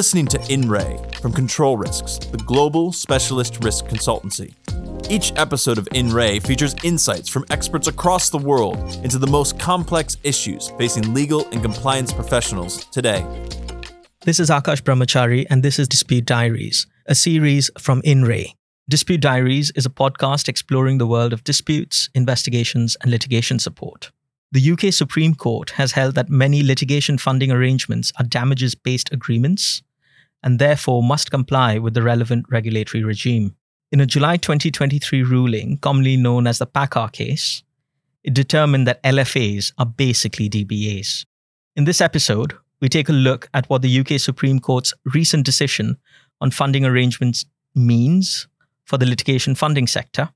listening 0.00 0.24
to 0.24 0.38
InRay 0.38 1.14
from 1.16 1.30
Control 1.30 1.76
Risks, 1.76 2.16
the 2.16 2.38
global 2.38 2.90
specialist 2.90 3.62
risk 3.62 3.84
consultancy. 3.84 4.54
Each 5.10 5.30
episode 5.36 5.76
of 5.76 5.84
InRay 5.90 6.42
features 6.42 6.74
insights 6.82 7.28
from 7.28 7.44
experts 7.50 7.86
across 7.86 8.30
the 8.30 8.38
world 8.38 8.78
into 9.04 9.18
the 9.18 9.26
most 9.26 9.58
complex 9.58 10.16
issues 10.24 10.70
facing 10.78 11.12
legal 11.12 11.46
and 11.50 11.60
compliance 11.62 12.14
professionals 12.14 12.86
today. 12.86 13.22
This 14.22 14.40
is 14.40 14.48
Aakash 14.48 14.80
Brahmachari, 14.80 15.46
and 15.50 15.62
this 15.62 15.78
is 15.78 15.86
Dispute 15.86 16.24
Diaries, 16.24 16.86
a 17.04 17.14
series 17.14 17.70
from 17.78 18.00
InRay. 18.00 18.54
Dispute 18.88 19.20
Diaries 19.20 19.70
is 19.72 19.84
a 19.84 19.90
podcast 19.90 20.48
exploring 20.48 20.96
the 20.96 21.06
world 21.06 21.34
of 21.34 21.44
disputes, 21.44 22.08
investigations, 22.14 22.96
and 23.02 23.10
litigation 23.10 23.58
support. 23.58 24.10
The 24.50 24.72
UK 24.72 24.94
Supreme 24.94 25.34
Court 25.34 25.70
has 25.72 25.92
held 25.92 26.14
that 26.14 26.30
many 26.30 26.62
litigation 26.62 27.18
funding 27.18 27.52
arrangements 27.52 28.12
are 28.18 28.24
damages 28.24 28.74
based 28.74 29.12
agreements 29.12 29.82
and 30.42 30.58
therefore 30.58 31.02
must 31.02 31.30
comply 31.30 31.78
with 31.78 31.94
the 31.94 32.02
relevant 32.02 32.46
regulatory 32.50 33.04
regime. 33.04 33.54
In 33.92 34.00
a 34.00 34.06
July 34.06 34.36
2023 34.36 35.22
ruling, 35.22 35.78
commonly 35.78 36.16
known 36.16 36.46
as 36.46 36.58
the 36.58 36.66
PACCAR 36.66 37.12
case, 37.12 37.62
it 38.22 38.34
determined 38.34 38.86
that 38.86 39.02
LFAs 39.02 39.72
are 39.78 39.86
basically 39.86 40.48
DBAs. 40.48 41.24
In 41.76 41.84
this 41.84 42.00
episode, 42.00 42.54
we 42.80 42.88
take 42.88 43.08
a 43.08 43.12
look 43.12 43.48
at 43.54 43.68
what 43.68 43.82
the 43.82 44.00
UK 44.00 44.20
Supreme 44.20 44.60
Court's 44.60 44.94
recent 45.04 45.44
decision 45.44 45.96
on 46.40 46.50
funding 46.50 46.84
arrangements 46.84 47.44
means 47.74 48.48
for 48.84 48.96
the 48.96 49.06
litigation 49.06 49.54
funding 49.54 49.86
sector, 49.86 50.30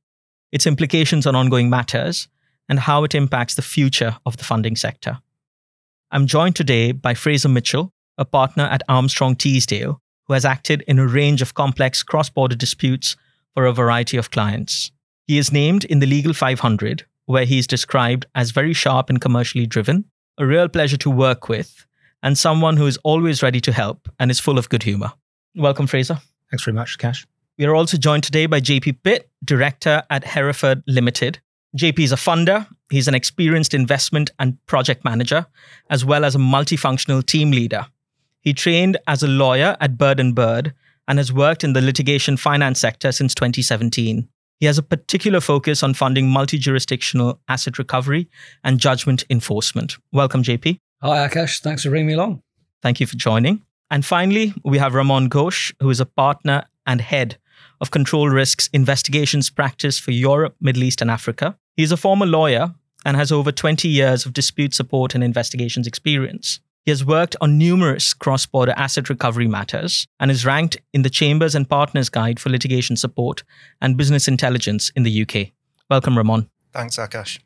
its 0.52 0.66
implications 0.66 1.27
on 1.27 1.35
ongoing 1.35 1.68
matters, 1.68 2.29
and 2.68 2.80
how 2.80 3.05
it 3.05 3.15
impacts 3.15 3.55
the 3.55 3.63
future 3.63 4.16
of 4.24 4.37
the 4.37 4.45
funding 4.45 4.77
sector. 4.77 5.18
I'm 6.11 6.27
joined 6.27 6.57
today 6.57 6.93
by 6.93 7.15
Fraser 7.15 7.49
Mitchell, 7.49 7.93
a 8.18 8.24
partner 8.24 8.65
at 8.65 8.82
Armstrong 8.88 9.37
Teasdale 9.37 10.01
who 10.26 10.32
has 10.32 10.45
acted 10.45 10.82
in 10.87 10.98
a 10.98 11.07
range 11.07 11.43
of 11.43 11.54
complex 11.54 12.02
cross 12.02 12.30
border 12.30 12.56
disputes 12.56 13.16
for 13.52 13.66
a 13.66 13.73
variety 13.73 14.16
of 14.16 14.30
clients. 14.30 14.90
He 15.26 15.38
is 15.38 15.52
named 15.52 15.84
in 15.84 16.01
the 16.01 16.06
Legal 16.06 16.32
500, 16.32 17.04
where 17.26 17.45
he 17.45 17.59
is 17.59 17.66
described 17.66 18.26
as 18.34 18.51
very 18.51 18.73
sharp 18.73 19.10
and 19.10 19.21
commercially 19.21 19.66
driven, 19.66 20.04
a 20.38 20.46
real 20.46 20.68
pleasure 20.68 20.96
to 20.98 21.10
work 21.10 21.48
with, 21.48 21.87
and 22.23 22.37
someone 22.37 22.76
who 22.76 22.87
is 22.87 22.98
always 23.04 23.43
ready 23.43 23.60
to 23.60 23.73
help 23.73 24.09
and 24.18 24.30
is 24.30 24.40
full 24.40 24.59
of 24.59 24.68
good 24.68 24.82
humor. 24.82 25.12
Welcome, 25.54 25.87
Fraser. 25.87 26.18
Thanks 26.51 26.65
very 26.65 26.74
much, 26.74 26.99
Cash. 26.99 27.26
We 27.59 27.66
are 27.66 27.74
also 27.74 27.96
joined 27.96 28.24
today 28.24 28.46
by 28.46 28.60
JP 28.60 29.02
Pitt, 29.02 29.30
Director 29.45 30.02
at 30.10 30.24
Hereford 30.24 30.82
Limited, 30.87 31.40
JP 31.76 31.99
is 31.99 32.12
a 32.12 32.16
funder, 32.16 32.68
he's 32.88 33.09
an 33.09 33.16
experienced 33.16 33.74
investment 33.74 34.30
and 34.38 34.65
project 34.66 35.04
manager, 35.04 35.46
as 35.90 36.04
well 36.04 36.24
as 36.24 36.37
a 36.37 36.38
multifunctional 36.38 37.24
team 37.26 37.51
leader. 37.51 37.87
He 38.45 38.52
trained 38.52 38.98
as 39.06 39.23
a 39.23 39.28
lawyer 39.28 39.74
at 39.80 39.96
Bird 39.96 40.20
and 40.20 40.34
Bird 40.34 40.74
and 41.09 41.18
has 41.18 41.32
worked 41.32 41.64
in 41.64 41.73
the 41.73 41.80
litigation 41.80 42.37
finance 42.37 42.78
sector 42.78 43.10
since 43.10 43.34
2017. 43.34 44.28
He 44.60 44.66
has 44.66 44.76
a 44.76 44.82
particular 44.82 45.40
focus 45.40 45.82
on 45.82 45.95
funding 45.95 46.28
multi 46.28 46.59
jurisdictional 46.59 47.40
asset 47.48 47.78
recovery 47.78 48.28
and 48.62 48.78
judgment 48.78 49.24
enforcement. 49.30 49.96
Welcome, 50.12 50.42
JP. 50.42 50.78
Hi, 51.02 51.26
Aakash. 51.26 51.60
Thanks 51.60 51.82
for 51.82 51.90
bringing 51.90 52.09
me 52.09 52.15
along. 52.15 52.42
Thank 52.82 53.00
you 53.00 53.06
for 53.06 53.16
joining. 53.16 53.62
And 53.90 54.04
finally, 54.04 54.54
we 54.62 54.78
have 54.78 54.95
Ramon 54.95 55.30
Ghosh, 55.30 55.72
who 55.80 55.88
is 55.88 56.00
a 56.00 56.06
partner 56.06 56.65
and 56.87 57.00
head 57.00 57.38
of 57.80 57.90
control 57.90 58.28
risks 58.28 58.68
investigations 58.72 59.50
practice 59.50 59.98
for 59.98 60.10
Europe, 60.10 60.54
Middle 60.60 60.84
East, 60.84 61.00
and 61.00 61.10
Africa. 61.10 61.56
He 61.76 61.82
is 61.82 61.92
a 61.92 61.96
former 61.96 62.26
lawyer 62.26 62.74
and 63.04 63.16
has 63.16 63.32
over 63.32 63.52
20 63.52 63.88
years 63.88 64.26
of 64.26 64.32
dispute 64.32 64.75
support 64.75 65.15
and 65.15 65.25
investigations 65.25 65.87
experience. 65.87 66.60
He 66.84 66.91
has 66.91 67.03
worked 67.03 67.34
on 67.41 67.56
numerous 67.56 68.12
cross 68.12 68.45
border 68.45 68.75
asset 68.77 69.09
recovery 69.09 69.49
matters 69.49 70.06
and 70.21 70.31
is 70.31 70.45
ranked 70.45 70.77
in 70.93 71.00
the 71.00 71.09
Chambers 71.09 71.55
and 71.55 71.69
Partners 71.69 72.11
Guide 72.11 72.39
for 72.39 72.50
Litigation 72.50 72.95
Support 72.97 73.43
and 73.81 73.97
Business 73.97 74.28
Intelligence 74.28 74.91
in 74.95 75.03
the 75.03 75.22
UK. 75.22 75.53
Welcome, 75.89 76.19
Ramon. 76.19 76.50
Thanks, 76.75 76.97
Aakash. 76.97 77.39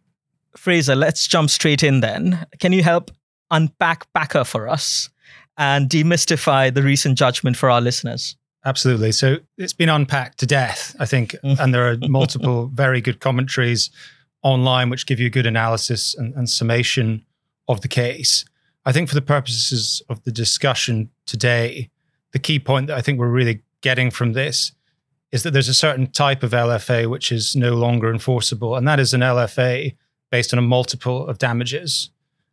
Fraser, 0.57 0.97
let's 0.97 1.29
jump 1.29 1.51
straight 1.51 1.85
in 1.85 2.01
then. 2.01 2.47
Can 2.59 2.73
you 2.73 2.83
help 2.83 3.13
unpack 3.53 4.13
PACCAR 4.13 4.45
for 4.45 4.69
us 4.69 5.09
and 5.57 5.89
demystify 5.89 6.75
the 6.75 6.83
recent 6.83 7.17
judgment 7.17 7.57
for 7.57 7.71
our 7.71 7.81
listeners? 7.81 8.37
Absolutely. 8.65 9.13
So 9.13 9.37
it's 9.57 9.73
been 9.73 9.89
unpacked 9.89 10.39
to 10.39 10.47
death, 10.47 10.97
I 10.99 11.07
think, 11.07 11.37
mm. 11.45 11.59
and 11.61 11.73
there 11.73 11.89
are 11.89 11.97
multiple 12.09 12.71
very 12.75 13.01
good 13.01 13.21
commentaries 13.21 13.91
online 14.43 14.91
which 14.91 15.07
give 15.07 15.21
you 15.21 15.27
a 15.27 15.31
good 15.31 15.47
analysis 15.47 16.17
and, 16.17 16.35
and 16.35 16.51
summation 16.51 17.25
of 17.69 17.83
the 17.83 17.89
case. 17.89 18.45
I 18.85 18.93
think 18.93 19.09
for 19.09 19.15
the 19.15 19.23
purposes 19.23 20.03
of 20.09 20.23
the 20.25 20.33
discussion 20.33 21.11
today, 21.27 21.91
the 22.33 22.39
key 22.39 22.59
point 22.59 22.87
that 22.87 22.97
I 22.97 23.03
think 23.03 23.19
we're 23.19 23.29
really 23.29 23.63
getting 23.81 24.11
from 24.11 24.33
this 24.33 24.73
is 25.31 25.43
that 25.43 25.51
there's 25.53 25.69
a 25.69 25.75
certain 25.75 26.07
type 26.07 26.43
of 26.43 26.53
LFA 26.53 27.09
which 27.09 27.31
is 27.31 27.55
no 27.55 27.75
longer 27.75 28.11
enforceable, 28.11 28.77
and 28.77 28.89
that 28.89 28.99
is 28.99 29.13
an 29.13 29.21
LFA 29.21 29.95
based 30.31 30.53
on 30.53 30.59
a 30.59 30.63
multiple 30.63 31.27
of 31.27 31.39
damages. 31.39 32.11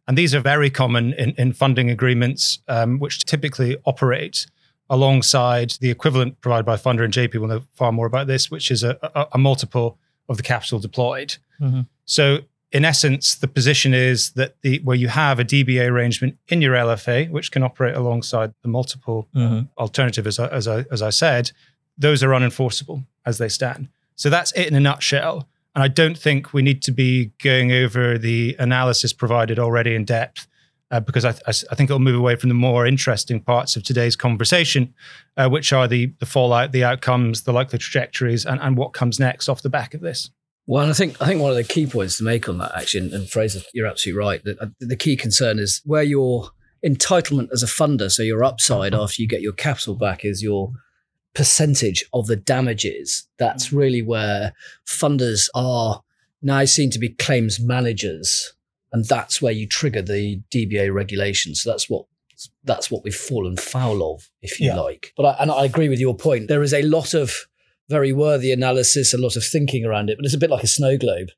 And 0.07 0.17
these 0.17 0.35
are 0.35 0.39
very 0.39 0.69
common 0.69 1.13
in, 1.13 1.31
in 1.37 1.53
funding 1.53 1.89
agreements, 1.89 2.59
um, 2.67 2.99
which 2.99 3.25
typically 3.25 3.77
operate 3.85 4.45
alongside 4.89 5.71
the 5.79 5.89
equivalent 5.89 6.39
provided 6.41 6.65
by 6.65 6.75
funder 6.75 7.03
and 7.03 7.13
JP 7.13 7.35
will 7.37 7.47
know 7.47 7.63
far 7.73 7.91
more 7.91 8.05
about 8.05 8.27
this, 8.27 8.51
which 8.51 8.69
is 8.69 8.83
a, 8.83 8.97
a, 9.01 9.27
a 9.33 9.37
multiple 9.37 9.97
of 10.29 10.37
the 10.37 10.43
capital 10.43 10.79
deployed. 10.79 11.37
Mm-hmm. 11.59 11.81
So 12.05 12.39
in 12.71 12.83
essence, 12.83 13.35
the 13.35 13.47
position 13.47 13.93
is 13.93 14.31
that 14.31 14.55
the 14.61 14.79
where 14.79 14.95
you 14.95 15.07
have 15.07 15.39
a 15.39 15.45
DBA 15.45 15.89
arrangement 15.89 16.37
in 16.47 16.61
your 16.61 16.75
LFA, 16.75 17.29
which 17.29 17.51
can 17.51 17.63
operate 17.63 17.95
alongside 17.95 18.53
the 18.63 18.67
multiple 18.67 19.27
mm-hmm. 19.35 19.67
alternative, 19.77 20.27
as 20.27 20.39
I, 20.39 20.47
as 20.47 20.67
I 20.67 20.85
as 20.91 21.01
I 21.01 21.09
said, 21.09 21.51
those 21.97 22.23
are 22.23 22.29
unenforceable 22.29 23.05
as 23.25 23.37
they 23.37 23.49
stand. 23.49 23.89
So 24.15 24.29
that's 24.29 24.51
it 24.53 24.67
in 24.67 24.75
a 24.75 24.79
nutshell. 24.79 25.47
And 25.73 25.83
I 25.83 25.87
don't 25.89 26.17
think 26.17 26.53
we 26.53 26.61
need 26.61 26.81
to 26.83 26.91
be 26.91 27.31
going 27.43 27.71
over 27.71 28.17
the 28.17 28.55
analysis 28.59 29.11
provided 29.11 29.59
already 29.59 29.93
in 29.93 30.05
depth 30.05 30.47
uh, 30.91 30.99
because 31.01 31.25
I, 31.25 31.33
th- 31.33 31.65
I, 31.69 31.75
think 31.75 31.89
it'll 31.89 31.99
move 31.99 32.17
away 32.17 32.35
from 32.35 32.49
the 32.49 32.55
more 32.55 32.85
interesting 32.85 33.41
parts 33.41 33.75
of 33.75 33.83
today's 33.83 34.15
conversation, 34.15 34.93
uh, 35.35 35.49
which 35.49 35.73
are 35.73 35.87
the, 35.87 36.13
the 36.19 36.25
fallout, 36.25 36.71
the 36.71 36.83
outcomes, 36.83 37.41
the 37.41 37.51
likely 37.51 37.79
trajectories, 37.79 38.45
and, 38.45 38.61
and 38.61 38.77
what 38.77 38.93
comes 38.93 39.19
next 39.19 39.49
off 39.49 39.61
the 39.61 39.69
back 39.69 39.93
of 39.93 40.01
this. 40.01 40.29
Well, 40.67 40.89
I 40.89 40.93
think 40.93 41.21
I 41.21 41.27
think 41.27 41.41
one 41.41 41.51
of 41.51 41.57
the 41.57 41.63
key 41.63 41.85
points 41.85 42.17
to 42.17 42.23
make 42.23 42.49
on 42.49 42.57
that, 42.57 42.71
actually, 42.75 43.05
and, 43.05 43.13
and 43.13 43.29
Fraser, 43.29 43.61
you're 43.73 43.87
absolutely 43.87 44.19
right. 44.19 44.43
That 44.43 44.59
uh, 44.59 44.67
the 44.79 44.95
key 44.95 45.15
concern 45.15 45.59
is 45.59 45.81
where 45.85 46.03
your 46.03 46.49
entitlement 46.85 47.49
as 47.51 47.63
a 47.63 47.67
funder, 47.67 48.11
so 48.11 48.23
your 48.23 48.43
upside 48.43 48.93
mm-hmm. 48.93 49.01
after 49.01 49.21
you 49.21 49.27
get 49.27 49.41
your 49.41 49.53
capital 49.53 49.95
back, 49.95 50.25
is 50.25 50.41
your 50.41 50.71
percentage 51.33 52.03
of 52.13 52.27
the 52.27 52.35
damages. 52.35 53.27
That's 53.37 53.67
mm-hmm. 53.67 53.77
really 53.77 54.01
where 54.01 54.53
funders 54.87 55.49
are 55.53 56.01
now 56.41 56.65
seen 56.65 56.89
to 56.91 56.99
be 56.99 57.09
claims 57.09 57.59
managers 57.59 58.55
and 58.95 59.03
that's 59.03 59.41
where 59.41 59.51
you 59.51 59.67
trigger 59.67 60.01
the 60.01 60.41
DBA 60.53 60.93
regulations. 60.93 61.61
So 61.61 61.69
that's 61.69 61.89
what 61.89 62.05
that's 62.63 62.89
what 62.89 63.03
we've 63.03 63.13
fallen 63.13 63.57
foul 63.57 64.13
of, 64.13 64.29
if 64.41 64.57
you 64.57 64.67
yeah. 64.67 64.79
like. 64.79 65.11
But 65.17 65.25
I, 65.25 65.35
and 65.41 65.51
I 65.51 65.65
agree 65.65 65.89
with 65.89 65.99
your 65.99 66.15
point. 66.15 66.47
There 66.47 66.63
is 66.63 66.73
a 66.73 66.81
lot 66.81 67.13
of 67.13 67.33
very 67.89 68.13
worthy 68.13 68.51
analysis, 68.51 69.13
a 69.13 69.17
lot 69.17 69.35
of 69.35 69.43
thinking 69.43 69.85
around 69.85 70.09
it, 70.09 70.17
but 70.17 70.25
it's 70.25 70.33
a 70.33 70.39
bit 70.39 70.49
like 70.49 70.63
a 70.63 70.67
snow 70.67 70.97
globe. 70.97 71.29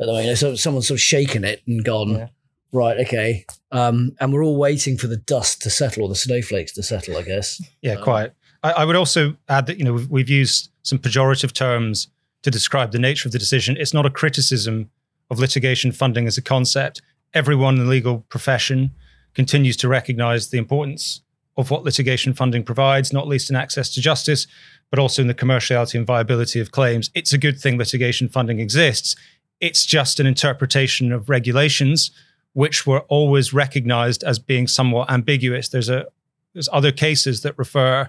I 0.00 0.06
mean, 0.06 0.36
so 0.36 0.54
someone's 0.54 0.86
sort 0.86 0.96
of 0.96 1.02
shaken 1.02 1.44
it 1.44 1.62
and 1.66 1.84
gone, 1.84 2.10
yeah. 2.10 2.28
right, 2.72 2.98
okay. 3.00 3.44
Um, 3.72 4.14
and 4.20 4.32
we're 4.32 4.44
all 4.44 4.56
waiting 4.56 4.96
for 4.96 5.08
the 5.08 5.16
dust 5.16 5.60
to 5.62 5.70
settle 5.70 6.04
or 6.04 6.08
the 6.08 6.14
snowflakes 6.14 6.72
to 6.74 6.82
settle, 6.82 7.16
I 7.16 7.22
guess. 7.22 7.60
Yeah, 7.82 7.94
um, 7.94 8.04
quite. 8.04 8.32
I, 8.62 8.72
I, 8.72 8.84
would 8.84 8.94
also 8.94 9.36
add 9.48 9.66
that 9.66 9.78
you 9.78 9.84
know 9.84 9.94
we've, 9.94 10.10
we've 10.10 10.28
used 10.28 10.70
some 10.82 10.98
pejorative 10.98 11.52
terms 11.52 12.08
to 12.42 12.50
describe 12.50 12.92
the 12.92 12.98
nature 12.98 13.28
of 13.28 13.32
the 13.32 13.38
decision. 13.38 13.76
It's 13.76 13.92
not 13.92 14.06
a 14.06 14.10
criticism 14.10 14.90
of 15.30 15.38
litigation 15.38 15.92
funding 15.92 16.26
as 16.26 16.38
a 16.38 16.42
concept, 16.42 17.02
everyone 17.34 17.74
in 17.74 17.84
the 17.84 17.90
legal 17.90 18.20
profession 18.28 18.92
continues 19.34 19.76
to 19.78 19.88
recognize 19.88 20.48
the 20.48 20.58
importance 20.58 21.22
of 21.58 21.70
what 21.70 21.82
litigation 21.82 22.32
funding 22.32 22.62
provides, 22.62 23.12
not 23.12 23.28
least 23.28 23.50
in 23.50 23.56
access 23.56 23.92
to 23.92 24.00
justice, 24.00 24.46
but 24.90 24.98
also 24.98 25.20
in 25.20 25.28
the 25.28 25.34
commerciality 25.34 25.96
and 25.96 26.06
viability 26.06 26.60
of 26.60 26.70
claims. 26.70 27.10
It's 27.14 27.32
a 27.32 27.38
good 27.38 27.60
thing 27.60 27.76
litigation 27.76 28.28
funding 28.28 28.60
exists. 28.60 29.16
It's 29.60 29.84
just 29.84 30.20
an 30.20 30.26
interpretation 30.26 31.12
of 31.12 31.28
regulations 31.28 32.12
which 32.54 32.86
were 32.86 33.00
always 33.00 33.52
recognized 33.52 34.24
as 34.24 34.38
being 34.38 34.66
somewhat 34.66 35.10
ambiguous. 35.10 35.68
There's 35.68 35.88
a 35.88 36.06
there's 36.54 36.68
other 36.72 36.92
cases 36.92 37.42
that 37.42 37.58
refer 37.58 38.08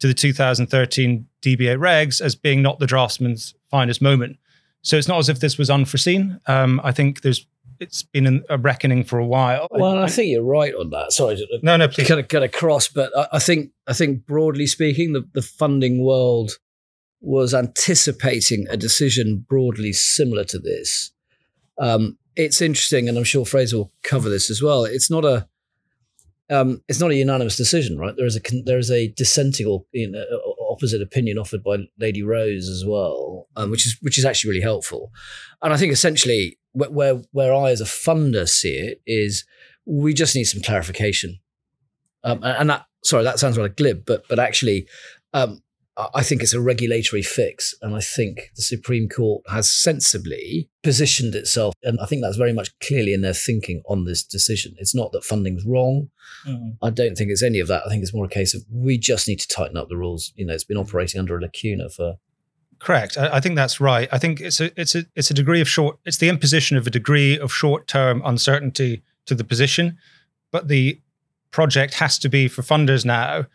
to 0.00 0.06
the 0.06 0.14
2013 0.14 1.26
DBA 1.40 1.78
regs 1.78 2.20
as 2.20 2.34
being 2.34 2.60
not 2.60 2.78
the 2.78 2.86
draftsman's 2.86 3.54
finest 3.70 4.02
moment. 4.02 4.38
So 4.82 4.96
it's 4.96 5.08
not 5.08 5.18
as 5.18 5.28
if 5.28 5.40
this 5.40 5.56
was 5.56 5.70
unforeseen. 5.70 6.40
Um, 6.46 6.80
I 6.82 6.92
think 6.92 7.22
there's 7.22 7.46
it's 7.80 8.02
been 8.02 8.44
a 8.48 8.58
reckoning 8.58 9.04
for 9.04 9.18
a 9.18 9.26
while. 9.26 9.68
Well, 9.70 9.98
I 9.98 10.08
think 10.08 10.30
you're 10.30 10.44
right 10.44 10.74
on 10.74 10.90
that. 10.90 11.12
Sorry, 11.12 11.46
no, 11.62 11.76
no, 11.76 11.88
please. 11.88 12.08
Kind 12.08 12.20
of, 12.20 12.28
kind 12.28 12.44
of 12.44 12.52
cross, 12.52 12.88
but 12.88 13.12
I, 13.32 13.38
think 13.38 13.70
I 13.86 13.92
think 13.92 14.26
broadly 14.26 14.66
speaking, 14.66 15.12
the, 15.12 15.28
the 15.34 15.42
funding 15.42 16.04
world 16.04 16.52
was 17.20 17.54
anticipating 17.54 18.66
a 18.70 18.76
decision 18.76 19.44
broadly 19.48 19.92
similar 19.92 20.44
to 20.44 20.58
this. 20.58 21.10
Um, 21.78 22.18
it's 22.36 22.60
interesting, 22.60 23.08
and 23.08 23.16
I'm 23.16 23.24
sure 23.24 23.44
Fraser 23.44 23.78
will 23.78 23.92
cover 24.02 24.28
this 24.28 24.50
as 24.50 24.62
well. 24.62 24.84
It's 24.84 25.10
not 25.10 25.24
a 25.24 25.48
um, 26.48 26.82
it's 26.88 27.00
not 27.00 27.10
a 27.10 27.16
unanimous 27.16 27.56
decision, 27.56 27.98
right? 27.98 28.14
There 28.16 28.26
is 28.26 28.36
a 28.36 28.62
there 28.64 28.78
is 28.78 28.90
a 28.90 29.08
dissenting 29.08 29.66
or 29.66 29.84
you 29.92 30.10
know, 30.10 30.24
opposite 30.70 31.02
opinion 31.02 31.38
offered 31.38 31.64
by 31.64 31.78
Lady 31.98 32.22
Rose 32.22 32.68
as 32.68 32.84
well, 32.86 33.48
um, 33.56 33.70
which 33.70 33.86
is 33.86 33.96
which 34.00 34.18
is 34.18 34.24
actually 34.24 34.50
really 34.50 34.62
helpful. 34.62 35.10
And 35.62 35.72
I 35.72 35.76
think 35.76 35.92
essentially 35.92 36.58
where 36.76 37.22
where 37.32 37.54
I 37.54 37.70
as 37.70 37.80
a 37.80 37.84
funder 37.84 38.48
see 38.48 38.76
it 38.76 39.00
is 39.06 39.44
we 39.84 40.14
just 40.14 40.34
need 40.34 40.44
some 40.44 40.62
clarification. 40.62 41.38
Um, 42.24 42.40
and 42.42 42.70
that 42.70 42.86
sorry 43.04 43.24
that 43.24 43.38
sounds 43.38 43.56
rather 43.56 43.68
glib, 43.68 44.04
but 44.06 44.26
but 44.28 44.38
actually 44.38 44.86
um, 45.32 45.62
I 46.14 46.22
think 46.22 46.42
it's 46.42 46.52
a 46.52 46.60
regulatory 46.60 47.22
fix. 47.22 47.74
And 47.80 47.94
I 47.94 48.00
think 48.00 48.50
the 48.54 48.62
Supreme 48.62 49.08
Court 49.08 49.42
has 49.48 49.70
sensibly 49.70 50.68
positioned 50.82 51.34
itself. 51.34 51.72
And 51.82 51.98
I 52.00 52.06
think 52.06 52.20
that's 52.20 52.36
very 52.36 52.52
much 52.52 52.78
clearly 52.80 53.14
in 53.14 53.22
their 53.22 53.32
thinking 53.32 53.82
on 53.88 54.04
this 54.04 54.22
decision. 54.22 54.74
It's 54.78 54.94
not 54.94 55.12
that 55.12 55.24
funding's 55.24 55.64
wrong. 55.64 56.10
Mm-hmm. 56.46 56.84
I 56.84 56.90
don't 56.90 57.16
think 57.16 57.30
it's 57.30 57.42
any 57.42 57.60
of 57.60 57.68
that. 57.68 57.82
I 57.86 57.88
think 57.88 58.02
it's 58.02 58.12
more 58.12 58.26
a 58.26 58.28
case 58.28 58.54
of 58.54 58.62
we 58.70 58.98
just 58.98 59.26
need 59.26 59.40
to 59.40 59.48
tighten 59.48 59.78
up 59.78 59.88
the 59.88 59.96
rules. 59.96 60.34
You 60.36 60.44
know, 60.44 60.52
it's 60.52 60.64
been 60.64 60.76
operating 60.76 61.18
under 61.18 61.36
a 61.36 61.40
lacuna 61.40 61.88
for. 61.88 62.16
Correct. 62.86 63.18
I, 63.18 63.38
I 63.38 63.40
think 63.40 63.56
that's 63.56 63.80
right. 63.80 64.08
I 64.12 64.18
think 64.18 64.40
it's 64.40 64.60
a 64.60 64.70
it's 64.80 64.94
a 64.94 65.06
it's 65.16 65.28
a 65.28 65.34
degree 65.34 65.60
of 65.60 65.68
short. 65.68 65.98
It's 66.04 66.18
the 66.18 66.28
imposition 66.28 66.76
of 66.76 66.86
a 66.86 66.90
degree 66.90 67.36
of 67.36 67.52
short 67.52 67.88
term 67.88 68.22
uncertainty 68.24 69.02
to 69.24 69.34
the 69.34 69.42
position, 69.42 69.98
but 70.52 70.68
the 70.68 71.00
project 71.50 71.94
has 71.94 72.16
to 72.20 72.28
be 72.28 72.46
for 72.46 72.62
funders 72.62 73.04
now 73.04 73.46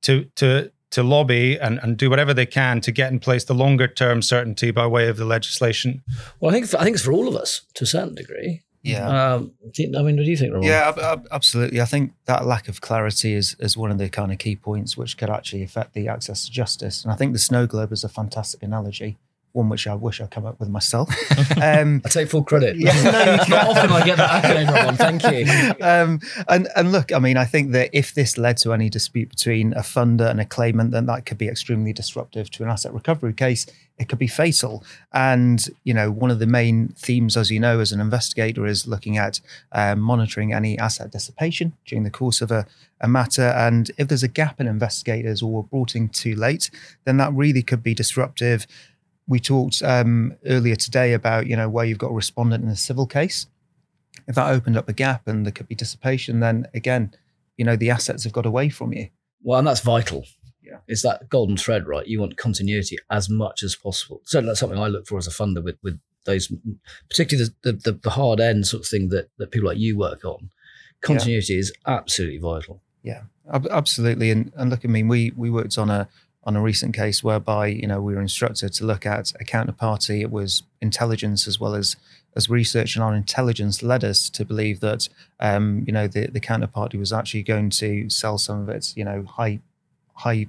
to 0.00 0.24
to 0.36 0.72
to 0.92 1.02
lobby 1.02 1.58
and, 1.60 1.78
and 1.82 1.98
do 1.98 2.08
whatever 2.08 2.32
they 2.32 2.46
can 2.46 2.80
to 2.80 2.90
get 2.90 3.12
in 3.12 3.20
place 3.20 3.44
the 3.44 3.54
longer 3.54 3.86
term 3.86 4.22
certainty 4.22 4.70
by 4.70 4.86
way 4.86 5.08
of 5.08 5.18
the 5.18 5.26
legislation. 5.26 6.02
Well, 6.40 6.50
I 6.50 6.54
think 6.54 6.74
I 6.74 6.82
think 6.82 6.94
it's 6.94 7.04
for 7.04 7.12
all 7.12 7.28
of 7.28 7.36
us 7.36 7.60
to 7.74 7.84
a 7.84 7.86
certain 7.86 8.14
degree. 8.14 8.62
Yeah. 8.82 9.34
Um, 9.34 9.52
I 9.62 9.82
mean, 10.02 10.16
what 10.16 10.24
do 10.24 10.30
you 10.30 10.36
think, 10.36 10.52
Ramon? 10.52 10.66
Yeah, 10.66 11.16
absolutely. 11.30 11.80
I 11.80 11.84
think 11.84 12.12
that 12.24 12.46
lack 12.46 12.68
of 12.68 12.80
clarity 12.80 13.34
is, 13.34 13.54
is 13.58 13.76
one 13.76 13.90
of 13.90 13.98
the 13.98 14.08
kind 14.08 14.32
of 14.32 14.38
key 14.38 14.56
points 14.56 14.96
which 14.96 15.18
could 15.18 15.28
actually 15.28 15.62
affect 15.62 15.92
the 15.92 16.08
access 16.08 16.46
to 16.46 16.50
justice. 16.50 17.04
And 17.04 17.12
I 17.12 17.16
think 17.16 17.32
the 17.32 17.38
snow 17.38 17.66
globe 17.66 17.92
is 17.92 18.04
a 18.04 18.08
fantastic 18.08 18.62
analogy 18.62 19.18
one 19.52 19.68
which 19.68 19.86
I 19.86 19.94
wish 19.94 20.20
I'd 20.20 20.30
come 20.30 20.46
up 20.46 20.60
with 20.60 20.68
myself. 20.68 21.08
Um, 21.60 22.00
I 22.04 22.08
take 22.08 22.30
full 22.30 22.44
credit. 22.44 22.76
Yeah, 22.76 22.92
no, 23.02 23.36
not 23.56 23.68
often 23.68 23.90
I 23.90 24.04
get 24.04 24.16
that 24.16 24.44
accolade, 24.44 24.68
Ron. 24.68 24.96
Thank 24.96 25.22
you. 25.24 25.74
Um, 25.90 26.20
and 26.48 26.68
and 26.76 26.92
look, 26.92 27.12
I 27.12 27.18
mean, 27.18 27.36
I 27.36 27.44
think 27.44 27.72
that 27.72 27.90
if 27.92 28.14
this 28.14 28.38
led 28.38 28.56
to 28.58 28.72
any 28.72 28.88
dispute 28.88 29.30
between 29.30 29.72
a 29.72 29.80
funder 29.80 30.30
and 30.30 30.40
a 30.40 30.44
claimant, 30.44 30.92
then 30.92 31.06
that 31.06 31.26
could 31.26 31.38
be 31.38 31.48
extremely 31.48 31.92
disruptive 31.92 32.50
to 32.52 32.62
an 32.62 32.70
asset 32.70 32.94
recovery 32.94 33.32
case. 33.32 33.66
It 33.98 34.08
could 34.08 34.18
be 34.18 34.26
fatal. 34.26 34.84
And 35.12 35.64
you 35.84 35.92
know, 35.92 36.10
one 36.10 36.30
of 36.30 36.38
the 36.38 36.46
main 36.46 36.88
themes, 36.88 37.36
as 37.36 37.50
you 37.50 37.60
know, 37.60 37.80
as 37.80 37.92
an 37.92 38.00
investigator, 38.00 38.66
is 38.66 38.86
looking 38.86 39.18
at 39.18 39.40
uh, 39.72 39.94
monitoring 39.96 40.52
any 40.52 40.78
asset 40.78 41.10
dissipation 41.10 41.72
during 41.84 42.04
the 42.04 42.10
course 42.10 42.40
of 42.40 42.50
a, 42.50 42.66
a 43.00 43.08
matter. 43.08 43.48
And 43.48 43.90
if 43.98 44.08
there's 44.08 44.22
a 44.22 44.28
gap 44.28 44.60
in 44.60 44.66
investigators 44.66 45.42
or 45.42 45.52
were 45.52 45.62
brought 45.62 45.94
in 45.94 46.08
too 46.08 46.34
late, 46.34 46.70
then 47.04 47.16
that 47.18 47.32
really 47.32 47.62
could 47.62 47.82
be 47.82 47.94
disruptive 47.94 48.66
we 49.30 49.38
talked 49.38 49.80
um, 49.84 50.36
earlier 50.44 50.74
today 50.74 51.12
about 51.12 51.46
you 51.46 51.56
know 51.56 51.68
where 51.68 51.84
you've 51.84 51.98
got 51.98 52.10
a 52.10 52.14
respondent 52.14 52.64
in 52.64 52.68
a 52.68 52.76
civil 52.76 53.06
case. 53.06 53.46
If 54.26 54.34
that 54.34 54.50
opened 54.50 54.76
up 54.76 54.88
a 54.88 54.92
gap 54.92 55.26
and 55.28 55.46
there 55.46 55.52
could 55.52 55.68
be 55.68 55.76
dissipation, 55.76 56.40
then 56.40 56.66
again, 56.74 57.14
you 57.56 57.64
know 57.64 57.76
the 57.76 57.90
assets 57.90 58.24
have 58.24 58.32
got 58.32 58.44
away 58.44 58.68
from 58.68 58.92
you. 58.92 59.08
Well, 59.42 59.60
and 59.60 59.68
that's 59.68 59.80
vital. 59.80 60.24
Yeah, 60.62 60.78
it's 60.88 61.02
that 61.02 61.28
golden 61.28 61.56
thread, 61.56 61.86
right? 61.86 62.06
You 62.06 62.20
want 62.20 62.36
continuity 62.36 62.98
as 63.08 63.30
much 63.30 63.62
as 63.62 63.76
possible. 63.76 64.20
So 64.24 64.40
that's 64.40 64.58
something 64.58 64.78
I 64.78 64.88
look 64.88 65.06
for 65.06 65.16
as 65.16 65.28
a 65.28 65.30
funder 65.30 65.62
with 65.62 65.76
with 65.80 66.00
those, 66.26 66.52
particularly 67.08 67.50
the 67.62 67.72
the, 67.72 67.92
the 67.92 68.10
hard 68.10 68.40
end 68.40 68.66
sort 68.66 68.82
of 68.82 68.88
thing 68.88 69.10
that 69.10 69.30
that 69.38 69.52
people 69.52 69.68
like 69.68 69.78
you 69.78 69.96
work 69.96 70.24
on. 70.24 70.50
Continuity 71.02 71.54
yeah. 71.54 71.60
is 71.60 71.72
absolutely 71.86 72.38
vital. 72.38 72.82
Yeah, 73.04 73.22
absolutely. 73.48 74.32
And 74.32 74.52
and 74.56 74.70
look, 74.70 74.84
I 74.84 74.88
mean, 74.88 75.06
we 75.06 75.32
we 75.36 75.50
worked 75.50 75.78
on 75.78 75.88
a 75.88 76.08
on 76.44 76.56
a 76.56 76.62
recent 76.62 76.94
case 76.94 77.22
whereby 77.22 77.66
you 77.66 77.86
know 77.86 78.00
we 78.00 78.14
were 78.14 78.20
instructed 78.20 78.72
to 78.72 78.84
look 78.84 79.04
at 79.06 79.32
a 79.40 79.44
counterparty. 79.44 80.20
It 80.20 80.30
was 80.30 80.62
intelligence 80.80 81.46
as 81.46 81.60
well 81.60 81.74
as 81.74 81.96
as 82.36 82.48
research 82.48 82.94
and 82.94 83.02
our 83.02 83.14
intelligence 83.14 83.82
led 83.82 84.04
us 84.04 84.30
to 84.30 84.44
believe 84.44 84.80
that 84.80 85.08
um, 85.40 85.84
you 85.86 85.92
know 85.92 86.06
the 86.06 86.26
the 86.28 86.40
counterparty 86.40 86.98
was 86.98 87.12
actually 87.12 87.42
going 87.42 87.70
to 87.70 88.08
sell 88.08 88.38
some 88.38 88.60
of 88.62 88.68
its 88.68 88.96
you 88.96 89.04
know 89.04 89.24
high 89.24 89.60
high 90.14 90.46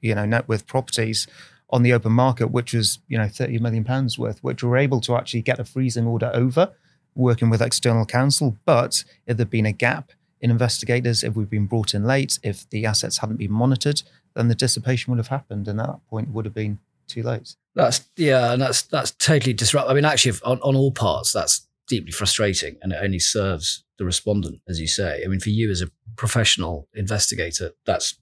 you 0.00 0.14
know 0.14 0.24
net 0.24 0.48
worth 0.48 0.66
properties 0.66 1.26
on 1.70 1.82
the 1.82 1.92
open 1.92 2.12
market, 2.12 2.48
which 2.48 2.74
was 2.74 2.98
you 3.08 3.16
know 3.16 3.28
thirty 3.28 3.58
million 3.58 3.84
pounds 3.84 4.18
worth, 4.18 4.42
which 4.44 4.62
we 4.62 4.68
were 4.68 4.76
able 4.76 5.00
to 5.00 5.16
actually 5.16 5.42
get 5.42 5.58
a 5.58 5.64
freezing 5.64 6.06
order 6.06 6.30
over, 6.34 6.72
working 7.14 7.48
with 7.48 7.62
external 7.62 8.04
counsel. 8.04 8.58
But 8.64 9.04
if 9.26 9.36
there'd 9.36 9.50
been 9.50 9.66
a 9.66 9.72
gap 9.72 10.12
in 10.42 10.50
investigators, 10.50 11.22
if 11.22 11.34
we'd 11.34 11.48
been 11.48 11.66
brought 11.66 11.94
in 11.94 12.04
late, 12.04 12.38
if 12.42 12.68
the 12.70 12.84
assets 12.84 13.18
hadn't 13.18 13.36
been 13.36 13.52
monitored, 13.52 14.02
then 14.34 14.48
the 14.48 14.54
dissipation 14.54 15.12
would 15.12 15.18
have 15.18 15.28
happened, 15.28 15.68
and 15.68 15.80
at 15.80 15.86
that 15.86 16.06
point 16.10 16.28
would 16.30 16.44
have 16.44 16.54
been 16.54 16.78
too 17.06 17.22
late. 17.22 17.54
That's 17.74 18.08
yeah, 18.16 18.52
and 18.52 18.60
that's 18.60 18.82
that's 18.82 19.12
totally 19.12 19.52
disrupt. 19.52 19.88
I 19.88 19.94
mean, 19.94 20.04
actually, 20.04 20.38
on, 20.44 20.60
on 20.60 20.76
all 20.76 20.90
parts, 20.90 21.32
that's 21.32 21.66
deeply 21.88 22.10
frustrating, 22.10 22.76
and 22.82 22.92
it 22.92 22.98
only 23.00 23.20
serves 23.20 23.84
the 23.98 24.04
respondent, 24.04 24.60
as 24.68 24.80
you 24.80 24.88
say. 24.88 25.22
I 25.24 25.28
mean, 25.28 25.40
for 25.40 25.50
you 25.50 25.70
as 25.70 25.80
a 25.80 25.90
professional 26.16 26.88
investigator, 26.94 27.70
that's 27.86 28.18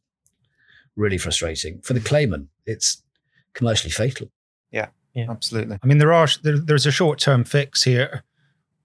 really 0.96 1.18
frustrating. 1.18 1.80
For 1.80 1.94
the 1.94 2.00
claimant, 2.00 2.48
it's 2.66 3.02
commercially 3.54 3.90
fatal. 3.90 4.30
Yeah, 4.70 4.88
yeah, 5.14 5.26
absolutely. 5.30 5.78
I 5.82 5.86
mean, 5.86 5.98
there 5.98 6.12
are 6.12 6.28
there, 6.42 6.58
there's 6.58 6.86
a 6.86 6.92
short 6.92 7.18
term 7.18 7.44
fix 7.44 7.82
here, 7.84 8.24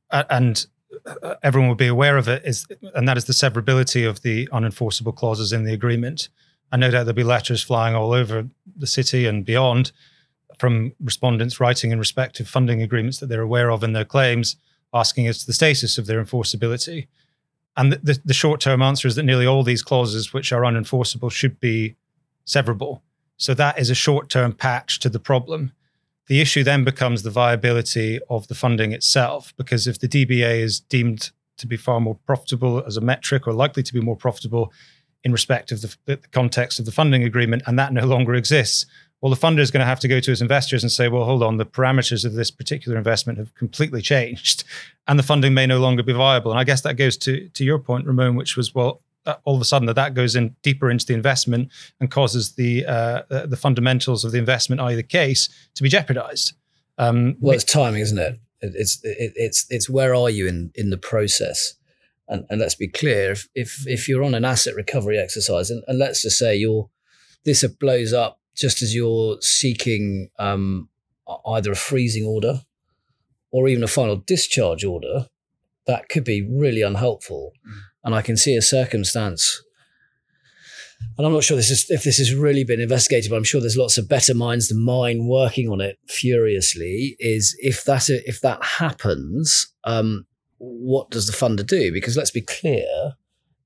and 0.09 0.65
Uh, 1.05 1.35
everyone 1.43 1.67
will 1.67 1.75
be 1.75 1.87
aware 1.87 2.17
of 2.17 2.27
it. 2.27 2.43
Is 2.45 2.65
and 2.93 3.07
that 3.07 3.17
is 3.17 3.25
the 3.25 3.33
severability 3.33 4.07
of 4.07 4.21
the 4.21 4.47
unenforceable 4.47 5.15
clauses 5.15 5.53
in 5.53 5.63
the 5.63 5.73
agreement. 5.73 6.29
And 6.71 6.81
no 6.81 6.91
doubt 6.91 7.03
there'll 7.03 7.13
be 7.13 7.23
letters 7.23 7.61
flying 7.61 7.95
all 7.95 8.11
over 8.11 8.47
the 8.75 8.87
city 8.87 9.27
and 9.27 9.45
beyond 9.45 9.91
from 10.57 10.93
respondents 10.99 11.59
writing 11.59 11.91
in 11.91 11.99
respect 11.99 12.39
of 12.39 12.47
funding 12.47 12.81
agreements 12.81 13.19
that 13.19 13.27
they're 13.27 13.41
aware 13.41 13.69
of 13.69 13.83
in 13.83 13.93
their 13.93 14.05
claims, 14.05 14.55
asking 14.93 15.27
as 15.27 15.39
to 15.39 15.45
the 15.45 15.53
status 15.53 15.97
of 15.97 16.05
their 16.05 16.23
enforceability. 16.23 17.07
And 17.77 17.91
the, 17.91 17.97
the, 17.97 18.21
the 18.25 18.33
short 18.33 18.61
term 18.61 18.81
answer 18.81 19.07
is 19.07 19.15
that 19.15 19.23
nearly 19.23 19.45
all 19.45 19.63
these 19.63 19.83
clauses, 19.83 20.33
which 20.33 20.51
are 20.51 20.61
unenforceable, 20.61 21.31
should 21.31 21.59
be 21.59 21.95
severable. 22.45 23.01
So 23.37 23.53
that 23.53 23.77
is 23.77 23.89
a 23.89 23.95
short 23.95 24.29
term 24.29 24.53
patch 24.53 24.99
to 25.01 25.09
the 25.09 25.19
problem. 25.19 25.73
The 26.27 26.41
issue 26.41 26.63
then 26.63 26.83
becomes 26.83 27.23
the 27.23 27.29
viability 27.29 28.19
of 28.29 28.47
the 28.47 28.55
funding 28.55 28.91
itself, 28.91 29.53
because 29.57 29.87
if 29.87 29.99
the 29.99 30.07
DBA 30.07 30.59
is 30.59 30.79
deemed 30.79 31.31
to 31.57 31.67
be 31.67 31.77
far 31.77 31.99
more 31.99 32.15
profitable 32.25 32.83
as 32.85 32.97
a 32.97 33.01
metric 33.01 33.47
or 33.47 33.53
likely 33.53 33.83
to 33.83 33.93
be 33.93 34.01
more 34.01 34.15
profitable 34.15 34.73
in 35.23 35.31
respect 35.31 35.71
of 35.71 35.81
the, 35.81 35.95
the, 36.05 36.17
context 36.31 36.79
of 36.79 36.85
the 36.85 36.91
funding 36.91 37.23
agreement, 37.23 37.63
and 37.65 37.77
that 37.79 37.93
no 37.93 38.05
longer 38.05 38.33
exists. 38.35 38.85
Well, 39.21 39.33
the 39.33 39.39
funder 39.39 39.59
is 39.59 39.71
going 39.71 39.81
to 39.81 39.87
have 39.87 39.99
to 40.01 40.07
go 40.07 40.19
to 40.19 40.31
its 40.31 40.41
investors 40.41 40.83
and 40.83 40.91
say, 40.91 41.07
well, 41.07 41.25
hold 41.25 41.41
on, 41.41 41.57
the 41.57 41.65
parameters 41.65 42.25
of 42.25 42.33
this 42.33 42.51
particular 42.51 42.97
investment 42.97 43.39
have 43.39 43.55
completely 43.55 44.01
changed, 44.01 44.63
and 45.07 45.17
the 45.17 45.23
funding 45.23 45.53
may 45.53 45.65
no 45.65 45.79
longer 45.79 46.03
be 46.03 46.13
viable. 46.13 46.51
And 46.51 46.59
I 46.59 46.63
guess 46.63 46.81
that 46.81 46.95
goes 46.95 47.17
to, 47.17 47.49
to 47.49 47.63
your 47.63 47.79
point, 47.79 48.05
Ramon, 48.05 48.35
which 48.35 48.55
was, 48.55 48.75
well, 48.75 49.01
all 49.43 49.55
of 49.55 49.61
a 49.61 49.65
sudden 49.65 49.85
that 49.87 49.95
that 49.95 50.13
goes 50.13 50.35
in 50.35 50.55
deeper 50.61 50.89
into 50.89 51.05
the 51.05 51.13
investment 51.13 51.71
and 51.99 52.11
causes 52.11 52.53
the 52.53 52.85
uh, 52.85 53.23
the 53.45 53.57
fundamentals 53.57 54.23
of 54.23 54.31
the 54.31 54.37
investment, 54.37 54.81
i.e., 54.81 54.95
the 54.95 55.03
case, 55.03 55.49
to 55.75 55.83
be 55.83 55.89
jeopardized. 55.89 56.53
Um, 56.97 57.35
well, 57.39 57.55
it's 57.55 57.63
timing, 57.63 58.01
isn't 58.01 58.19
it? 58.19 58.39
It's 58.61 59.03
it, 59.03 59.33
it's 59.35 59.65
it's 59.69 59.89
where 59.89 60.15
are 60.15 60.29
you 60.29 60.47
in 60.47 60.71
in 60.75 60.89
the 60.89 60.97
process? 60.97 61.75
and, 62.27 62.45
and 62.49 62.59
let's 62.59 62.75
be 62.75 62.87
clear, 62.87 63.31
if, 63.31 63.47
if, 63.53 63.87
if 63.87 64.09
you're 64.09 64.23
on 64.23 64.33
an 64.33 64.45
asset 64.45 64.75
recovery 64.75 65.19
exercise, 65.19 65.69
and, 65.69 65.83
and 65.87 65.99
let's 65.99 66.23
just 66.23 66.37
say 66.37 66.55
you're 66.55 66.89
this 67.43 67.63
blows 67.79 68.11
up 68.11 68.39
just 68.55 68.81
as 68.81 68.95
you're 68.95 69.37
seeking 69.39 70.29
um, 70.39 70.89
either 71.45 71.71
a 71.71 71.75
freezing 71.75 72.25
order 72.25 72.61
or 73.51 73.67
even 73.67 73.83
a 73.83 73.87
final 73.87 74.15
discharge 74.15 74.83
order, 74.83 75.27
that 75.85 76.09
could 76.09 76.23
be 76.23 76.41
really 76.41 76.81
unhelpful. 76.81 77.51
Mm. 77.67 77.79
And 78.05 78.15
I 78.15 78.21
can 78.21 78.37
see 78.37 78.55
a 78.55 78.61
circumstance, 78.61 79.61
and 81.17 81.25
I'm 81.25 81.33
not 81.33 81.43
sure 81.43 81.57
this 81.57 81.71
is 81.71 81.89
if 81.89 82.03
this 82.03 82.17
has 82.17 82.33
really 82.33 82.63
been 82.63 82.79
investigated, 82.79 83.29
but 83.29 83.37
I'm 83.37 83.43
sure 83.43 83.59
there's 83.59 83.77
lots 83.77 83.97
of 83.97 84.07
better 84.07 84.33
minds 84.33 84.69
than 84.69 84.83
mine 84.83 85.27
working 85.27 85.69
on 85.69 85.81
it 85.81 85.97
furiously. 86.07 87.15
Is 87.19 87.55
if 87.59 87.83
that 87.85 88.09
if 88.09 88.41
that 88.41 88.63
happens, 88.63 89.73
um, 89.85 90.25
what 90.57 91.09
does 91.09 91.27
the 91.27 91.33
funder 91.33 91.65
do? 91.65 91.91
Because 91.91 92.15
let's 92.17 92.31
be 92.31 92.41
clear, 92.41 93.13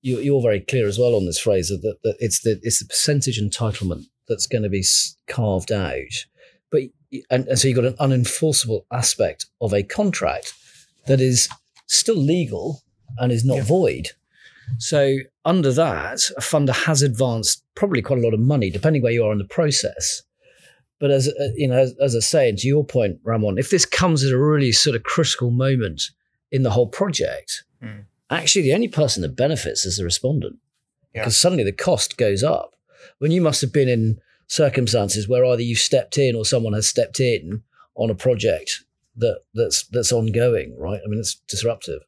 you, 0.02 0.38
are 0.38 0.42
very 0.42 0.60
clear 0.62 0.88
as 0.88 0.98
well 0.98 1.16
on 1.16 1.26
this 1.26 1.40
phrase 1.40 1.70
that, 1.70 1.98
that 2.04 2.16
it's 2.20 2.42
the 2.42 2.60
it's 2.64 2.80
the 2.80 2.88
percentage 2.88 3.40
entitlement 3.40 4.06
that's 4.28 4.48
going 4.48 4.64
to 4.64 4.70
be 4.70 4.86
carved 5.28 5.72
out. 5.72 6.26
But 6.72 6.84
and, 7.30 7.48
and 7.48 7.60
so 7.60 7.68
you've 7.68 7.78
got 7.78 7.86
an 7.86 7.96
unenforceable 7.96 8.86
aspect 8.92 9.48
of 9.60 9.74
a 9.74 9.84
contract 9.84 10.54
that 11.08 11.20
is 11.20 11.50
still 11.88 12.16
legal 12.16 12.82
and 13.18 13.32
is 13.32 13.44
not 13.44 13.58
yeah. 13.58 13.64
void. 13.64 14.10
So 14.78 15.18
under 15.46 15.72
that, 15.74 16.20
a 16.38 16.42
funder 16.42 16.76
has 16.76 17.02
advanced 17.02 17.64
probably 17.76 18.02
quite 18.02 18.20
a 18.20 18.22
lot 18.22 18.34
of 18.34 18.40
money, 18.40 18.70
depending 18.70 19.02
where 19.02 19.12
you 19.12 19.26
are 19.26 19.32
in 19.32 19.38
the 19.38 19.46
process. 19.46 20.22
But 21.00 21.12
as 21.12 21.28
uh, 21.28 21.50
you 21.56 21.68
know, 21.68 21.78
as, 21.78 21.96
as 22.02 22.16
I 22.16 22.20
say, 22.20 22.50
and 22.50 22.58
to 22.58 22.68
your 22.68 22.86
point, 22.86 23.20
Ramon, 23.24 23.58
if 23.58 23.70
this 23.70 23.86
comes 23.86 24.24
at 24.24 24.34
a 24.34 24.38
really 24.38 24.72
sort 24.72 24.96
of 24.96 25.04
critical 25.04 25.50
moment 25.50 26.04
in 26.52 26.64
the 26.64 26.72
whole 26.72 26.88
project, 26.88 27.64
mm. 27.82 28.04
actually 28.30 28.64
the 28.64 28.74
only 28.74 28.90
person 28.90 29.22
that 29.22 29.36
benefits 29.36 29.86
is 29.86 29.98
the 29.98 30.04
respondent 30.04 30.58
Yeah. 31.14 31.22
because 31.22 31.40
suddenly 31.40 31.64
the 31.64 31.72
cost 31.72 32.18
goes 32.18 32.44
up. 32.44 32.76
When 33.20 33.32
you 33.32 33.42
must 33.42 33.62
have 33.62 33.72
been 33.72 33.88
in 33.88 34.20
circumstances 34.48 35.28
where 35.28 35.46
either 35.46 35.62
you've 35.62 35.80
stepped 35.80 36.18
in 36.18 36.36
or 36.36 36.44
someone 36.44 36.74
has 36.74 36.88
stepped 36.88 37.20
in 37.20 37.64
on 37.96 38.10
a 38.10 38.16
project 38.16 38.84
that 39.16 39.42
that's 39.54 39.86
that's 39.88 40.12
ongoing, 40.12 40.76
right? 40.78 41.00
I 41.04 41.08
mean, 41.08 41.20
it's 41.20 41.36
disruptive. 41.48 42.02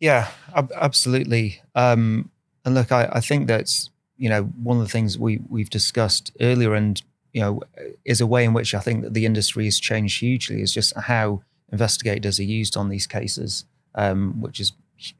Yeah, 0.00 0.30
ab- 0.54 0.72
absolutely. 0.74 1.60
Um, 1.74 2.30
and 2.64 2.74
look, 2.74 2.92
I, 2.92 3.08
I 3.12 3.20
think 3.20 3.46
that's 3.48 3.90
you 4.18 4.28
know 4.28 4.44
one 4.44 4.78
of 4.78 4.82
the 4.82 4.88
things 4.88 5.18
we 5.18 5.40
we've 5.48 5.70
discussed 5.70 6.32
earlier, 6.40 6.74
and 6.74 7.00
you 7.32 7.40
know, 7.40 7.62
is 8.04 8.20
a 8.20 8.26
way 8.26 8.44
in 8.44 8.52
which 8.52 8.74
I 8.74 8.80
think 8.80 9.02
that 9.02 9.14
the 9.14 9.26
industry 9.26 9.64
has 9.64 9.78
changed 9.78 10.20
hugely. 10.20 10.60
Is 10.60 10.72
just 10.72 10.94
how 10.96 11.42
investigators 11.72 12.38
are 12.38 12.44
used 12.44 12.76
on 12.76 12.88
these 12.88 13.06
cases, 13.06 13.64
um, 13.94 14.40
which 14.40 14.58
has 14.58 14.72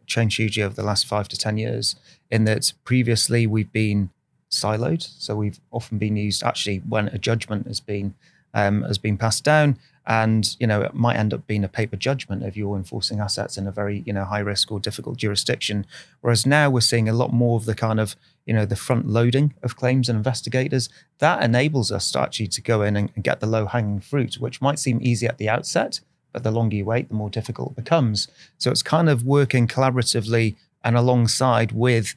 changed 0.06 0.36
hugely 0.38 0.62
over 0.62 0.74
the 0.74 0.82
last 0.82 1.06
five 1.06 1.28
to 1.28 1.36
ten 1.36 1.56
years. 1.56 1.96
In 2.30 2.44
that 2.44 2.72
previously 2.84 3.46
we've 3.46 3.72
been 3.72 4.10
siloed, 4.50 5.02
so 5.18 5.36
we've 5.36 5.60
often 5.70 5.98
been 5.98 6.16
used 6.16 6.42
actually 6.42 6.78
when 6.78 7.08
a 7.08 7.18
judgment 7.18 7.66
has 7.66 7.80
been 7.80 8.14
um, 8.52 8.82
has 8.82 8.98
been 8.98 9.16
passed 9.16 9.44
down 9.44 9.78
and 10.06 10.56
you 10.60 10.66
know 10.66 10.82
it 10.82 10.94
might 10.94 11.16
end 11.16 11.34
up 11.34 11.46
being 11.46 11.64
a 11.64 11.68
paper 11.68 11.96
judgment 11.96 12.44
if 12.44 12.56
you're 12.56 12.76
enforcing 12.76 13.18
assets 13.18 13.58
in 13.58 13.66
a 13.66 13.72
very 13.72 14.02
you 14.06 14.12
know 14.12 14.24
high 14.24 14.40
risk 14.40 14.70
or 14.70 14.78
difficult 14.78 15.16
jurisdiction. 15.16 15.86
Whereas 16.20 16.46
now 16.46 16.70
we're 16.70 16.80
seeing 16.80 17.08
a 17.08 17.12
lot 17.12 17.32
more 17.32 17.56
of 17.56 17.64
the 17.64 17.74
kind 17.74 17.98
of 17.98 18.14
you 18.44 18.54
know 18.54 18.64
the 18.64 18.76
front 18.76 19.08
loading 19.08 19.54
of 19.62 19.76
claims 19.76 20.08
and 20.08 20.16
investigators. 20.16 20.88
That 21.18 21.42
enables 21.42 21.90
us 21.90 22.10
to 22.12 22.20
actually 22.20 22.48
to 22.48 22.62
go 22.62 22.82
in 22.82 22.96
and, 22.96 23.10
and 23.14 23.24
get 23.24 23.40
the 23.40 23.46
low 23.46 23.66
hanging 23.66 24.00
fruit 24.00 24.36
which 24.36 24.62
might 24.62 24.78
seem 24.78 25.00
easy 25.02 25.26
at 25.26 25.38
the 25.38 25.48
outset 25.48 26.00
but 26.32 26.42
the 26.42 26.50
longer 26.50 26.76
you 26.76 26.84
wait 26.84 27.08
the 27.08 27.14
more 27.14 27.30
difficult 27.30 27.72
it 27.72 27.76
becomes. 27.76 28.28
So 28.58 28.70
it's 28.70 28.82
kind 28.82 29.08
of 29.08 29.24
working 29.24 29.66
collaboratively 29.66 30.54
and 30.84 30.96
alongside 30.96 31.72
with 31.72 32.14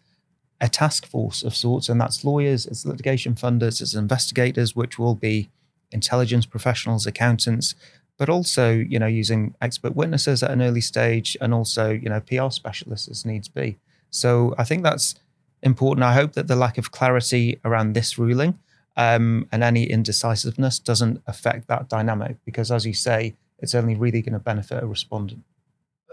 a 0.61 0.67
task 0.67 1.05
force 1.05 1.41
of 1.41 1.55
sorts 1.55 1.87
and 1.87 1.99
that's 2.01 2.25
lawyers 2.25 2.65
it's 2.65 2.85
litigation 2.85 3.33
funders 3.33 3.81
it's 3.81 3.95
investigators 3.95 4.75
which 4.75 4.99
will 4.99 5.15
be 5.15 5.49
intelligence 5.91 6.45
professionals, 6.45 7.05
accountants, 7.05 7.75
but 8.17 8.29
also 8.29 8.71
you 8.73 8.99
know 8.99 9.07
using 9.07 9.55
expert 9.61 9.95
witnesses 9.95 10.43
at 10.43 10.51
an 10.51 10.61
early 10.61 10.81
stage, 10.81 11.37
and 11.41 11.53
also 11.53 11.91
you 11.91 12.09
know 12.09 12.19
PR 12.19 12.49
specialists 12.49 13.07
as 13.07 13.25
needs 13.25 13.47
be. 13.47 13.77
So 14.09 14.55
I 14.57 14.63
think 14.63 14.83
that's 14.83 15.15
important. 15.61 16.03
I 16.03 16.13
hope 16.13 16.33
that 16.33 16.47
the 16.47 16.55
lack 16.55 16.77
of 16.77 16.91
clarity 16.91 17.59
around 17.63 17.93
this 17.93 18.17
ruling 18.17 18.57
um, 18.97 19.47
and 19.51 19.63
any 19.63 19.83
indecisiveness 19.83 20.79
doesn't 20.79 21.21
affect 21.27 21.67
that 21.67 21.89
dynamic, 21.89 22.37
because 22.45 22.71
as 22.71 22.85
you 22.85 22.93
say, 22.93 23.35
it's 23.59 23.75
only 23.75 23.95
really 23.95 24.21
going 24.21 24.33
to 24.33 24.39
benefit 24.39 24.83
a 24.83 24.87
respondent. 24.87 25.43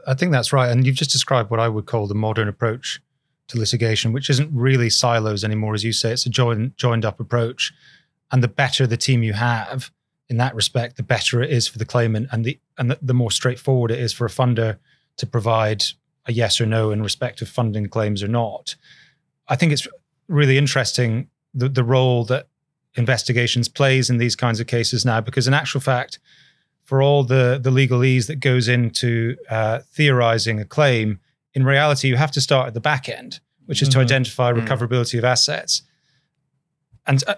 I 0.07 0.15
think 0.15 0.33
that's 0.33 0.53
right. 0.53 0.71
And 0.71 0.87
you've 0.87 0.97
just 0.97 1.11
described 1.11 1.51
what 1.51 1.61
I 1.61 1.69
would 1.69 1.87
call 1.87 2.07
the 2.07 2.15
modern 2.15 2.49
approach 2.49 3.01
to 3.49 3.59
litigation, 3.59 4.13
which 4.13 4.31
isn't 4.31 4.51
really 4.53 4.91
silos 4.91 5.45
anymore, 5.45 5.75
as 5.75 5.85
you 5.85 5.93
say. 5.93 6.13
It's 6.13 6.27
a 6.27 6.31
joined 6.31 6.77
joined 6.77 7.05
up 7.05 7.19
approach. 7.21 7.73
And 8.33 8.43
the 8.43 8.49
better 8.49 8.87
the 8.87 8.97
team 8.97 9.23
you 9.23 9.35
have 9.35 9.91
in 10.29 10.37
that 10.39 10.55
respect, 10.55 10.97
the 10.97 11.03
better 11.05 11.41
it 11.43 11.51
is 11.51 11.69
for 11.69 11.79
the 11.79 11.85
claimant, 11.85 12.29
and 12.33 12.45
the 12.45 12.59
and 12.79 12.91
the, 12.91 12.99
the 13.01 13.15
more 13.15 13.31
straightforward 13.31 13.91
it 13.91 14.01
is 14.01 14.13
for 14.13 14.27
a 14.27 14.31
funder 14.31 14.79
to 15.17 15.27
provide 15.27 15.85
a 16.27 16.33
yes 16.33 16.61
or 16.61 16.67
no 16.67 16.91
in 16.91 17.03
respect 17.03 17.41
of 17.43 17.49
funding 17.49 17.89
claims 17.89 18.23
or 18.23 18.29
not. 18.29 18.75
I 19.49 19.55
think 19.57 19.73
it's 19.73 19.87
really 20.29 20.59
interesting 20.59 21.29
the, 21.55 21.69
the 21.69 21.85
role 21.85 22.25
that 22.25 22.49
investigations 22.97 23.69
plays 23.69 24.11
in 24.11 24.19
these 24.19 24.35
kinds 24.35 24.59
of 24.59 24.67
cases 24.67 25.05
now, 25.05 25.21
because 25.21 25.47
in 25.47 25.55
actual 25.55 25.81
fact, 25.81 26.19
for 26.83 27.01
all 27.01 27.23
the 27.23 27.61
the 27.63 27.71
legalese 27.71 28.27
that 28.27 28.41
goes 28.41 28.67
into 28.67 29.37
uh, 29.49 29.79
theorizing 29.93 30.59
a 30.61 30.65
claim, 30.65 31.21
in 31.55 31.65
reality, 31.65 32.09
you 32.09 32.17
have 32.17 32.33
to 32.33 32.41
start 32.41 32.67
at 32.67 32.75
the 32.75 32.81
back 32.81 33.09
end, 33.09 33.39
which 33.67 33.81
is 33.83 33.89
to 33.91 33.99
Mhm. 33.99 34.03
identify 34.03 34.53
Mm. 34.53 34.67
recoverability 34.67 35.17
of 35.19 35.25
assets. 35.25 35.83
And 37.07 37.23
uh, 37.29 37.37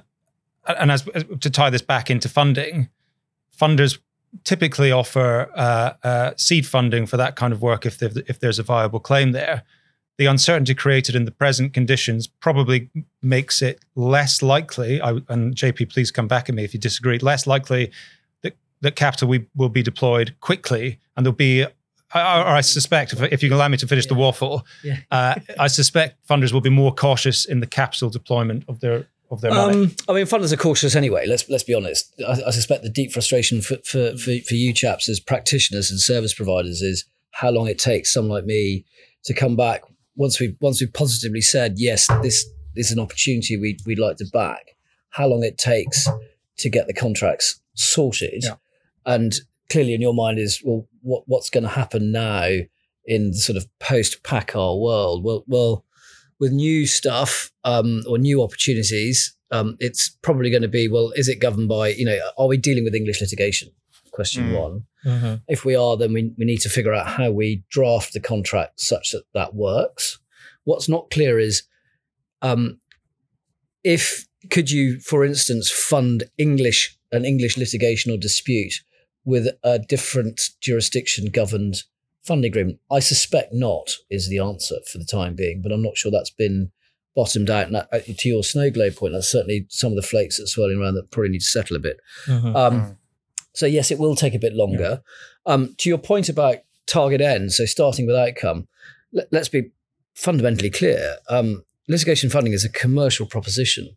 and 0.69 0.91
as, 0.91 1.03
to 1.41 1.51
tie 1.51 1.71
this 1.71 1.83
back 1.83 2.11
into 2.11 2.29
funding, 2.29 2.89
funders 3.59 3.99
typically 4.45 4.93
offer 4.93 5.51
uh, 5.55 5.93
uh, 6.07 6.33
seed 6.37 6.67
funding 6.67 7.07
for 7.07 7.17
that 7.17 7.37
kind 7.37 7.53
of 7.53 7.63
work 7.63 7.87
if 7.87 8.03
if 8.03 8.41
there's 8.41 8.59
a 8.59 8.63
viable 8.63 9.01
claim 9.01 9.33
there. 9.33 9.63
The 10.19 10.27
uncertainty 10.27 10.75
created 10.75 11.15
in 11.15 11.27
the 11.27 11.31
present 11.31 11.73
conditions 11.73 12.27
probably 12.27 12.91
makes 13.23 13.63
it 13.63 13.79
less 13.95 14.43
likely. 14.43 15.01
I, 15.01 15.21
and 15.29 15.55
JP, 15.55 15.93
please 15.93 16.11
come 16.11 16.27
back 16.27 16.49
at 16.49 16.55
me 16.57 16.65
if 16.65 16.75
you 16.75 16.81
disagree. 16.81 17.19
Less 17.21 17.47
likely 17.47 17.93
that 18.43 18.57
that 18.81 18.97
capital 18.97 19.29
we, 19.29 19.47
will 19.55 19.69
be 19.69 19.83
deployed 19.83 20.35
quickly, 20.41 20.99
and 21.17 21.25
there'll 21.25 21.37
be. 21.37 21.65
Or 22.15 22.21
I 22.57 22.63
suspect, 22.63 23.13
if, 23.13 23.21
if 23.21 23.43
you 23.43 23.51
can 23.51 23.57
allow 23.57 23.69
me 23.69 23.77
to 23.77 23.87
finish 23.87 24.07
the 24.07 24.15
waffle, 24.15 24.67
Yeah. 24.83 24.97
uh, 25.11 25.35
I 25.59 25.67
suspect 25.67 26.27
funders 26.27 26.55
will 26.55 26.63
be 26.63 26.71
more 26.71 26.95
cautious 26.95 27.45
in 27.45 27.61
the 27.61 27.67
capital 27.67 28.09
deployment 28.09 28.65
of 28.67 28.81
their 28.81 29.07
of 29.30 29.40
their 29.40 29.50
money. 29.52 29.85
Um, 29.85 29.97
I 30.08 30.12
mean, 30.12 30.26
funders 30.26 30.52
are 30.52 30.56
cautious 30.56 30.94
anyway. 30.94 31.26
Let's 31.26 31.49
let's 31.49 31.64
be 31.64 31.75
honest. 31.75 32.12
I, 32.26 32.40
I 32.47 32.50
suspect 32.50 32.82
the 32.82 32.88
deep 32.90 33.12
frustration 33.12 33.61
for, 33.61 33.76
for 33.85 34.16
for 34.16 34.38
for 34.47 34.54
you 34.54 34.73
chaps 34.73 35.08
as 35.08 35.20
practitioners 35.20 35.90
and 35.90 36.00
service 36.00 36.35
providers 36.35 36.80
is 36.82 37.04
how 37.32 37.50
long 37.50 37.66
it 37.66 37.78
takes 37.78 38.12
someone 38.12 38.32
like 38.32 38.44
me 38.44 38.85
to 39.25 39.35
come 39.35 39.56
back 39.56 39.82
once 40.16 40.40
we 40.40 40.56
once 40.61 40.80
we've 40.80 40.92
positively 40.92 41.40
said 41.40 41.75
yes, 41.76 42.06
this 42.23 42.47
is 42.75 42.90
an 42.92 42.99
opportunity 42.99 43.56
we 43.56 43.78
we'd 43.87 43.99
like 43.99 44.16
to 44.18 44.26
back. 44.32 44.76
How 45.11 45.26
long 45.26 45.42
it 45.42 45.58
takes 45.58 46.08
to 46.58 46.68
get 46.68 46.87
the 46.87 46.94
contracts 46.94 47.61
sorted, 47.75 48.42
Yeah. 48.44 48.54
and 49.06 49.35
clearly 49.70 49.94
in 49.94 50.00
your 50.00 50.14
mind 50.14 50.38
is 50.38 50.61
well, 50.64 50.87
what 51.02 51.23
what's 51.26 51.50
going 51.50 51.64
to 51.64 51.70
happen 51.70 52.12
now 52.12 52.49
in 53.04 53.30
the 53.30 53.38
sort 53.38 53.56
of 53.56 53.66
post 53.78 54.23
PACCAR 54.23 54.80
world? 54.80 55.25
Well, 55.25 55.44
well 55.47 55.85
with 56.40 56.52
new 56.52 56.87
stuff 56.87 57.50
um, 57.64 58.02
or 58.09 58.18
new 58.18 58.42
opportunities, 58.42 59.35
um, 59.50 59.76
it's 59.80 60.11
probably 60.23 60.50
going 60.50 60.62
to 60.62 60.68
be 60.68 60.88
well, 60.88 61.11
is 61.16 61.28
it 61.28 61.40
governed 61.40 61.68
by, 61.68 61.88
you 61.88 62.04
know, 62.04 62.18
are 62.37 62.47
we 62.47 62.57
dealing 62.57 62.85
with 62.85 62.95
English 62.95 63.21
litigation? 63.21 63.71
Question 64.12 64.50
Mm. 64.50 64.59
one. 64.61 64.83
Mhm. 65.04 65.42
If 65.49 65.64
we 65.64 65.75
are, 65.76 65.97
then 65.97 66.12
we, 66.12 66.33
we 66.37 66.45
need 66.45 66.61
to 66.62 66.68
figure 66.68 66.92
out 66.92 67.07
how 67.07 67.30
we 67.30 67.62
draft 67.71 68.12
the 68.12 68.21
contract 68.21 68.80
such 68.80 69.12
that 69.12 69.23
that 69.33 69.54
works. 69.54 70.18
What's 70.64 70.88
not 70.88 71.11
clear 71.11 71.38
is 71.38 71.62
um, 72.42 72.80
if 73.85 74.26
could 74.50 74.71
you, 74.71 75.00
for 75.00 75.25
instance, 75.25 75.71
fund 75.71 76.25
English 76.37 76.97
an 77.11 77.25
English 77.25 77.57
litigation 77.57 78.12
or 78.12 78.18
dispute 78.18 78.83
with 79.25 79.49
a 79.62 79.78
different 79.78 80.50
jurisdiction 80.61 81.30
governed 81.30 81.83
funding 82.28 82.50
agreement? 82.50 82.78
I 82.90 83.00
suspect 83.00 83.52
not 83.52 83.90
is 84.11 84.28
the 84.28 84.38
answer 84.38 84.76
for 84.90 84.99
the 84.99 85.04
time 85.04 85.35
being, 85.35 85.61
but 85.62 85.73
I'm 85.73 85.82
not 85.82 85.97
sure 85.97 86.12
that's 86.12 86.30
been 86.30 86.70
bottomed 87.16 87.50
out. 87.50 87.66
And 87.66 87.75
that, 87.75 87.88
uh, 87.92 87.99
to 88.06 88.28
your 88.28 88.44
snow 88.44 88.70
globe 88.70 88.94
point, 88.94 89.14
that's 89.14 89.30
certainly 89.30 89.66
some 89.68 89.90
of 89.90 89.97
the 89.97 90.02
flakes 90.02 90.37
that 90.37 90.44
are 90.44 90.47
swirling 90.47 90.80
around 90.80 90.94
that 90.94 91.11
probably 91.11 91.30
need 91.30 91.40
to 91.40 91.47
settle 91.47 91.76
a 91.76 91.80
bit. 91.80 91.99
Mhm. 92.26 92.54
Um, 92.54 92.99
so 93.52 93.66
yes, 93.66 93.90
it 93.90 93.99
will 93.99 94.14
take 94.14 94.35
a 94.35 94.38
bit 94.38 94.52
longer. 94.52 95.02
Um, 95.47 95.75
to 95.78 95.88
your 95.88 95.99
point 95.99 96.28
about 96.28 96.58
target 96.87 97.20
end, 97.20 97.52
so 97.52 97.64
starting 97.64 98.06
with 98.06 98.14
outcome, 98.14 98.68
let, 99.12 99.32
us 99.35 99.49
be 99.49 99.73
fundamentally 100.14 100.70
clear. 100.70 101.16
Um, 101.28 101.64
litigation 101.88 102.30
funding 102.30 102.52
is 102.52 102.64
a 102.64 102.68
commercial 102.68 103.26
proposition. 103.26 103.97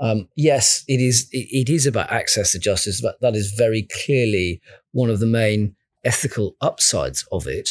Um, 0.00 0.28
yes, 0.34 0.82
it 0.88 1.00
is. 1.00 1.28
It, 1.30 1.68
it 1.68 1.72
is 1.72 1.86
about 1.86 2.10
access 2.10 2.50
to 2.52 2.58
justice. 2.58 3.00
But 3.00 3.20
that 3.20 3.36
is 3.36 3.54
very 3.56 3.86
clearly 4.04 4.60
one 4.92 5.08
of 5.08 5.20
the 5.20 5.26
main 5.26 5.75
ethical 6.06 6.56
upsides 6.60 7.26
of 7.32 7.46
it. 7.46 7.70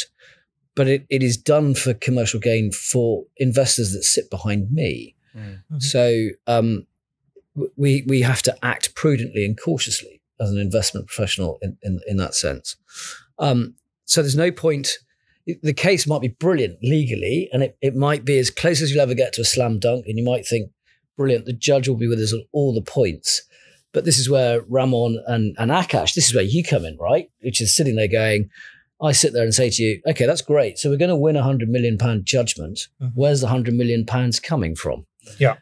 But 0.75 0.88
it, 0.89 1.06
it 1.10 1.24
is 1.24 1.38
done 1.38 1.74
for 1.74 1.94
commercial 1.94 2.39
gain 2.39 2.72
for 2.72 3.25
investors 3.38 3.94
that 3.94 4.04
sit 4.04 4.30
behind 4.30 4.72
me. 4.72 5.15
Mm. 5.36 5.63
Mhm. 5.72 5.82
So 5.82 6.30
um, 6.48 6.86
we 7.77 8.04
we 8.08 8.22
have 8.22 8.42
to 8.44 8.65
act 8.65 8.94
prudently 8.96 9.46
and 9.46 9.58
cautiously 9.60 10.22
as 10.39 10.51
an 10.51 10.60
investment 10.60 11.08
professional 11.08 11.58
in 11.62 11.77
in, 11.82 12.00
in 12.08 12.18
that 12.18 12.36
sense. 12.36 12.75
Um, 13.39 13.75
so 14.06 14.22
there's 14.22 14.36
no 14.36 14.51
point. 14.51 14.98
The 15.62 15.74
case 15.74 16.08
might 16.08 16.22
be 16.22 16.30
brilliant 16.30 16.80
legally, 16.82 17.50
and 17.54 17.62
it, 17.63 17.77
it 17.80 17.96
might 17.96 18.25
be 18.25 18.39
as 18.39 18.50
close 18.50 18.82
as 18.82 18.92
you'll 18.92 19.01
ever 19.01 19.13
get 19.13 19.32
to 19.34 19.42
a 19.42 19.46
slam 19.46 19.77
dunk, 19.80 20.08
and 20.08 20.18
you 20.18 20.25
might 20.25 20.46
think, 20.46 20.72
brilliant, 21.15 21.46
the 21.46 21.54
judge 21.54 21.88
will 21.88 21.96
be 21.98 22.08
with 22.08 22.20
us 22.20 22.34
on 22.34 22.44
all 22.51 22.74
the 22.74 22.82
points. 22.82 23.44
But 23.96 24.04
this 24.04 24.20
is 24.20 24.30
where 24.30 24.62
Ramon 24.70 25.24
and, 25.25 25.56
and 25.58 25.72
Aakash, 25.72 26.14
this 26.16 26.28
is 26.28 26.36
where 26.36 26.44
you 26.44 26.64
come 26.66 26.84
in, 26.84 26.98
right? 26.98 27.30
Which 27.42 27.62
is 27.62 27.74
sitting 27.74 27.96
there 27.96 28.10
going, 28.10 28.50
I 29.02 29.14
sit 29.14 29.32
there 29.32 29.44
and 29.44 29.54
say 29.54 29.70
to 29.70 29.82
you, 29.82 30.02
okay, 30.06 30.25
that's 30.25 30.42
great. 30.42 30.78
So 30.78 30.90
we're 30.90 30.98
going 30.98 31.10
to 31.10 31.16
win 31.16 31.38
a 31.38 31.44
hundred 31.44 31.70
million 31.70 31.98
pound 31.98 32.25
judgment. 32.25 32.90
Mhm. 33.02 33.14
Where's 33.16 33.40
the 33.40 33.48
hundred 33.48 33.74
million 33.74 34.06
pounds 34.06 34.42
coming 34.42 34.75
from? 34.75 35.06
Yeah. 35.40 35.56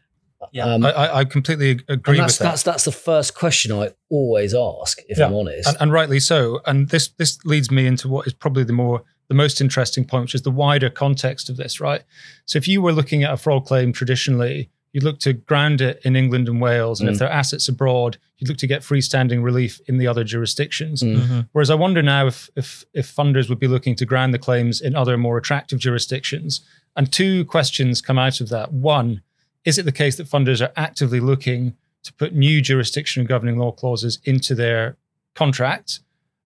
Yeah. 0.52 0.66
Um, 0.66 0.84
I, 0.84 1.18
I, 1.18 1.26
completely 1.26 1.80
agree 1.88 1.94
and 1.94 2.06
with 2.06 2.18
that's, 2.18 2.38
that. 2.40 2.44
that's 2.44 2.64
that's 2.64 2.86
the 2.86 2.92
first 2.92 3.34
question 3.36 3.72
I 3.72 3.92
always 4.10 4.54
ask, 4.54 5.00
if 5.08 5.18
Yeah. 5.20 5.28
I'm 5.28 5.34
honest. 5.36 5.70
and, 5.70 5.78
and 5.80 5.92
rightly 5.92 6.20
so. 6.20 6.60
And 6.66 6.90
this 6.90 7.10
this 7.10 7.38
leads 7.46 7.70
me 7.72 7.86
into 7.86 8.08
what 8.08 8.26
is 8.28 8.34
probably 8.34 8.64
the 8.64 8.74
more 8.74 9.04
the 9.30 9.36
most 9.36 9.62
interesting 9.62 10.06
point, 10.06 10.24
which 10.24 10.36
is 10.36 10.42
the 10.42 10.52
wider 10.52 10.90
context 10.90 11.50
of 11.50 11.58
this, 11.58 11.80
right? 11.80 12.02
So 12.46 12.58
if 12.58 12.68
you 12.68 12.82
were 12.82 12.92
looking 12.94 13.24
at 13.24 13.32
a 13.32 13.38
fraud 13.38 13.66
claim 13.66 13.94
traditionally, 13.94 14.70
you'd 14.94 15.04
look 15.04 15.20
to 15.20 15.34
ground 15.34 15.82
it 15.82 16.00
in 16.06 16.16
England 16.16 16.48
and 16.48 16.62
Wales. 16.62 17.00
And 17.02 17.10
Mm. 17.10 17.14
if 17.14 17.20
there 17.20 17.28
are 17.28 17.32
assets 17.34 17.68
abroad, 17.68 18.18
you'd 18.38 18.48
look 18.48 18.58
to 18.60 18.68
get 18.68 18.82
freestanding 18.84 19.44
relief 19.44 19.82
in 19.88 19.98
the 19.98 20.08
other 20.08 20.24
jurisdictions. 20.24 21.02
Mm. 21.02 21.16
Mhm. 21.20 21.50
Whereas 21.52 21.70
I 21.72 21.76
wonder 21.76 22.02
now 22.04 22.28
if, 22.28 22.50
if 22.56 22.86
if 22.94 23.14
funders 23.14 23.50
would 23.50 23.60
be 23.60 23.68
looking 23.68 23.96
to 23.96 24.06
ground 24.06 24.34
the 24.34 24.40
claims 24.40 24.80
in 24.82 24.96
other 24.96 25.18
more 25.18 25.38
attractive 25.38 25.80
jurisdictions. 25.80 26.62
And 26.96 27.12
two 27.12 27.44
questions 27.46 28.02
come 28.02 28.20
out 28.20 28.40
of 28.40 28.50
that. 28.50 28.72
One, 28.72 29.22
is 29.66 29.78
it 29.80 29.86
the 29.86 29.92
case 29.92 30.16
that 30.18 30.30
funders 30.30 30.62
are 30.66 30.72
actively 30.76 31.20
looking 31.20 31.74
to 32.04 32.14
put 32.14 32.36
new 32.36 32.62
jurisdiction 32.62 33.22
and 33.22 33.28
governing 33.30 33.58
law 33.58 33.72
clauses 33.72 34.20
into 34.26 34.54
their 34.54 34.98
contracts? 35.36 36.02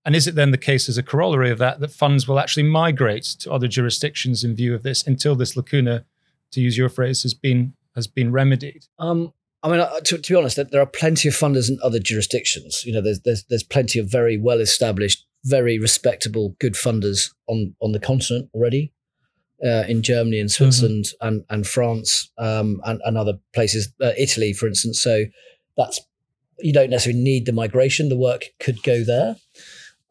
And 0.05 0.15
is 0.15 0.25
it 0.25 0.35
then 0.35 0.51
the 0.51 0.57
case 0.57 0.87
as 0.87 0.97
a 0.97 1.03
corollary 1.03 1.49
of 1.51 1.57
that 1.57 1.81
that 1.81 1.91
funds 1.91 2.27
will 2.29 2.39
actually 2.39 2.63
migrate 2.63 3.25
to 3.39 3.51
other 3.51 3.67
jurisdictions 3.67 4.43
in 4.45 4.55
view 4.55 4.73
of 4.73 4.83
this 4.83 5.05
until 5.05 5.35
this 5.35 5.57
lacuna, 5.57 6.05
to 6.51 6.61
use 6.61 6.77
your 6.77 6.87
phrase, 6.87 7.23
has 7.23 7.33
been 7.33 7.73
has 7.97 8.07
been 8.07 8.31
remedied? 8.31 8.85
Um, 8.99 9.33
I 9.63 9.69
mean, 9.69 9.79
uh, 9.79 9.99
to, 10.05 10.17
to 10.19 10.31
be 10.31 10.37
honest, 10.37 10.55
there- 10.55 10.81
are 10.81 10.85
plenty 10.85 11.27
of 11.27 11.33
funders 11.33 11.67
in 11.67 11.79
other 11.83 11.99
jurisdictions. 11.99 12.85
You 12.85 12.93
know, 12.93 13.01
there's 13.01 13.19
there's 13.21 13.43
there's 13.49 13.63
plenty 13.63 13.99
of 13.99 14.09
very 14.09 14.37
well 14.37 14.61
established, 14.61 15.25
very 15.43 15.77
respectable, 15.79 16.55
good 16.59 16.75
funders 16.75 17.33
on 17.47 17.75
on 17.81 17.91
the 17.91 17.99
continent 17.99 18.49
already, 18.53 18.93
uh, 19.65 19.83
in 19.87 20.03
Germany 20.03 20.39
and 20.39 20.51
Switzerland 20.51 21.05
and 21.21 21.43
and 21.49 21.67
France 21.67 22.31
um, 22.37 22.79
and 22.85 23.01
and 23.03 23.17
other 23.17 23.39
places, 23.53 23.91
uh, 24.01 24.11
Italy, 24.17 24.53
for 24.53 24.67
instance. 24.67 25.01
So 25.01 25.25
that's 25.75 25.99
you 26.59 26.71
don't 26.71 26.91
necessarily 26.91 27.21
need 27.21 27.45
the 27.45 27.51
migration. 27.51 28.09
The 28.09 28.17
work 28.17 28.45
could 28.59 28.81
go 28.83 29.03
there. 29.03 29.35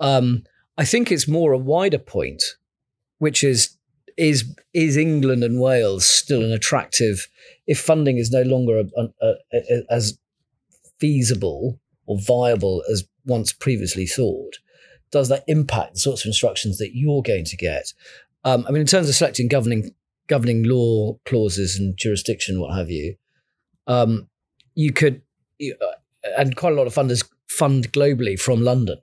Um, 0.00 0.42
I 0.76 0.84
think 0.84 1.10
it's 1.10 1.26
more 1.28 1.52
a 1.52 1.58
wider 1.58 1.98
point, 1.98 2.42
which 3.18 3.42
is 3.42 3.76
is 4.16 4.54
is 4.73 4.96
England 4.96 5.44
and 5.44 5.61
Wales 5.61 6.06
still 6.06 6.42
an 6.42 6.52
attractive 6.52 7.28
if 7.66 7.80
funding 7.80 8.18
is 8.18 8.30
no 8.30 8.42
longer 8.42 8.78
a, 8.78 9.08
a, 9.20 9.35
a, 9.52 9.82
as 9.90 10.18
feasible 10.99 11.78
or 12.06 12.18
viable 12.18 12.82
as 12.90 13.04
once 13.25 13.52
previously 13.52 14.06
thought, 14.06 14.58
does 15.11 15.28
that 15.28 15.44
impact 15.46 15.94
the 15.94 16.00
sorts 16.00 16.25
of 16.25 16.28
instructions 16.28 16.78
that 16.78 16.94
you're 16.94 17.23
going 17.23 17.44
to 17.44 17.56
get? 17.56 17.92
Um, 18.44 18.64
I 18.68 18.70
mean, 18.70 18.82
in 18.82 18.87
terms 18.87 19.08
of 19.08 19.14
selecting 19.14 19.49
governing 19.49 19.94
governing 20.28 20.64
law 20.64 21.18
clauses 21.25 21.76
and 21.76 21.96
jurisdiction, 21.96 22.61
what 22.61 22.76
have 22.76 22.90
you, 22.90 23.16
um, 23.87 24.28
you 24.75 24.92
could, 24.92 25.23
you, 25.58 25.76
uh, 25.80 26.28
and 26.37 26.56
quite 26.56 26.73
a 26.73 26.76
lot 26.76 26.87
of 26.87 26.94
funders 26.94 27.28
fund 27.49 27.92
globally 27.92 28.38
from 28.38 28.62
London. 28.62 28.99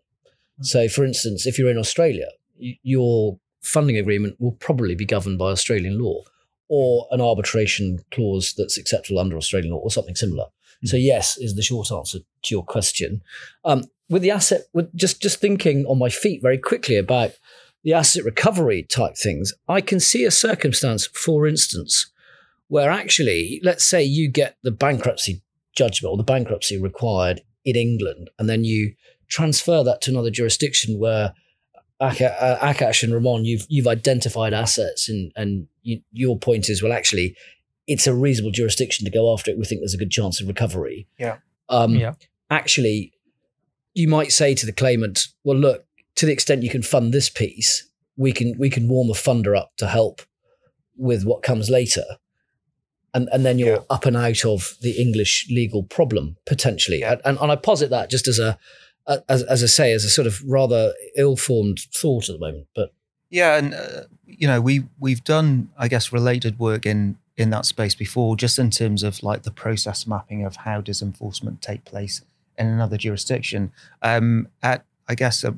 So, 0.61 0.87
for 0.87 1.05
instance, 1.05 1.45
if 1.45 1.57
you're 1.57 1.71
in 1.71 1.77
Australia, 1.77 2.27
y- 2.59 2.77
your 2.83 3.39
funding 3.63 3.97
agreement 3.97 4.39
will 4.39 4.51
probably 4.53 4.95
be 4.95 5.05
governed 5.05 5.37
by 5.37 5.51
Australian 5.51 5.99
law 5.99 6.21
or 6.69 7.07
an 7.11 7.21
arbitration 7.21 7.99
clause 8.11 8.53
that's 8.57 8.77
acceptable 8.77 9.19
under 9.19 9.37
Australian 9.37 9.73
law 9.73 9.79
or 9.79 9.91
something 9.91 10.15
similar. 10.15 10.45
So 10.85 10.97
yes, 10.97 11.37
is 11.37 11.55
the 11.55 11.61
short 11.61 11.91
answer 11.91 12.19
to 12.19 12.55
your 12.55 12.63
question. 12.63 13.21
Um, 13.63 13.85
with 14.09 14.21
the 14.21 14.31
asset, 14.31 14.63
with 14.73 14.93
just 14.95 15.21
just 15.21 15.39
thinking 15.39 15.85
on 15.85 15.97
my 15.97 16.09
feet 16.09 16.41
very 16.41 16.57
quickly 16.57 16.97
about 16.97 17.31
the 17.83 17.93
asset 17.93 18.25
recovery 18.25 18.83
type 18.83 19.15
things, 19.15 19.53
I 19.67 19.81
can 19.81 19.99
see 19.99 20.25
a 20.25 20.31
circumstance, 20.31 21.07
for 21.07 21.47
instance, 21.47 22.11
where 22.67 22.91
actually, 22.91 23.61
let's 23.63 23.83
say 23.83 24.03
you 24.03 24.29
get 24.29 24.57
the 24.63 24.71
bankruptcy 24.71 25.41
judgment 25.75 26.11
or 26.11 26.17
the 26.17 26.23
bankruptcy 26.23 26.81
required 26.81 27.41
in 27.63 27.75
England, 27.75 28.29
and 28.37 28.49
then 28.49 28.63
you 28.63 28.93
transfer 29.29 29.83
that 29.83 30.01
to 30.01 30.11
another 30.11 30.29
jurisdiction 30.29 30.99
where 30.99 31.33
Aakash 32.11 33.03
and 33.03 33.13
Ramon, 33.13 33.45
you've 33.45 33.65
you've 33.69 33.87
identified 33.87 34.53
assets, 34.53 35.09
and 35.09 35.31
and 35.35 35.67
you, 35.81 36.01
your 36.11 36.37
point 36.37 36.69
is, 36.69 36.81
well, 36.83 36.93
actually, 36.93 37.35
it's 37.87 38.07
a 38.07 38.13
reasonable 38.13 38.51
jurisdiction 38.51 39.05
to 39.05 39.11
go 39.11 39.31
after 39.33 39.51
it. 39.51 39.57
We 39.57 39.65
think 39.65 39.81
there's 39.81 39.93
a 39.93 39.97
good 39.97 40.11
chance 40.11 40.41
of 40.41 40.47
recovery. 40.47 41.07
Yeah. 41.19 41.37
Um, 41.69 41.95
Yeah. 41.95 42.13
Actually, 42.49 43.13
you 43.93 44.07
might 44.07 44.31
say 44.31 44.53
to 44.55 44.65
the 44.65 44.71
claimant, 44.71 45.27
well, 45.43 45.57
look, 45.57 45.85
to 46.15 46.25
the 46.25 46.31
extent 46.31 46.63
you 46.63 46.69
can 46.69 46.83
fund 46.83 47.13
this 47.13 47.29
piece, 47.29 47.87
we 48.17 48.31
can 48.31 48.55
we 48.57 48.69
can 48.69 48.87
warm 48.87 49.09
a 49.09 49.13
funder 49.13 49.57
up 49.57 49.71
to 49.77 49.87
help 49.87 50.21
with 50.95 51.23
what 51.25 51.41
comes 51.43 51.69
later. 51.69 52.03
And, 53.15 53.29
and 53.31 53.45
then 53.45 53.59
you're 53.59 53.75
Yeah. 53.75 53.81
up 53.91 54.05
and 54.05 54.17
out 54.17 54.43
of 54.45 54.75
the 54.81 54.91
English 54.99 55.47
legal 55.49 55.83
problem 55.83 56.37
potentially. 56.45 56.99
Yeah. 57.01 57.17
And, 57.25 57.37
and 57.39 57.51
I 57.51 57.55
posit 57.55 57.89
that 57.91 58.09
just 58.09 58.27
as 58.27 58.39
a, 58.39 58.57
as, 59.07 59.43
as 59.43 59.63
I 59.63 59.67
say, 59.67 59.93
as 59.93 60.03
a 60.03 60.09
sort 60.09 60.27
of 60.27 60.41
rather 60.45 60.93
ill-formed 61.17 61.79
thought 61.93 62.29
at 62.29 62.33
the 62.35 62.39
moment. 62.39 62.67
But 62.75 62.93
Yeah, 63.29 63.57
and 63.57 63.73
uh, 63.73 64.03
you 64.25 64.47
know 64.47 64.61
we 64.61 64.85
we've 64.99 65.23
done 65.23 65.69
I 65.77 65.87
guess 65.87 66.11
related 66.11 66.59
work 66.59 66.85
in 66.85 67.17
in 67.35 67.49
that 67.49 67.65
space 67.65 67.95
before, 67.95 68.35
just 68.35 68.59
in 68.59 68.69
terms 68.69 69.03
of 69.03 69.23
like 69.23 69.43
the 69.43 69.51
process 69.51 70.05
mapping 70.05 70.45
of 70.45 70.57
how 70.57 70.81
does 70.81 71.01
enforcement 71.01 71.61
take 71.61 71.83
place 71.83 72.21
in 72.57 72.67
another 72.67 72.97
jurisdiction. 72.97 73.71
Um, 74.01 74.47
at 74.61 74.85
I 75.07 75.15
guess 75.15 75.43
a, 75.43 75.55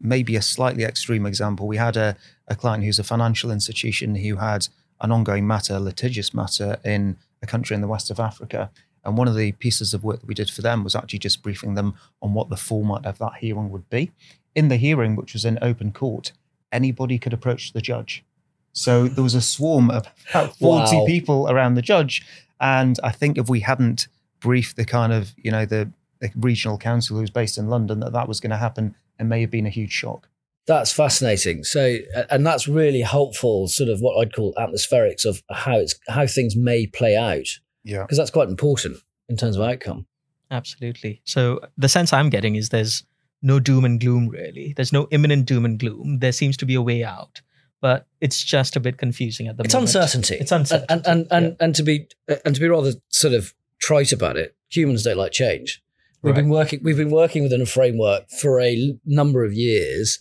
maybe 0.00 0.36
a 0.36 0.42
slightly 0.42 0.84
extreme 0.84 1.24
example, 1.26 1.66
we 1.66 1.76
had 1.76 1.96
a, 1.96 2.16
a 2.48 2.56
client 2.56 2.84
who's 2.84 2.98
a 2.98 3.04
financial 3.04 3.50
institution 3.50 4.16
who 4.16 4.36
had 4.36 4.68
an 5.00 5.12
ongoing 5.12 5.46
matter, 5.46 5.78
litigious 5.78 6.34
matter 6.34 6.78
in 6.84 7.16
a 7.42 7.46
country 7.46 7.74
in 7.74 7.80
the 7.80 7.88
west 7.88 8.10
of 8.10 8.20
Africa. 8.20 8.70
And 9.04 9.16
one 9.16 9.28
of 9.28 9.34
the 9.36 9.52
pieces 9.52 9.92
of 9.94 10.04
work 10.04 10.20
that 10.20 10.26
we 10.26 10.34
did 10.34 10.50
for 10.50 10.62
them 10.62 10.84
was 10.84 10.94
actually 10.94 11.18
just 11.18 11.42
briefing 11.42 11.74
them 11.74 11.94
on 12.20 12.34
what 12.34 12.48
the 12.50 12.56
format 12.56 13.04
of 13.04 13.18
that 13.18 13.34
hearing 13.40 13.70
would 13.70 13.88
be. 13.90 14.12
In 14.54 14.68
the 14.68 14.76
hearing, 14.76 15.16
which 15.16 15.32
was 15.32 15.44
in 15.44 15.58
open 15.62 15.92
court, 15.92 16.32
anybody 16.70 17.18
could 17.18 17.32
approach 17.32 17.72
the 17.72 17.80
judge. 17.80 18.24
So 18.72 19.08
there 19.08 19.24
was 19.24 19.34
a 19.34 19.40
swarm 19.42 19.90
of 19.90 20.06
about 20.30 20.56
40 20.58 20.96
Wow. 20.96 21.04
people 21.06 21.50
around 21.50 21.74
the 21.74 21.82
judge. 21.82 22.24
And 22.60 22.98
I 23.02 23.10
think 23.10 23.38
if 23.38 23.48
we 23.48 23.60
hadn't 23.60 24.06
briefed 24.40 24.76
the 24.76 24.84
kind 24.84 25.12
of, 25.12 25.32
you 25.36 25.50
know, 25.50 25.66
the, 25.66 25.90
the 26.20 26.30
regional 26.36 26.78
counsel 26.78 27.18
who's 27.18 27.30
based 27.30 27.58
in 27.58 27.68
London 27.68 28.00
that 28.00 28.12
that 28.12 28.28
was 28.28 28.40
going 28.40 28.50
to 28.50 28.56
happen, 28.56 28.94
it 29.18 29.24
may 29.24 29.40
have 29.40 29.50
been 29.50 29.66
a 29.66 29.70
huge 29.70 29.92
shock. 29.92 30.28
That's 30.66 30.92
fascinating. 30.92 31.64
So, 31.64 31.96
and 32.30 32.46
that's 32.46 32.68
really 32.68 33.00
helpful, 33.00 33.66
sort 33.66 33.88
of 33.90 34.00
what 34.00 34.16
I'd 34.20 34.32
call 34.32 34.54
atmospherics 34.56 35.24
of 35.26 35.42
how 35.50 35.78
it's 35.78 35.96
how 36.08 36.26
things 36.28 36.54
may 36.54 36.86
play 36.86 37.16
out, 37.16 37.48
Yeah. 37.84 38.02
because 38.02 38.18
that's 38.18 38.30
quite 38.30 38.48
important 38.48 38.98
in 39.28 39.36
terms 39.36 39.56
of 39.56 39.62
outcome. 39.62 40.06
Absolutely. 40.50 41.22
So 41.24 41.60
the 41.76 41.88
sense 41.88 42.12
I'm 42.12 42.30
getting 42.30 42.56
is 42.56 42.68
there's 42.68 43.04
no 43.40 43.58
doom 43.58 43.84
and 43.84 43.98
gloom 44.00 44.28
really. 44.28 44.72
There's 44.76 44.92
no 44.92 45.08
imminent 45.10 45.46
doom 45.46 45.64
and 45.64 45.78
gloom. 45.78 46.18
There 46.20 46.32
seems 46.32 46.56
to 46.58 46.66
be 46.66 46.74
a 46.74 46.82
way 46.82 47.02
out, 47.02 47.40
but 47.80 48.06
it's 48.20 48.42
just 48.44 48.76
a 48.76 48.80
bit 48.80 48.98
confusing 48.98 49.48
at 49.48 49.56
the 49.56 49.64
It's 49.64 49.74
moment. 49.74 49.88
It's 49.88 49.96
uncertainty. 49.96 50.36
It's 50.36 50.52
uncertainty, 50.52 50.92
and 50.92 51.06
and 51.06 51.26
and, 51.30 51.46
yeah. 51.46 51.64
and 51.64 51.74
to 51.74 51.82
be 51.82 52.08
and 52.44 52.54
to 52.54 52.60
be 52.60 52.68
rather 52.68 52.92
sort 53.08 53.34
of 53.34 53.54
trite 53.80 54.12
about 54.12 54.36
it, 54.36 54.54
humans 54.68 55.02
don't 55.02 55.16
like 55.16 55.32
change. 55.32 55.82
We've 56.22 56.36
been 56.36 56.50
working. 56.50 56.80
We've 56.84 56.96
been 56.96 57.10
working 57.10 57.42
within 57.42 57.60
a 57.60 57.66
framework 57.66 58.30
for 58.30 58.60
a 58.60 58.96
number 59.04 59.44
of 59.44 59.52
years, 59.52 60.20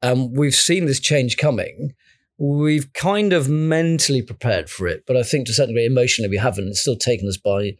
and 0.00 0.34
we've 0.34 0.54
seen 0.54 0.86
this 0.86 1.00
change 1.00 1.36
coming. 1.36 1.92
We've 2.38 2.92
kind 2.92 3.32
of 3.32 3.48
mentally 3.48 4.20
prepared 4.22 4.68
for 4.68 4.88
it, 4.88 5.04
but 5.06 5.16
I 5.16 5.22
think 5.22 5.46
to 5.46 5.52
a 5.52 5.54
certain 5.54 5.74
degree, 5.74 5.86
emotionally, 5.86 6.28
we 6.28 6.36
haven't. 6.36 6.68
It's 6.68 6.80
still 6.80 6.96
taken 6.96 7.28
us 7.28 7.36
by 7.36 7.76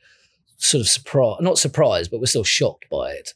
sort 0.58 0.80
of 0.82 0.88
surprise, 0.88 1.38
not 1.40 1.58
surprise, 1.58 2.08
but 2.08 2.20
we're 2.20 2.26
still 2.26 2.44
shocked 2.44 2.86
by 2.90 3.10
it. 3.10 3.30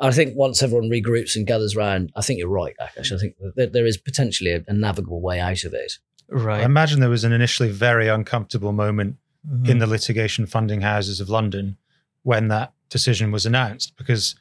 I 0.00 0.10
think 0.10 0.36
once 0.36 0.62
everyone 0.62 0.90
regroups 0.90 1.36
and 1.36 1.46
gathers 1.46 1.76
around, 1.76 2.10
I 2.16 2.22
think 2.22 2.40
you're 2.40 2.48
right, 2.48 2.74
Aakash. 2.80 3.12
I 3.12 3.18
think 3.18 3.36
that 3.54 3.72
there 3.72 3.86
is 3.86 3.96
potentially 3.96 4.50
a, 4.50 4.64
a 4.66 4.72
navigable 4.74 5.20
way 5.20 5.38
out 5.38 5.62
of 5.62 5.72
it. 5.72 5.92
Right. 6.28 6.62
I 6.62 6.64
imagine 6.64 6.98
there 7.00 7.08
was 7.08 7.22
an 7.24 7.32
initially 7.32 7.70
very 7.70 8.08
uncomfortable 8.08 8.72
moment 8.72 9.16
Mhm. 9.48 9.68
in 9.68 9.78
the 9.78 9.86
litigation 9.86 10.46
funding 10.46 10.80
houses 10.80 11.20
of 11.20 11.28
London 11.28 11.76
when 12.22 12.48
that 12.48 12.72
decision 12.88 13.30
was 13.30 13.44
announced 13.44 13.92
because 13.98 14.34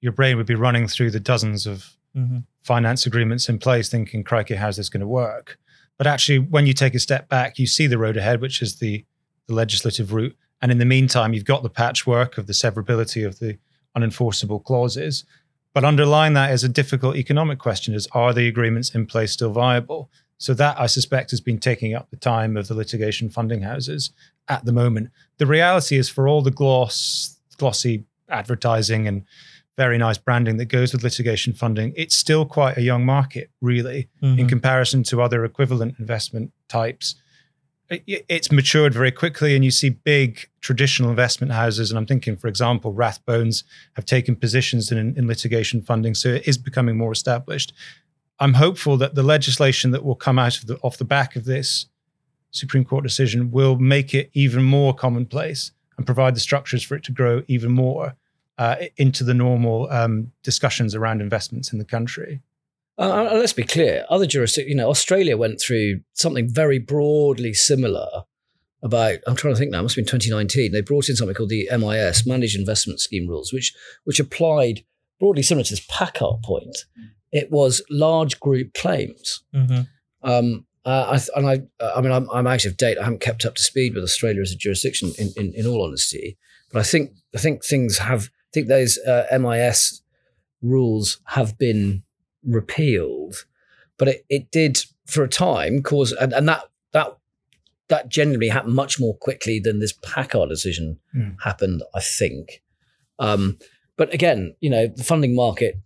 your 0.00 0.10
brain 0.12 0.36
would 0.36 0.46
be 0.46 0.56
running 0.56 0.88
through 0.88 1.12
the 1.12 1.20
dozens 1.20 1.64
of 1.64 1.96
Mhm. 2.16 2.42
finance 2.62 3.06
agreements 3.06 3.48
in 3.48 3.58
place 3.60 3.88
thinking, 3.88 4.24
crikey, 4.24 4.56
how's 4.56 4.76
this 4.76 4.88
going 4.88 5.00
to 5.00 5.06
work? 5.06 5.56
But 5.98 6.06
actually, 6.06 6.38
when 6.38 6.66
you 6.66 6.72
take 6.72 6.94
a 6.94 7.00
step 7.00 7.28
back, 7.28 7.58
you 7.58 7.66
see 7.66 7.86
the 7.86 7.98
road 7.98 8.16
ahead, 8.16 8.40
which 8.40 8.62
is 8.62 8.78
the, 8.78 9.04
the 9.48 9.54
legislative 9.54 10.12
route. 10.12 10.36
And 10.62 10.72
in 10.72 10.78
the 10.78 10.84
meantime, 10.84 11.34
you've 11.34 11.44
got 11.44 11.62
the 11.62 11.68
patchwork 11.68 12.38
of 12.38 12.46
the 12.46 12.52
severability 12.52 13.26
of 13.26 13.40
the 13.40 13.58
unenforceable 13.96 14.62
clauses. 14.62 15.24
But 15.74 15.84
underlying 15.84 16.34
that 16.34 16.52
is 16.52 16.64
a 16.64 16.68
difficult 16.68 17.16
economic 17.16 17.58
question 17.58 17.94
is 17.94 18.08
are 18.12 18.32
the 18.32 18.48
agreements 18.48 18.94
in 18.94 19.06
place 19.06 19.32
still 19.32 19.50
viable? 19.50 20.10
So 20.38 20.54
that 20.54 20.80
I 20.80 20.86
suspect 20.86 21.32
has 21.32 21.40
been 21.40 21.58
taking 21.58 21.94
up 21.94 22.10
the 22.10 22.16
time 22.16 22.56
of 22.56 22.68
the 22.68 22.74
litigation 22.74 23.28
funding 23.28 23.62
houses 23.62 24.12
at 24.46 24.64
the 24.64 24.72
moment. 24.72 25.10
The 25.38 25.46
reality 25.46 25.96
is 25.96 26.08
for 26.08 26.28
all 26.28 26.42
the 26.42 26.52
gloss, 26.52 27.36
glossy 27.56 28.04
advertising 28.28 29.08
and 29.08 29.24
very 29.78 29.96
nice 29.96 30.18
branding 30.18 30.56
that 30.56 30.66
goes 30.66 30.92
with 30.92 31.04
litigation 31.04 31.52
funding, 31.54 31.94
it's 31.96 32.16
still 32.16 32.44
quite 32.44 32.76
a 32.76 32.82
young 32.82 33.06
market, 33.06 33.48
really, 33.62 34.08
in 34.20 34.36
Mhm. 34.36 34.48
comparison 34.48 35.04
to 35.04 35.22
other 35.22 35.44
equivalent 35.44 35.94
investment 36.00 36.50
types. 36.68 37.14
It- 37.88 38.26
It's 38.28 38.50
matured 38.52 38.92
very 38.92 39.12
quickly, 39.12 39.54
and 39.54 39.64
you 39.64 39.70
see 39.70 39.88
big 39.90 40.46
traditional 40.60 41.08
investment 41.10 41.52
houses. 41.52 41.90
And 41.90 41.96
I'm 41.98 42.06
thinking, 42.06 42.36
for 42.36 42.48
example, 42.48 42.92
Rathbones 42.92 43.62
have 43.94 44.04
taken 44.04 44.34
positions 44.36 44.90
in, 44.92 44.98
in 45.16 45.26
litigation 45.28 45.80
funding, 45.80 46.14
so 46.16 46.28
it 46.34 46.42
is 46.46 46.58
becoming 46.58 46.98
more 46.98 47.12
established. 47.12 47.72
I'm 48.40 48.54
hopeful 48.54 48.96
that 48.98 49.14
the 49.14 49.22
legislation 49.22 49.92
that 49.92 50.04
will 50.04 50.16
come 50.16 50.38
out 50.40 50.58
of 50.58 50.66
the, 50.66 50.76
off 50.82 50.98
the 50.98 51.04
back 51.16 51.36
of 51.36 51.44
this 51.44 51.86
Supreme 52.50 52.84
Court 52.84 53.04
decision 53.04 53.50
will 53.52 53.76
make 53.78 54.12
it 54.12 54.28
even 54.34 54.64
more 54.64 54.92
commonplace. 54.92 55.70
and 55.96 56.06
provide 56.06 56.36
the 56.36 56.40
structures 56.40 56.84
for 56.84 56.94
it 56.94 57.02
to 57.02 57.10
grow 57.10 57.42
even 57.48 57.72
more 57.72 58.14
uh, 58.58 58.76
into 58.96 59.24
the 59.24 59.34
normal 59.34 59.88
um, 59.90 60.32
discussions 60.42 60.94
around 60.94 61.20
investments 61.20 61.72
in 61.72 61.78
the 61.78 61.84
country. 61.84 62.42
Uh, 62.98 63.30
let's 63.34 63.52
be 63.52 63.62
clear. 63.62 64.04
Other 64.10 64.26
jurisdictions, 64.26 64.70
you 64.70 64.76
know, 64.76 64.90
Australia 64.90 65.36
went 65.36 65.60
through 65.60 66.00
something 66.14 66.52
very 66.52 66.80
broadly 66.80 67.54
similar 67.54 68.08
about, 68.82 69.18
I'm 69.26 69.36
trying 69.36 69.54
to 69.54 69.58
think 69.58 69.70
now, 69.70 69.80
it 69.80 69.82
must 69.82 69.94
have 69.94 70.04
been 70.04 70.18
2019. 70.18 70.72
They 70.72 70.80
brought 70.80 71.08
in 71.08 71.16
something 71.16 71.34
called 71.34 71.48
the 71.48 71.68
MIS, 71.70 72.26
Managed 72.26 72.58
Investment 72.58 73.00
Scheme 73.00 73.28
Rules, 73.28 73.52
which, 73.52 73.72
which 74.04 74.18
applied 74.18 74.84
broadly 75.20 75.42
similar 75.42 75.64
to 75.64 75.72
this 75.72 75.86
PACCAR 75.86 76.42
point. 76.42 76.76
It 77.30 77.50
was 77.50 77.82
large 77.90 78.40
group 78.40 78.74
claims. 78.74 79.42
Mm-hmm. 79.54 79.82
Um, 80.28 80.66
uh, 80.84 81.18
I, 81.18 81.38
and 81.38 81.48
I, 81.48 81.86
I 81.96 82.00
mean, 82.00 82.12
I'm, 82.12 82.28
I'm 82.30 82.46
out 82.46 82.64
of 82.64 82.76
date. 82.76 82.98
I 82.98 83.04
haven't 83.04 83.20
kept 83.20 83.44
up 83.44 83.56
to 83.56 83.62
speed 83.62 83.94
with 83.94 84.04
Australia 84.04 84.40
as 84.40 84.52
a 84.52 84.56
jurisdiction, 84.56 85.12
in, 85.18 85.30
in, 85.36 85.54
in 85.54 85.66
all 85.66 85.84
honesty. 85.84 86.36
But 86.72 86.80
I 86.80 86.82
think, 86.82 87.12
I 87.34 87.38
think 87.38 87.64
things 87.64 87.98
have, 87.98 88.30
I 88.48 88.50
think 88.54 88.68
those 88.68 88.98
uh, 88.98 89.26
MIS 89.38 90.02
rules 90.62 91.20
have 91.26 91.58
been 91.58 92.02
repealed, 92.44 93.46
but 93.98 94.08
it, 94.08 94.24
it 94.28 94.50
did 94.50 94.78
for 95.06 95.22
a 95.22 95.28
time 95.28 95.82
cause, 95.82 96.12
and, 96.12 96.32
and 96.32 96.48
that 96.48 96.64
that 96.92 97.16
that 97.88 98.08
genuinely 98.08 98.48
happened 98.48 98.74
much 98.74 98.98
more 99.00 99.16
quickly 99.16 99.58
than 99.60 99.78
this 99.80 99.92
PACCAR 99.92 100.48
decision 100.48 100.98
Mm. 101.14 101.36
happened. 101.42 101.82
I 101.94 102.00
think, 102.00 102.62
um, 103.18 103.58
but 103.96 104.12
again, 104.14 104.54
you 104.60 104.70
know, 104.70 104.86
the 104.86 105.04
funding 105.04 105.34
market 105.34 105.76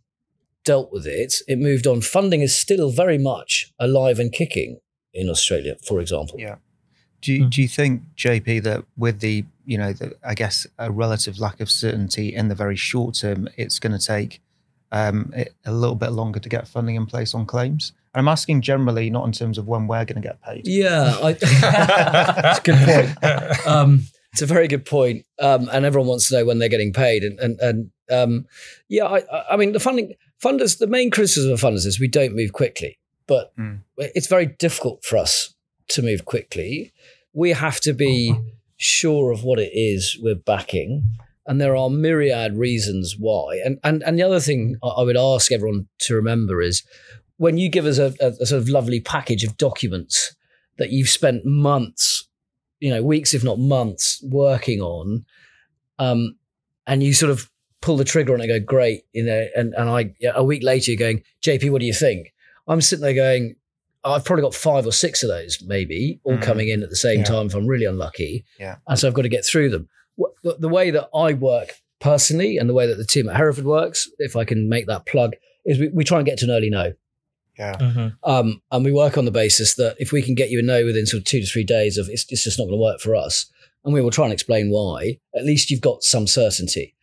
dealt 0.65 0.93
with 0.93 1.07
it. 1.07 1.35
It 1.49 1.59
moved 1.59 1.87
on. 1.87 2.01
Funding 2.01 2.41
is 2.41 2.55
still 2.57 2.91
very 2.91 3.19
much 3.19 3.73
alive 3.79 4.19
and 4.21 4.33
kicking 4.33 4.79
in 5.13 5.29
Australia, 5.29 5.77
for 5.85 6.01
example. 6.01 6.37
Yeah. 6.39 6.57
Do 7.23 7.33
you, 7.33 7.45
Mm. 7.45 7.51
do 7.51 7.63
you 7.63 7.69
think, 7.69 8.03
JP, 8.17 8.63
that 8.65 8.85
with 8.97 9.21
the, 9.21 9.45
you 9.65 9.79
know, 9.79 9.93
the, 9.93 10.15
I 10.25 10.35
guess 10.35 10.67
a 10.79 10.91
relative 10.91 11.39
lack 11.39 11.61
of 11.61 11.71
certainty 11.71 12.35
in 12.35 12.49
the 12.49 12.55
very 12.55 12.77
short 12.77 13.15
term, 13.15 13.49
it's 13.57 13.79
going 13.79 13.97
to 13.99 14.05
take 14.05 14.41
um, 14.91 15.33
it- 15.35 15.55
a 15.65 15.73
little 15.73 15.95
bit 15.97 16.11
longer 16.13 16.39
to 16.41 16.49
get 16.51 16.69
funding 16.69 16.97
in 16.97 17.07
place 17.07 17.33
on 17.35 17.47
claims? 17.47 17.93
And 18.13 18.21
I'm 18.21 18.29
asking 18.29 18.61
generally, 18.61 19.09
not 19.09 19.25
in 19.25 19.33
terms 19.33 19.57
of 19.57 19.67
when 19.67 19.87
we're 19.87 20.05
going 20.05 20.21
to 20.21 20.29
get 20.29 20.43
paid. 20.43 20.67
Yeah, 20.67 21.17
I, 21.23 21.33
that's 22.43 22.59
a 22.59 22.63
good 22.63 22.77
point. 23.17 23.67
Um, 23.67 24.01
it's 24.33 24.43
a 24.43 24.47
very 24.47 24.69
good 24.69 24.85
point. 24.85 25.25
Um, 25.39 25.69
and 25.73 25.85
everyone 25.87 26.09
wants 26.09 26.29
to 26.29 26.37
know 26.39 26.45
when 26.45 26.59
they're 26.59 26.69
getting 26.69 26.93
paid. 26.93 27.23
And 27.25 27.39
and, 27.41 27.61
and 27.61 27.91
um, 28.11 28.47
yeah, 28.89 29.05
I, 29.05 29.19
I- 29.33 29.45
I 29.53 29.57
mean, 29.57 29.73
the 29.73 29.81
funding 29.81 30.13
funders. 30.45 30.79
The 30.79 30.87
main 30.87 31.11
criticism 31.11 31.53
of 31.53 31.61
funders 31.61 31.87
is 31.87 31.99
we 32.01 32.09
don't 32.09 32.35
move 32.35 32.53
quickly, 32.53 32.99
but 33.27 33.57
Mm. 33.57 33.79
it's 33.97 34.27
very 34.27 34.47
difficult 34.47 35.05
for 35.05 35.17
us 35.17 35.55
to 35.93 36.03
move 36.03 36.25
quickly. 36.25 36.93
We 37.33 37.51
have 37.51 37.81
to 37.81 37.93
be 37.93 38.35
sure 38.77 39.33
of 39.33 39.45
what 39.45 39.59
it 39.59 39.71
is 39.73 40.19
we're 40.21 40.35
backing. 40.35 41.05
And 41.47 41.61
there 41.61 41.77
are 41.77 41.91
myriad 41.91 42.57
reasons 42.57 43.17
why. 43.19 43.61
And 43.65 43.79
and 43.83 44.03
and 44.05 44.19
the 44.19 44.23
other 44.23 44.41
thing 44.41 44.77
I 44.83 44.89
I 44.89 45.03
would 45.03 45.17
ask 45.17 45.51
everyone 45.51 45.89
to 46.01 46.15
remember 46.15 46.63
is 46.63 46.83
when 47.37 47.59
you 47.59 47.69
give 47.69 47.87
us 47.87 47.99
a, 47.99 48.15
a, 48.21 48.29
a 48.41 48.47
sort 48.47 48.63
of 48.63 48.69
lovely 48.69 49.01
package 49.01 49.43
of 49.45 49.57
documents 49.57 50.35
that 50.79 50.91
you've 50.91 51.09
spent 51.09 51.45
months, 51.45 52.29
you 52.81 52.91
know, 52.91 53.03
weeks 53.03 53.35
if 53.35 53.43
not 53.43 53.59
months 53.59 54.23
working 54.23 54.81
on, 54.81 55.25
um, 55.99 56.37
and 56.87 57.03
you 57.03 57.13
sort 57.13 57.31
of 57.31 57.51
pull 57.81 57.97
the 57.97 58.05
trigger 58.05 58.33
on 58.33 58.41
it 58.41 58.49
and 58.49 58.61
go, 58.61 58.65
great, 58.65 59.03
you 59.13 59.25
know, 59.25 59.47
and, 59.57 59.75
and 59.75 59.91
I 59.91 60.15
a 60.35 60.45
week 60.45 60.63
later 60.63 60.93
you're 60.93 60.99
going, 60.99 61.23
JP, 61.43 61.71
what 61.71 61.81
do 61.81 61.87
you 61.87 61.93
think? 61.93 62.33
I'm 62.69 62.81
sitting 62.81 63.03
there 63.03 63.15
going, 63.15 63.57
I've 64.05 64.25
probably 64.25 64.43
got 64.43 64.55
five 64.55 64.87
or 64.87 64.93
six 64.93 65.23
of 65.23 65.29
those, 65.29 65.63
maybe, 65.67 66.21
all 66.25 66.37
Mhm. 66.37 66.43
coming 66.43 66.69
in 66.69 66.83
at 66.83 66.91
the 66.91 66.97
same 66.97 67.21
Yeah. 67.21 67.25
time 67.25 67.47
if 67.47 67.55
I'm 67.55 67.67
really 67.67 67.85
unlucky. 67.85 68.45
Yeah. 68.59 68.77
And 68.89 68.99
so 68.99 69.07
I've 69.09 69.15
got 69.15 69.23
to 69.23 69.29
get 69.29 69.45
through 69.45 69.71
them. 69.71 69.89
The, 70.43 70.57
the 70.59 70.69
way 70.69 70.91
that 70.91 71.09
I 71.15 71.33
work 71.35 71.75
personally 72.01 72.59
and 72.59 72.69
the 72.69 72.75
way 72.75 72.87
that 72.87 72.97
the 72.97 73.07
team 73.07 73.29
at 73.29 73.37
Hereford 73.37 73.65
works, 73.65 74.11
if 74.19 74.35
I 74.35 74.45
can 74.45 74.69
make 74.69 74.87
that 74.89 75.07
plug, 75.07 75.35
is 75.65 75.79
we, 75.79 75.89
we 75.89 76.03
try 76.05 76.19
and 76.19 76.27
get 76.27 76.39
to 76.39 76.47
an 76.47 76.51
early 76.51 76.69
no. 76.71 76.95
Yeah. 77.59 77.77
Mm-hmm. 77.77 78.09
Um, 78.31 78.63
and 78.73 78.85
we 78.85 78.91
work 78.93 79.17
on 79.17 79.25
the 79.25 79.31
basis 79.31 79.75
that 79.77 79.95
if 79.99 80.11
we 80.11 80.21
can 80.23 80.35
get 80.35 80.51
you 80.51 80.59
a 80.59 80.63
no 80.63 80.85
within 80.85 81.07
sort 81.07 81.21
of 81.21 81.25
two 81.25 81.41
to 81.41 81.47
three 81.47 81.65
days 81.65 81.97
of 81.99 82.09
it's, 82.09 82.25
it's 82.31 82.43
just 82.45 82.59
not 82.59 82.65
going 82.65 82.77
to 82.79 82.83
work 82.83 82.99
for 83.01 83.15
us, 83.15 83.47
and 83.85 83.93
we 83.95 84.01
will 84.01 84.11
try 84.11 84.25
and 84.25 84.33
explain 84.33 84.71
why, 84.71 85.19
at 85.37 85.45
least 85.45 85.71
you've 85.71 85.81
got 85.81 86.03
some 86.03 86.27
certainty. 86.27 86.95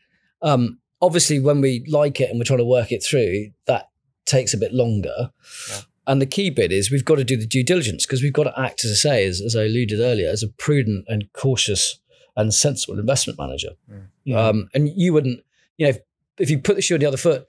Um, 0.42 0.80
obviously, 1.02 1.40
when 1.40 1.62
we 1.62 1.84
like 1.88 2.20
it 2.20 2.30
and 2.30 2.40
we're 2.40 2.46
trying 2.46 2.60
to 2.60 2.66
work 2.66 2.92
it 2.92 3.04
through, 3.04 3.52
that 3.68 3.90
takes 4.26 4.54
a 4.54 4.58
bit 4.58 4.74
longer. 4.74 5.32
Yeah. 5.70 5.82
And 6.10 6.22
the 6.22 6.26
key 6.26 6.50
bit 6.50 6.72
is 6.72 6.92
we've 6.92 7.06
got 7.06 7.16
to 7.16 7.24
do 7.24 7.38
the 7.38 7.46
due 7.48 7.64
diligence 7.64 8.06
because 8.06 8.22
we've 8.22 8.34
got 8.34 8.44
to 8.46 8.60
act, 8.60 8.84
as 8.84 8.92
I 8.92 8.96
say, 8.96 9.26
as, 9.26 9.40
as 9.42 9.56
I 9.56 9.64
alluded 9.64 10.00
earlier, 10.00 10.30
as 10.30 10.44
a 10.44 10.50
prudent 10.50 11.06
and 11.08 11.32
cautious 11.34 12.00
and 12.36 12.54
sensible 12.54 13.00
investment 13.00 13.38
manager. 13.40 13.70
Yeah. 14.24 14.48
Um, 14.48 14.68
and 14.74 14.90
you 14.96 15.14
wouldn't, 15.14 15.42
you 15.78 15.86
know, 15.86 15.90
if, 15.92 15.98
if 16.38 16.50
you 16.50 16.60
put 16.60 16.76
the 16.76 16.82
shoe 16.82 16.96
on 16.96 17.00
the 17.00 17.06
other 17.06 17.18
foot, 17.18 17.46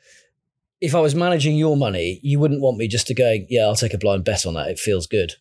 if 0.80 0.94
I 0.94 1.00
was 1.00 1.14
managing 1.14 1.56
your 1.56 1.76
money, 1.76 2.20
you 2.22 2.38
wouldn't 2.38 2.60
want 2.60 2.76
me 2.78 2.86
just 2.88 3.06
to 3.08 3.14
go, 3.14 3.36
yeah, 3.48 3.62
I'll 3.62 3.74
take 3.74 3.94
a 3.94 3.98
blind 3.98 4.24
bet 4.24 4.46
on 4.46 4.54
that. 4.54 4.68
It 4.68 4.78
feels 4.78 5.06
good. 5.06 5.32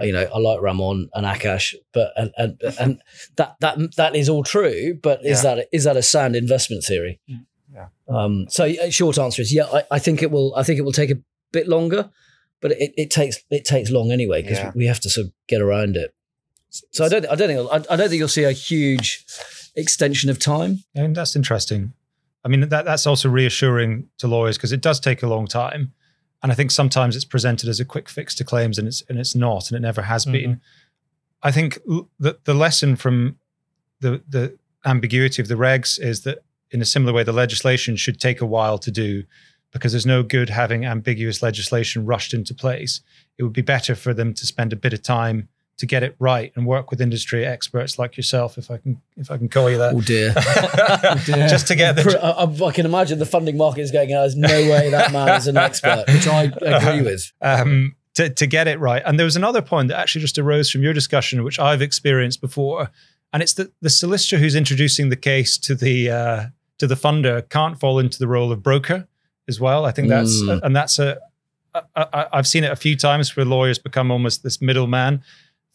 You 0.00 0.12
know, 0.12 0.28
I 0.32 0.38
like 0.38 0.60
Ramon 0.60 1.08
and 1.14 1.26
Aakash, 1.26 1.74
but 1.92 2.12
and 2.14 2.30
and, 2.36 2.60
and 2.78 3.02
that 3.36 3.56
that 3.58 3.78
that 3.96 4.14
is 4.14 4.28
all 4.28 4.44
true. 4.44 4.96
But 5.02 5.24
is 5.24 5.42
Yeah. 5.42 5.56
that 5.56 5.68
is 5.72 5.82
that 5.84 5.96
a 5.96 6.02
sound 6.02 6.36
investment 6.36 6.84
theory? 6.84 7.20
Yeah. 7.26 7.88
Um, 8.08 8.46
so 8.48 8.64
uh, 8.64 8.90
short 8.90 9.18
answer 9.18 9.42
is 9.42 9.52
yeah. 9.52 9.64
I, 9.64 9.82
I 9.90 9.98
think 9.98 10.22
it 10.22 10.30
will. 10.30 10.54
I 10.54 10.62
think 10.62 10.78
it 10.78 10.82
will 10.82 10.92
take 10.92 11.10
a 11.10 11.18
bit 11.52 11.66
longer, 11.66 12.10
but 12.60 12.72
it, 12.72 12.92
it 12.96 13.10
takes 13.10 13.38
it 13.50 13.64
takes 13.64 13.90
long 13.90 14.10
anyway 14.10 14.42
because 14.42 14.58
Yeah. 14.58 14.72
we 14.74 14.86
have 14.86 15.00
to 15.00 15.10
sort 15.10 15.26
of 15.26 15.32
get 15.46 15.60
around 15.60 15.96
it. 15.96 16.14
So 16.70 17.04
I 17.04 17.08
don't 17.08 17.26
I 17.26 17.34
don't 17.34 17.48
think 17.48 17.88
I, 17.90 17.96
don't 17.96 18.08
think 18.08 18.18
you'll 18.18 18.28
see 18.28 18.44
a 18.44 18.52
huge 18.52 19.24
extension 19.74 20.28
of 20.28 20.38
time. 20.38 20.84
And 20.94 21.16
that's 21.16 21.36
interesting. 21.36 21.92
I 22.44 22.48
mean, 22.48 22.68
that, 22.68 22.84
that's 22.84 23.06
also 23.06 23.28
reassuring 23.28 24.08
to 24.18 24.28
lawyers 24.28 24.56
because 24.56 24.72
it 24.72 24.80
does 24.80 25.00
take 25.00 25.22
a 25.22 25.26
long 25.26 25.46
time. 25.46 25.92
And 26.42 26.52
I 26.52 26.54
think 26.54 26.70
sometimes 26.70 27.16
it's 27.16 27.24
presented 27.24 27.68
as 27.68 27.80
a 27.80 27.84
quick 27.84 28.08
fix 28.08 28.34
to 28.36 28.44
claims 28.44 28.78
and 28.78 28.86
it's, 28.86 29.02
and 29.08 29.18
it's 29.18 29.34
not, 29.34 29.70
and 29.70 29.76
it 29.76 29.80
never 29.80 30.02
has 30.02 30.24
mm-hmm. 30.24 30.32
been. 30.32 30.60
I 31.42 31.50
think 31.50 31.78
the, 32.18 32.38
the 32.44 32.54
lesson 32.54 32.96
from 32.96 33.38
the, 34.00 34.22
the 34.28 34.56
ambiguity 34.84 35.42
of 35.42 35.48
the 35.48 35.56
regs 35.56 36.00
is 36.00 36.22
that 36.22 36.38
in 36.70 36.80
a 36.80 36.84
similar 36.84 37.12
way, 37.12 37.22
the 37.22 37.32
legislation 37.32 37.96
should 37.96 38.20
take 38.20 38.40
a 38.40 38.46
while 38.46 38.78
to 38.78 38.90
do 38.90 39.24
because 39.72 39.92
there's 39.92 40.06
no 40.06 40.22
good 40.22 40.48
having 40.50 40.84
ambiguous 40.84 41.42
legislation 41.42 42.06
rushed 42.06 42.32
into 42.34 42.54
place. 42.54 43.00
It 43.36 43.42
would 43.42 43.52
be 43.52 43.62
better 43.62 43.94
for 43.94 44.14
them 44.14 44.34
to 44.34 44.46
spend 44.46 44.72
a 44.72 44.76
bit 44.76 44.92
of 44.92 45.02
time 45.02 45.48
to 45.76 45.86
get 45.86 46.02
it 46.02 46.16
right 46.18 46.52
and 46.56 46.66
work 46.66 46.90
with 46.90 47.00
industry 47.00 47.46
experts 47.46 48.00
like 48.00 48.16
yourself, 48.16 48.58
if 48.58 48.68
I 48.70 48.78
can, 48.78 49.00
if 49.16 49.30
I 49.30 49.36
can 49.36 49.48
call 49.48 49.70
you 49.70 49.78
that. 49.78 49.94
Oh 49.94 50.00
dear. 50.00 50.32
just 51.48 51.68
to 51.68 51.74
get 51.76 51.96
the 51.96 52.18
I, 52.22 52.30
I- 52.44 52.68
I 52.68 52.72
can 52.72 52.84
imagine 52.86 53.18
the 53.18 53.26
funding 53.26 53.56
market 53.56 53.82
is 53.82 53.90
going, 53.90 54.08
there's 54.08 54.36
no 54.36 54.48
way 54.48 54.90
that 54.90 55.12
man 55.12 55.28
is 55.36 55.46
an 55.46 55.56
expert, 55.68 56.04
which 56.08 56.26
I 56.26 56.44
agree 56.62 57.02
with. 57.02 57.32
um, 57.40 57.94
to, 58.14 58.28
to 58.28 58.46
get 58.48 58.66
it 58.66 58.80
right. 58.80 59.02
And 59.06 59.18
there 59.18 59.24
was 59.24 59.36
another 59.36 59.62
point 59.62 59.88
that 59.88 59.98
actually 59.98 60.22
just 60.22 60.38
arose 60.38 60.68
from 60.70 60.82
your 60.82 60.92
discussion, 60.92 61.44
which 61.44 61.60
I've 61.60 61.80
experienced 61.82 62.40
before, 62.40 62.90
and 63.32 63.42
it's 63.42 63.54
that 63.54 63.70
the 63.80 63.90
solicitor 63.90 64.38
who's 64.38 64.56
introducing 64.56 65.08
the 65.10 65.16
case 65.16 65.56
to 65.58 65.74
the 65.76 66.10
uh, 66.10 66.44
to 66.78 66.86
the 66.88 66.94
funder 66.96 67.48
can't 67.50 67.78
fall 67.78 67.98
into 68.00 68.18
the 68.18 68.26
role 68.26 68.50
of 68.50 68.62
broker 68.62 69.06
as 69.48 69.58
well. 69.60 69.84
I 69.84 69.92
think 69.92 70.08
that's 70.08 70.42
Mm. 70.42 70.60
and 70.62 70.76
that's 70.76 70.98
a 70.98 71.18
I, 71.94 72.26
I've 72.32 72.46
seen 72.46 72.64
it 72.64 72.72
a 72.72 72.76
few 72.76 72.96
times 72.96 73.36
where 73.36 73.46
lawyers 73.46 73.78
become 73.78 74.10
almost 74.10 74.42
this 74.42 74.60
middleman. 74.60 75.22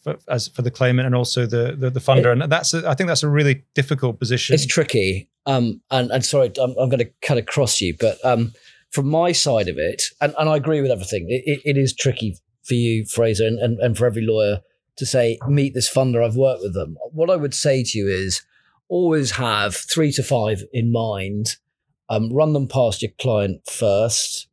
For, 0.02 0.18
as 0.28 0.48
for 0.48 0.60
the 0.60 0.70
claimant 0.70 1.06
and 1.06 1.14
also 1.14 1.46
the 1.46 1.74
the, 1.78 1.88
the 1.88 2.00
funder, 2.00 2.30
and 2.30 2.52
that's 2.52 2.74
a, 2.74 2.86
I 2.86 2.94
think 2.94 3.08
that's 3.08 3.22
a 3.22 3.28
really 3.28 3.64
difficult 3.74 4.18
position. 4.18 4.52
It's 4.54 4.66
tricky. 4.66 5.30
Um, 5.46 5.80
and, 5.90 6.10
and 6.10 6.22
sorry, 6.22 6.52
I'm, 6.62 6.74
I'm 6.78 6.90
going 6.90 6.98
to 6.98 7.10
cut 7.22 7.38
across 7.38 7.80
you, 7.80 7.96
but 7.98 8.22
um, 8.22 8.52
from 8.90 9.08
my 9.08 9.32
side 9.32 9.66
of 9.68 9.78
it, 9.78 10.02
and, 10.20 10.34
and 10.38 10.48
I 10.50 10.56
agree 10.56 10.82
with 10.82 10.90
everything, 10.90 11.26
it, 11.30 11.42
it, 11.46 11.60
it 11.64 11.78
is 11.78 11.94
tricky 11.94 12.36
for 12.64 12.74
you, 12.74 13.06
Fraser, 13.06 13.46
and, 13.46 13.58
and, 13.58 13.78
and 13.80 13.96
for 13.96 14.04
every 14.04 14.26
lawyer 14.26 14.60
to 14.96 15.06
say, 15.06 15.38
meet 15.48 15.72
this 15.72 15.92
funder, 15.92 16.22
I've 16.22 16.36
worked 16.36 16.62
with 16.62 16.74
them. 16.74 16.96
What 17.12 17.30
I 17.30 17.36
would 17.36 17.54
say 17.54 17.82
to 17.82 17.98
you 17.98 18.06
is 18.06 18.42
always 18.88 19.32
have 19.32 19.74
three 19.74 20.12
to 20.12 20.22
five 20.22 20.64
in 20.72 20.92
mind, 20.92 21.56
um, 22.08 22.32
run 22.32 22.52
them 22.52 22.68
past 22.68 23.02
your 23.02 23.12
client 23.18 23.60
first 23.68 24.48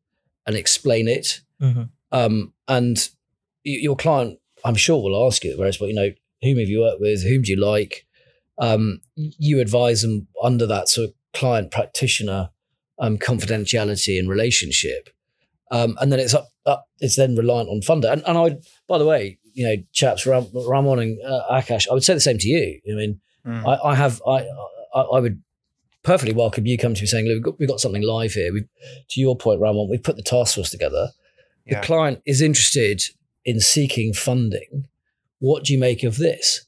and 0.45 0.55
explain 0.55 1.07
it. 1.07 1.41
Mhm. 1.61 1.89
Um, 2.11 2.53
and 2.67 3.09
your 3.63 3.95
client, 3.95 4.39
I'm 4.65 4.75
sure, 4.75 5.01
will 5.01 5.27
ask 5.27 5.43
you, 5.43 5.55
whereas, 5.57 5.79
well, 5.79 5.89
you 5.89 5.95
know, 5.95 6.11
whom 6.41 6.57
have 6.57 6.67
you 6.69 6.79
worked 6.81 7.01
with? 7.01 7.23
Whom 7.23 7.43
do 7.43 7.51
you 7.51 7.59
like? 7.59 8.05
Um, 8.57 9.01
you 9.15 9.59
advise 9.59 10.01
them 10.01 10.27
under 10.43 10.65
that 10.67 10.89
sort 10.89 11.09
of 11.09 11.13
client 11.33 11.71
practitioner 11.71 12.49
um, 12.99 13.17
confidentiality 13.17 14.19
and 14.19 14.29
relationship. 14.29 15.09
Um, 15.71 15.97
and 16.01 16.11
then 16.11 16.19
it's 16.19 16.33
up, 16.33 16.49
up, 16.65 16.87
it's 16.99 17.15
then 17.15 17.35
reliant 17.35 17.69
on 17.69 17.81
funder. 17.81 18.11
And, 18.11 18.23
and 18.27 18.37
I, 18.37 18.57
by 18.87 18.97
the 18.97 19.05
way, 19.05 19.39
you 19.53 19.65
know, 19.65 19.75
chaps, 19.93 20.25
Ram, 20.25 20.47
Ramon 20.53 20.99
and 20.99 21.19
uh, 21.25 21.41
Aakash, 21.51 21.87
I 21.89 21.93
would 21.93 22.03
say 22.03 22.13
the 22.13 22.19
same 22.19 22.37
to 22.39 22.47
you. 22.47 22.79
I 22.89 22.95
mean, 22.95 23.21
Mm. 23.43 23.65
I, 23.67 23.89
I 23.89 23.95
have, 23.95 24.21
I, 24.27 24.45
I, 24.93 25.01
I 25.01 25.19
would 25.19 25.41
perfectly 26.03 26.33
welcome 26.33 26.65
you 26.65 26.77
come 26.77 26.93
to 26.93 27.01
me 27.01 27.07
saying, 27.07 27.25
look, 27.27 27.35
we've 27.35 27.43
got, 27.43 27.59
we've 27.59 27.69
got 27.69 27.79
something 27.79 28.01
live 28.01 28.33
here. 28.33 28.51
We, 28.53 28.61
to 29.09 29.21
your 29.21 29.37
point, 29.37 29.61
Ramon, 29.61 29.89
we've 29.89 30.03
put 30.03 30.15
the 30.15 30.23
task 30.23 30.55
force 30.55 30.69
together 30.69 31.09
the 31.67 31.73
Yeah. 31.75 31.81
client 31.81 32.21
is 32.25 32.41
interested 32.41 33.03
in 33.45 33.59
seeking 33.59 34.13
funding. 34.13 34.87
What 35.39 35.63
do 35.63 35.73
you 35.73 35.79
make 35.79 36.03
of 36.03 36.17
this? 36.17 36.65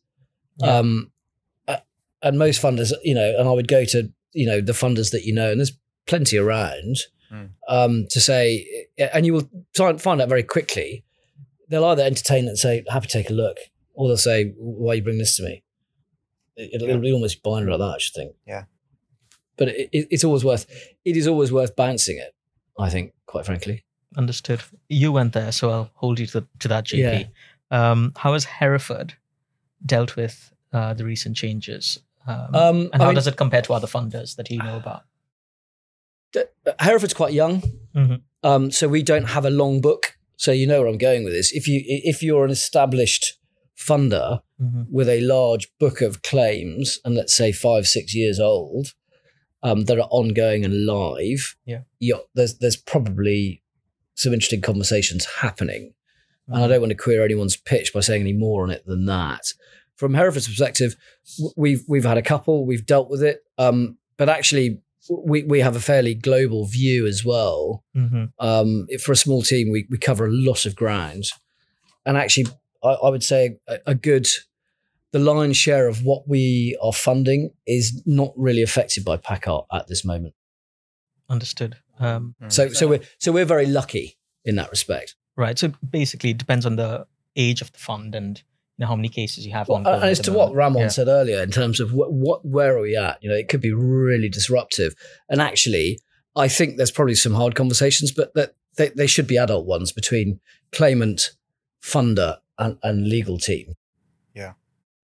Yeah. 0.58 0.78
Um, 0.78 1.12
and 2.22 2.40
most 2.40 2.62
funders, 2.62 2.92
you 3.04 3.14
know, 3.16 3.36
and 3.38 3.48
I 3.50 3.52
would 3.52 3.68
go 3.68 3.84
to 3.86 4.10
you 4.34 4.46
know 4.48 4.62
the 4.62 4.72
funders 4.74 5.12
that 5.12 5.24
you 5.26 5.34
know, 5.34 5.52
and 5.52 5.60
there's 5.60 5.78
plenty 6.08 6.38
around 6.38 6.98
Mm. 7.32 7.50
um, 7.68 8.06
to 8.12 8.22
say, 8.22 8.88
and 8.98 9.26
you 9.26 9.34
will 9.34 9.50
find 9.74 10.22
out 10.22 10.30
very 10.30 10.44
quickly. 10.44 11.04
They'll 11.70 11.86
either 11.86 12.04
entertain 12.04 12.48
and 12.48 12.58
say, 12.58 12.84
"Happy 12.88 13.08
to 13.08 13.12
take 13.12 13.30
a 13.32 13.34
look," 13.34 13.58
or 13.96 14.08
they'll 14.08 14.18
say, 14.18 14.54
"Why 14.58 14.94
you 14.94 15.02
bring 15.02 15.18
this 15.18 15.36
to 15.38 15.44
me?" 15.44 15.64
It, 16.56 16.80
will 16.82 16.90
it'll 16.90 17.02
be 17.02 17.12
almost 17.12 17.42
binary 17.42 17.72
like 17.72 17.80
that, 17.80 17.96
I 17.96 17.98
should 17.98 18.14
think. 18.14 18.36
Yeah. 18.46 18.66
But 19.58 19.70
it, 19.70 19.90
it, 19.92 20.08
it's 20.12 20.24
always 20.24 20.44
worth. 20.44 20.66
It 21.06 21.16
is 21.18 21.28
always 21.28 21.52
worth 21.52 21.76
bouncing 21.76 22.18
it. 22.18 22.34
I 22.80 22.90
think, 22.90 23.14
quite 23.28 23.46
frankly. 23.46 23.84
Understood. 24.18 24.62
You 24.90 25.12
went 25.12 25.34
there, 25.34 25.52
so 25.52 25.70
I'll 25.70 25.90
hold 25.96 26.20
you 26.20 26.28
to, 26.28 26.46
to 26.60 26.68
that, 26.68 26.86
JP. 26.86 27.30
Um, 27.72 28.14
how 28.16 28.34
has 28.34 28.46
Hereford 28.46 29.14
dealt 29.86 30.16
with 30.16 30.52
uh, 30.72 30.94
the 30.94 31.04
recent 31.06 31.36
changes? 31.36 32.00
Um, 32.28 32.56
Um, 32.56 32.90
and 32.94 33.02
I 33.02 33.06
how 33.06 33.06
mean- 33.08 33.16
does 33.16 33.28
it 33.28 33.36
compare 33.38 33.62
to 33.64 33.74
other 33.74 33.88
funders 33.88 34.36
that 34.38 34.50
you 34.50 34.58
know 34.60 34.78
about? 34.78 35.04
Hereford's 36.80 37.14
quite 37.14 37.34
young, 37.34 37.62
Mhm. 37.96 38.22
um, 38.44 38.72
so 38.72 38.88
we 38.88 39.04
don't 39.04 39.26
have 39.30 39.46
a 39.46 39.50
long 39.52 39.82
book. 39.82 40.18
So 40.36 40.52
you 40.52 40.66
know 40.66 40.80
where 40.82 40.90
I'm 40.90 40.98
going 40.98 41.24
with 41.24 41.34
this. 41.34 41.52
If 41.52 41.68
you 41.68 41.82
if 41.86 42.24
you're 42.24 42.44
an 42.46 42.50
established 42.52 43.38
funder 43.78 44.42
Mhm. 44.62 44.88
with 44.90 45.08
a 45.10 45.22
large 45.22 45.68
book 45.80 46.02
of 46.02 46.22
claims, 46.24 47.00
and 47.06 47.14
let's 47.16 47.34
say 47.36 47.52
five 47.52 47.86
six 47.88 48.16
years 48.16 48.40
old, 48.40 48.94
um, 49.64 49.86
that 49.86 49.98
are 49.98 50.08
ongoing 50.12 50.64
and 50.66 50.86
live, 50.86 51.56
Yeah. 51.66 51.82
there's 52.36 52.58
there's 52.60 52.76
probably 52.78 53.62
some 54.16 54.34
interesting 54.34 54.62
conversations 54.62 55.26
happening, 55.42 55.94
and 56.48 56.56
Mm-hmm. 56.56 56.64
I 56.64 56.68
don't 56.68 56.82
want 56.82 56.92
to 56.92 56.96
queer 56.98 57.24
anyone's 57.24 57.56
pitch 57.58 57.94
by 57.94 58.02
saying 58.02 58.22
any 58.22 58.34
more 58.34 58.64
on 58.64 58.70
it 58.70 58.86
than 58.86 59.06
that. 59.06 59.54
From 59.96 60.14
Hereford's 60.14 60.48
perspective, 60.48 60.96
we've 61.56 61.84
we've 61.88 62.04
had 62.04 62.18
a 62.18 62.22
couple, 62.22 62.66
we've 62.66 62.86
dealt 62.86 63.10
with 63.10 63.24
it, 63.24 63.44
um, 63.58 63.98
but 64.18 64.28
actually 64.30 64.82
we 65.26 65.44
we 65.44 65.60
have 65.62 65.76
a 65.76 65.80
fairly 65.80 66.14
global 66.16 66.66
view 66.66 67.06
as 67.08 67.24
well. 67.26 67.84
Mhm. 67.96 68.32
Um, 68.40 68.88
for 69.04 69.12
a 69.14 69.16
small 69.16 69.42
team, 69.42 69.72
we 69.72 69.86
we 69.90 69.98
cover 69.98 70.26
a 70.26 70.32
lot 70.32 70.66
of 70.66 70.76
ground, 70.76 71.26
and 72.06 72.18
actually, 72.18 72.48
I, 72.84 72.90
I 72.90 73.10
would 73.10 73.24
say 73.24 73.58
a, 73.68 73.80
a 73.88 73.96
good 73.96 74.28
the 75.14 75.20
lion's 75.20 75.56
share 75.56 75.88
of 75.88 76.04
what 76.04 76.28
we 76.28 76.78
are 76.84 76.92
funding 76.92 77.52
is 77.66 78.02
not 78.06 78.34
really 78.36 78.62
affected 78.62 79.06
by 79.06 79.16
PACCAR 79.16 79.66
at 79.72 79.88
this 79.88 80.04
moment. 80.04 80.34
Understood. 81.30 81.78
Um, 82.00 82.36
So 82.50 82.70
so 82.70 82.88
we're 82.88 83.02
so 83.20 83.32
we're 83.32 83.46
very 83.46 83.66
lucky 83.66 84.18
in 84.44 84.56
that 84.58 84.70
respect. 84.70 85.16
right. 85.38 85.58
So 85.58 85.72
basically, 85.90 86.32
it 86.32 86.38
depends 86.38 86.66
on 86.66 86.76
the 86.76 87.06
age 87.36 87.62
of 87.62 87.72
the 87.72 87.80
fund 87.80 88.14
and 88.16 88.38
you 88.78 88.84
know 88.84 88.88
how 88.88 88.96
many 88.96 89.08
cases 89.10 89.46
you 89.46 89.54
have 89.54 89.70
on. 89.70 89.86
and 89.88 90.04
as 90.04 90.20
to 90.22 90.34
what 90.34 90.54
Ramon 90.54 90.90
said 90.90 91.08
earlier, 91.08 91.42
in 91.42 91.52
terms 91.52 91.80
of 91.80 91.94
what, 91.94 92.12
what 92.12 92.44
where 92.46 92.76
are 92.78 92.82
we 92.82 92.96
at? 92.98 93.18
You 93.22 93.30
know, 93.30 93.36
it 93.36 93.48
could 93.48 93.62
be 93.62 93.72
really 93.74 94.30
disruptive. 94.30 94.94
And 95.30 95.40
actually, 95.42 96.00
I 96.36 96.48
think 96.48 96.78
there's 96.78 96.92
probably 96.92 97.16
some 97.16 97.36
hard 97.36 97.56
conversations, 97.56 98.12
but 98.12 98.34
that 98.34 98.56
they, 98.78 98.90
they 98.90 99.08
should 99.08 99.28
be 99.28 99.38
adult 99.38 99.66
ones 99.68 99.92
between 99.92 100.40
claimant, 100.72 101.32
funder, 101.82 102.38
and, 102.58 102.78
and 102.84 103.08
legal 103.08 103.38
team. 103.38 103.76
Yeah. 104.34 104.54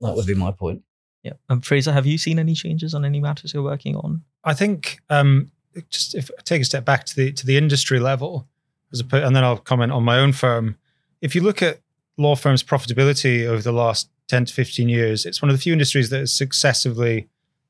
That 0.02 0.16
would 0.16 0.26
be 0.26 0.36
my 0.36 0.52
point. 0.52 0.84
Yeah. 1.24 1.34
Um, 1.50 1.62
Fraser, 1.62 1.92
have 1.92 2.06
you 2.06 2.18
seen 2.18 2.40
any 2.40 2.54
changes 2.54 2.94
on 2.94 3.04
any 3.04 3.20
matters 3.20 3.54
you're 3.54 3.64
working 3.64 3.96
on? 3.96 4.24
I 4.44 4.54
think 4.54 5.00
um, 5.10 5.52
just 5.90 6.16
if 6.16 6.32
I 6.38 6.42
take 6.44 6.62
a 6.62 6.66
step 6.66 6.86
back 6.86 7.06
to 7.06 7.16
the 7.16 7.32
to 7.34 7.46
the 7.46 7.58
industry 7.58 8.00
level, 8.00 8.48
as 8.92 9.02
opposed, 9.02 9.26
and 9.26 9.36
then 9.36 9.44
I'll 9.44 9.58
comment 9.58 9.92
on 9.92 10.04
my 10.04 10.18
own 10.18 10.32
firm. 10.32 10.78
If 11.22 11.36
you 11.36 11.42
look 11.42 11.62
at 11.62 11.82
law 12.18 12.36
firms' 12.36 12.64
profitability 12.64 13.46
over 13.46 13.62
the 13.62 13.74
last 13.74 14.10
ten 14.28 14.46
to 14.46 14.54
fifteen 14.54 14.90
years, 14.90 15.26
it's 15.26 15.42
one 15.42 15.50
of 15.50 15.58
the 15.58 15.62
few 15.62 15.74
industries 15.74 16.10
that 16.10 16.20
has 16.20 16.34
successively 16.34 17.28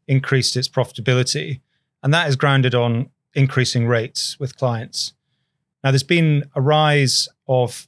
increased 0.07 0.55
its 0.55 0.67
profitability, 0.67 1.59
and 2.03 2.13
that 2.13 2.29
is 2.29 2.35
grounded 2.35 2.75
on 2.75 3.09
increasing 3.33 3.87
rates 3.87 4.39
with 4.39 4.57
clients. 4.57 5.13
Now, 5.83 5.91
there's 5.91 6.03
been 6.03 6.45
a 6.55 6.61
rise 6.61 7.27
of 7.47 7.87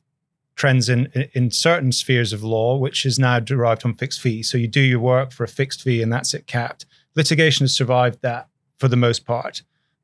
trends 0.61 0.89
in 0.89 1.07
in 1.33 1.49
certain 1.49 1.91
spheres 1.91 2.31
of 2.31 2.43
law, 2.43 2.77
which 2.77 3.03
is 3.03 3.17
now 3.17 3.39
derived 3.39 3.81
from 3.81 3.95
fixed 3.95 4.21
fees. 4.21 4.51
So 4.51 4.59
you 4.59 4.67
do 4.67 4.79
your 4.79 4.99
work 4.99 5.31
for 5.31 5.43
a 5.43 5.47
fixed 5.47 5.81
fee, 5.81 6.03
and 6.03 6.13
that's 6.13 6.35
it 6.35 6.45
capped. 6.45 6.85
Litigation 7.15 7.63
has 7.63 7.75
survived 7.75 8.21
that 8.21 8.47
for 8.77 8.87
the 8.87 8.95
most 8.95 9.25
part 9.25 9.63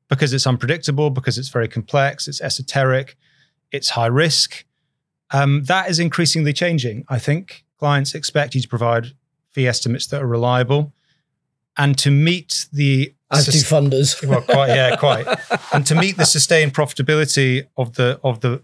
because 0.10 0.34
it's 0.34 0.48
unpredictable, 0.48 1.12
because 1.12 1.38
it's 1.38 1.50
very 1.50 1.68
complex, 1.68 2.28
it's 2.28 2.42
esoteric, 2.42 3.18
it's 3.72 3.90
high 3.90 4.08
risk. 4.08 4.66
Um, 5.30 5.64
that 5.66 5.92
is 5.92 6.00
increasingly 6.00 6.54
changing. 6.54 7.06
I 7.08 7.20
think 7.20 7.64
clients 7.78 8.16
expect 8.16 8.56
you 8.56 8.62
to 8.62 8.68
provide 8.68 9.14
fee 9.52 9.68
estimates 9.68 10.08
that 10.08 10.24
are 10.24 10.28
reliable 10.28 10.92
and 11.78 11.96
to 12.00 12.10
meet 12.10 12.66
the 12.74 13.14
As 13.30 13.46
do 13.46 13.52
funders. 13.60 14.28
well, 14.28 14.42
quite 14.42 14.70
yeah, 14.70 14.96
quite, 15.06 15.28
and 15.72 15.86
to 15.86 15.94
meet 15.94 16.18
the 16.18 16.26
sustained 16.26 16.74
profitability 16.74 17.68
of 17.76 17.94
the 17.94 18.20
of 18.24 18.40
the 18.40 18.64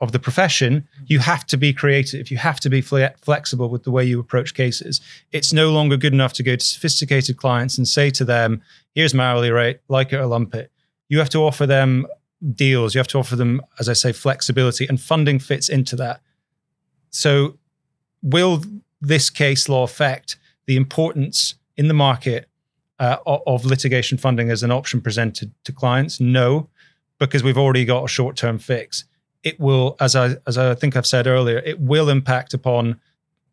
of 0.00 0.12
the 0.12 0.18
profession, 0.18 0.86
you 1.06 1.18
have 1.20 1.46
to 1.46 1.56
be 1.56 1.72
creative. 1.72 2.30
You 2.30 2.36
have 2.36 2.60
to 2.60 2.68
be 2.68 2.82
fle- 2.82 3.14
flexible 3.22 3.70
with 3.70 3.84
the 3.84 3.90
way 3.90 4.04
you 4.04 4.20
approach 4.20 4.54
cases. 4.54 5.00
It's 5.32 5.52
no 5.52 5.70
longer 5.70 5.96
good 5.96 6.12
enough 6.12 6.34
to 6.34 6.42
go 6.42 6.56
to 6.56 6.64
sophisticated 6.64 7.38
clients 7.38 7.78
and 7.78 7.88
say 7.88 8.10
to 8.10 8.24
them, 8.24 8.62
"Here's 8.94 9.14
my 9.14 9.24
hourly 9.24 9.50
rate, 9.50 9.80
like 9.88 10.12
it 10.12 10.16
or 10.16 10.26
lump 10.26 10.54
it." 10.54 10.70
You 11.08 11.18
have 11.18 11.30
to 11.30 11.38
offer 11.38 11.66
them 11.66 12.06
deals. 12.54 12.94
You 12.94 12.98
have 12.98 13.08
to 13.08 13.18
offer 13.18 13.36
them, 13.36 13.62
as 13.78 13.88
I 13.88 13.94
say, 13.94 14.12
flexibility, 14.12 14.86
and 14.86 15.00
funding 15.00 15.38
fits 15.38 15.68
into 15.68 15.96
that. 15.96 16.20
So, 17.10 17.58
will 18.22 18.62
this 19.00 19.30
case 19.30 19.68
law 19.68 19.84
affect 19.84 20.36
the 20.66 20.76
importance 20.76 21.54
in 21.76 21.88
the 21.88 21.94
market 21.94 22.48
uh, 22.98 23.16
of 23.26 23.64
litigation 23.64 24.18
funding 24.18 24.50
as 24.50 24.62
an 24.62 24.70
option 24.70 25.00
presented 25.00 25.52
to 25.64 25.72
clients? 25.72 26.20
No, 26.20 26.68
because 27.18 27.42
we've 27.42 27.58
already 27.58 27.86
got 27.86 28.04
a 28.04 28.08
short-term 28.08 28.58
fix. 28.58 29.04
It 29.46 29.60
will, 29.60 29.96
as 30.00 30.16
I 30.16 30.36
as 30.46 30.58
I 30.58 30.74
think 30.74 30.96
I've 30.96 31.06
said 31.06 31.28
earlier, 31.28 31.58
it 31.58 31.78
will 31.78 32.08
impact 32.08 32.52
upon 32.52 33.00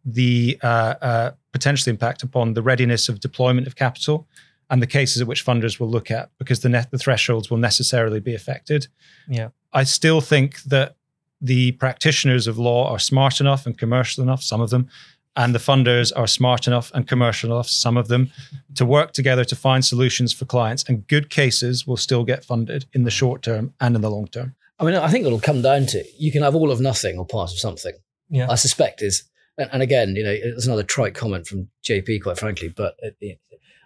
the 0.04 0.60
uh, 0.64 0.96
uh, 1.10 1.32
potentially 1.52 1.92
impact 1.92 2.24
upon 2.24 2.56
the 2.56 2.64
readiness 2.64 3.10
of 3.10 3.20
deployment 3.20 3.68
of 3.68 3.76
capital 3.76 4.28
and 4.72 4.82
the 4.82 4.88
cases 4.88 5.22
at 5.22 5.28
which 5.28 5.46
funders 5.46 5.80
will 5.80 5.88
look 5.88 6.10
at 6.10 6.32
because 6.40 6.62
the 6.62 6.70
net 6.70 6.90
the 6.90 6.98
thresholds 6.98 7.52
will 7.52 7.60
necessarily 7.60 8.20
be 8.20 8.34
affected. 8.34 8.88
Yeah. 9.28 9.50
I 9.72 9.84
still 9.84 10.20
think 10.20 10.64
that 10.64 10.96
the 11.40 11.74
practitioners 11.74 12.48
of 12.48 12.58
law 12.58 12.90
are 12.92 12.98
smart 12.98 13.40
enough 13.40 13.68
and 13.68 13.78
commercial 13.78 14.24
enough, 14.24 14.42
some 14.42 14.62
of 14.62 14.72
them, 14.72 14.90
and 15.36 15.54
the 15.54 15.60
funders 15.60 16.12
are 16.16 16.26
smart 16.26 16.66
enough 16.66 16.92
and 16.96 17.08
commercial 17.08 17.52
enough, 17.52 17.70
some 17.70 17.98
of 17.98 18.08
them, 18.08 18.32
to 18.76 18.84
work 18.84 19.14
together 19.14 19.46
to 19.46 19.56
find 19.56 19.86
solutions 19.86 20.34
for 20.34 20.46
clients. 20.46 20.84
And 20.88 21.08
good 21.08 21.30
cases 21.30 21.86
will 21.86 21.98
still 21.98 22.24
get 22.24 22.44
funded 22.44 22.86
in 22.94 23.04
the 23.04 23.12
short 23.12 23.44
term 23.44 23.74
and 23.80 23.96
in 23.96 24.02
the 24.02 24.10
long 24.10 24.28
term. 24.28 24.56
I 24.84 24.92
mean, 24.92 24.96
I 24.96 25.08
think 25.10 25.26
it'll 25.26 25.40
come 25.40 25.62
down 25.62 25.86
to 25.88 26.04
you 26.18 26.32
can 26.32 26.44
have 26.44 26.56
all 26.56 26.72
of 26.72 26.80
nothing 26.82 27.18
or 27.18 27.26
part 27.26 27.52
of 27.52 27.58
something. 27.60 27.94
Yeah. 28.30 28.50
I 28.50 28.56
suspect 28.56 29.02
is, 29.02 29.24
and, 29.58 29.82
again, 29.82 30.16
you 30.16 30.24
know, 30.24 30.32
it's 30.32 30.66
another 30.66 30.84
trite 30.84 31.14
comment 31.14 31.48
from 31.48 31.70
JP, 31.88 32.24
quite 32.24 32.38
frankly, 32.40 32.70
but 32.70 32.96
it, 33.20 33.40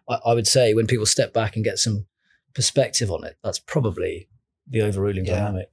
I 0.08 0.34
would 0.34 0.48
say 0.48 0.74
when 0.74 0.88
people 0.88 1.06
step 1.06 1.34
back 1.34 1.56
and 1.56 1.66
get 1.66 1.78
some 1.80 2.06
perspective 2.56 3.12
on 3.12 3.24
it, 3.26 3.38
that's 3.44 3.60
probably 3.60 4.30
the 4.70 4.82
overruling 4.82 5.26
Yeah. 5.26 5.36
dynamic. 5.36 5.70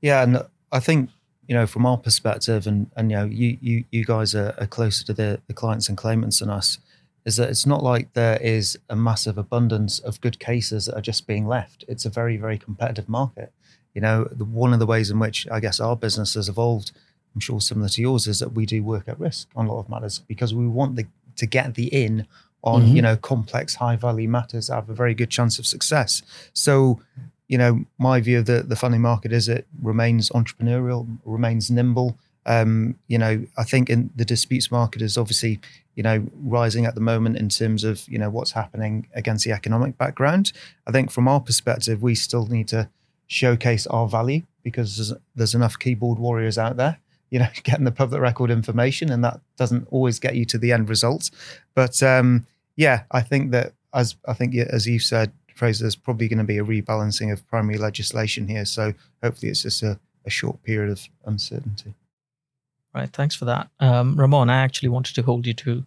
Yeah, 0.00 0.22
and 0.22 0.42
I 0.72 0.80
think 0.80 1.10
you 1.46 1.54
know 1.54 1.66
from 1.66 1.86
our 1.86 1.96
perspective, 1.96 2.66
and 2.66 2.90
and 2.96 3.10
you 3.10 3.16
know 3.16 3.24
you 3.24 3.58
you 3.60 3.84
you 3.90 4.04
guys 4.04 4.34
are, 4.34 4.54
are 4.58 4.66
closer 4.66 5.04
to 5.06 5.12
the 5.14 5.40
the 5.46 5.54
clients 5.54 5.88
and 5.88 5.96
claimants 5.96 6.40
than 6.40 6.50
us. 6.50 6.78
Is 7.24 7.36
that 7.36 7.50
it's 7.50 7.66
not 7.66 7.82
like 7.82 8.12
there 8.14 8.38
is 8.40 8.78
a 8.88 8.96
massive 8.96 9.38
abundance 9.38 9.98
of 9.98 10.20
good 10.20 10.38
cases 10.38 10.86
that 10.86 10.94
are 10.96 11.00
just 11.02 11.26
being 11.26 11.46
left. 11.46 11.84
It's 11.88 12.04
a 12.04 12.10
very 12.10 12.36
very 12.36 12.58
competitive 12.58 13.08
market. 13.08 13.52
You 13.94 14.00
know, 14.02 14.24
the, 14.30 14.44
one 14.44 14.72
of 14.72 14.78
the 14.78 14.86
ways 14.86 15.10
in 15.10 15.18
which 15.18 15.46
I 15.50 15.60
guess 15.60 15.80
our 15.80 15.96
business 15.96 16.34
has 16.34 16.48
evolved, 16.48 16.92
I'm 17.34 17.40
sure 17.40 17.60
similar 17.60 17.88
to 17.88 18.00
yours, 18.00 18.26
is 18.26 18.38
that 18.40 18.52
we 18.52 18.66
do 18.66 18.82
work 18.82 19.08
at 19.08 19.18
risk 19.18 19.48
on 19.56 19.66
a 19.66 19.72
lot 19.72 19.80
of 19.80 19.88
matters 19.88 20.20
because 20.28 20.54
we 20.54 20.66
want 20.66 20.96
the, 20.96 21.06
to 21.36 21.46
get 21.46 21.74
the 21.74 21.86
in 21.86 22.26
on 22.64 22.82
Mhm. 22.82 22.96
you 22.96 23.02
know 23.02 23.16
complex 23.16 23.76
high 23.76 23.94
value 23.94 24.28
matters 24.28 24.66
that 24.66 24.74
have 24.74 24.90
a 24.90 24.94
very 24.94 25.14
good 25.14 25.30
chance 25.30 25.58
of 25.60 25.66
success. 25.66 26.22
So 26.52 27.00
you 27.48 27.56
know, 27.56 27.84
my 27.98 28.20
view 28.20 28.40
of 28.40 28.44
the, 28.44 28.62
the 28.62 28.76
funding 28.76 29.00
market 29.00 29.32
is 29.32 29.48
it 29.48 29.66
remains 29.80 30.28
entrepreneurial, 30.30 31.06
remains 31.24 31.70
nimble. 31.70 32.18
Um, 32.44 32.96
you 33.08 33.16
know, 33.16 33.46
I 33.56 33.64
think 33.64 33.88
in 33.88 34.10
the 34.14 34.24
disputes 34.24 34.70
market 34.70 35.00
is 35.00 35.16
obviously, 35.16 35.58
you 35.94 36.02
know, 36.02 36.26
rising 36.42 36.84
at 36.84 36.94
the 36.94 37.00
moment 37.00 37.38
in 37.38 37.48
terms 37.48 37.84
of, 37.84 38.06
you 38.06 38.18
know, 38.18 38.28
what's 38.28 38.52
happening 38.52 39.06
against 39.14 39.46
the 39.46 39.52
economic 39.52 39.96
background. 39.96 40.52
I 40.86 40.92
think 40.92 41.10
from 41.10 41.26
our 41.26 41.40
perspective, 41.40 42.02
we 42.02 42.14
still 42.14 42.46
need 42.46 42.68
to 42.68 42.90
showcase 43.28 43.86
our 43.86 44.08
value 44.08 44.42
because 44.62 44.96
there's, 44.96 45.12
there's 45.36 45.54
enough 45.54 45.78
keyboard 45.78 46.18
warriors 46.18 46.58
out 46.58 46.76
there, 46.76 46.98
you 47.30 47.38
know, 47.38 47.48
getting 47.62 47.84
the 47.84 47.92
public 47.92 48.20
record 48.20 48.50
information, 48.50 49.10
and 49.10 49.24
that 49.24 49.40
doesn't 49.56 49.86
always 49.90 50.18
get 50.18 50.34
you 50.34 50.44
to 50.46 50.58
the 50.58 50.72
end 50.72 50.88
result. 50.88 51.30
But 51.74 52.02
um, 52.02 52.46
yeah, 52.76 53.04
I 53.12 53.20
think 53.22 53.52
that 53.52 53.72
as 53.94 54.16
I 54.26 54.34
think 54.34 54.54
as 54.56 54.86
you 54.86 54.98
said, 54.98 55.32
Fraser, 55.54 55.84
there's 55.84 55.96
probably 55.96 56.28
going 56.28 56.38
to 56.38 56.44
be 56.44 56.58
a 56.58 56.64
rebalancing 56.64 57.32
of 57.32 57.46
primary 57.48 57.78
legislation 57.78 58.46
here. 58.46 58.64
So 58.64 58.94
hopefully 59.22 59.50
it's 59.50 59.62
just 59.62 59.82
a, 59.82 59.98
a 60.24 60.30
short 60.30 60.62
period 60.62 60.90
of 60.90 61.08
uncertainty. 61.24 61.94
Right. 62.94 63.12
Thanks 63.12 63.34
for 63.34 63.44
that. 63.46 63.68
Um, 63.80 64.16
Ramon, 64.16 64.50
I 64.50 64.62
actually 64.62 64.88
wanted 64.88 65.14
to 65.16 65.22
hold 65.22 65.46
you 65.46 65.54
to 65.54 65.84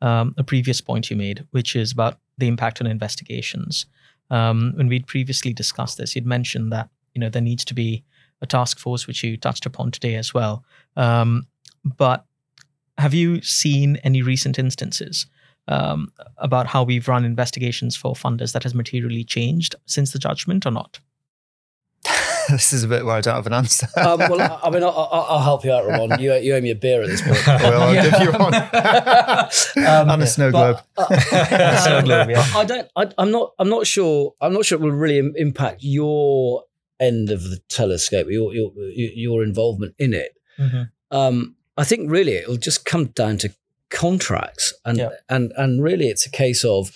um, 0.00 0.34
a 0.36 0.44
previous 0.44 0.80
point 0.80 1.10
you 1.10 1.16
made, 1.16 1.46
which 1.52 1.76
is 1.76 1.92
about 1.92 2.18
the 2.36 2.48
impact 2.48 2.80
on 2.80 2.86
investigations. 2.86 3.86
Um, 4.30 4.72
when 4.76 4.88
we'd 4.88 5.06
previously 5.06 5.52
discussed 5.52 5.98
this, 5.98 6.14
you'd 6.14 6.26
mentioned 6.26 6.72
that 6.72 6.88
you 7.14 7.20
know 7.20 7.28
there 7.28 7.42
needs 7.42 7.64
to 7.66 7.74
be 7.74 8.04
a 8.40 8.46
task 8.46 8.78
force, 8.78 9.06
which 9.06 9.22
you 9.22 9.36
touched 9.36 9.66
upon 9.66 9.90
today 9.90 10.16
as 10.16 10.34
well. 10.34 10.64
Um, 10.96 11.46
but 11.84 12.24
have 12.98 13.14
you 13.14 13.40
seen 13.42 13.96
any 14.04 14.22
recent 14.22 14.58
instances 14.58 15.26
um, 15.68 16.12
about 16.38 16.66
how 16.66 16.82
we've 16.82 17.08
run 17.08 17.24
investigations 17.24 17.96
for 17.96 18.14
funders 18.14 18.52
that 18.52 18.64
has 18.64 18.74
materially 18.74 19.24
changed 19.24 19.74
since 19.86 20.12
the 20.12 20.18
judgment 20.18 20.66
or 20.66 20.70
not? 20.70 21.00
this 22.50 22.72
is 22.72 22.84
a 22.84 22.88
bit 22.88 23.04
where 23.04 23.14
I 23.16 23.20
don't 23.20 23.34
have 23.34 23.46
an 23.46 23.52
answer. 23.52 23.86
um, 23.96 24.18
well, 24.18 24.40
I, 24.40 24.60
I 24.64 24.70
mean, 24.70 24.82
I'll, 24.82 24.90
I'll, 24.90 25.26
I'll 25.30 25.38
help 25.42 25.64
you 25.64 25.72
out, 25.72 25.86
Ramon. 25.86 26.20
You, 26.20 26.34
you 26.34 26.54
owe 26.54 26.60
me 26.60 26.70
a 26.70 26.74
beer 26.74 27.02
at 27.02 27.08
this 27.08 27.22
point. 27.22 27.38
well, 27.46 27.82
I'll 27.82 27.94
give 27.94 28.20
you 28.20 28.32
one. 28.38 28.54
Um, 29.86 30.10
and 30.10 30.22
a 30.22 30.26
snow 30.26 30.50
globe. 30.50 30.78
but, 30.96 31.10
uh, 31.32 31.76
Snow 31.78 32.02
globe, 32.02 32.30
yeah. 32.30 32.44
I 32.54 32.64
don't. 32.64 32.88
I, 32.96 33.08
I'm 33.18 33.30
not. 33.30 33.52
I'm 33.58 33.68
not 33.68 33.86
sure. 33.86 34.34
I'm 34.40 34.52
not 34.52 34.64
sure 34.64 34.78
it 34.78 34.82
will 34.82 34.90
really 34.90 35.18
im- 35.18 35.34
impact 35.36 35.78
your 35.82 36.64
end 37.00 37.30
of 37.30 37.42
the 37.44 37.58
telescope. 37.68 38.26
Your 38.30 38.54
your 38.54 38.72
your 38.76 39.42
involvement 39.42 39.94
in 39.98 40.14
it. 40.14 40.32
Mhm. 40.58 40.90
Um, 41.10 41.56
I 41.76 41.84
think 41.84 42.10
really 42.10 42.36
it'll 42.36 42.56
just 42.56 42.84
come 42.84 43.06
down 43.06 43.38
to 43.38 43.54
contracts, 43.90 44.74
and 44.84 44.98
Yeah. 44.98 45.10
and 45.28 45.52
and 45.56 45.82
really 45.82 46.08
it's 46.08 46.26
a 46.26 46.30
case 46.30 46.64
of 46.64 46.90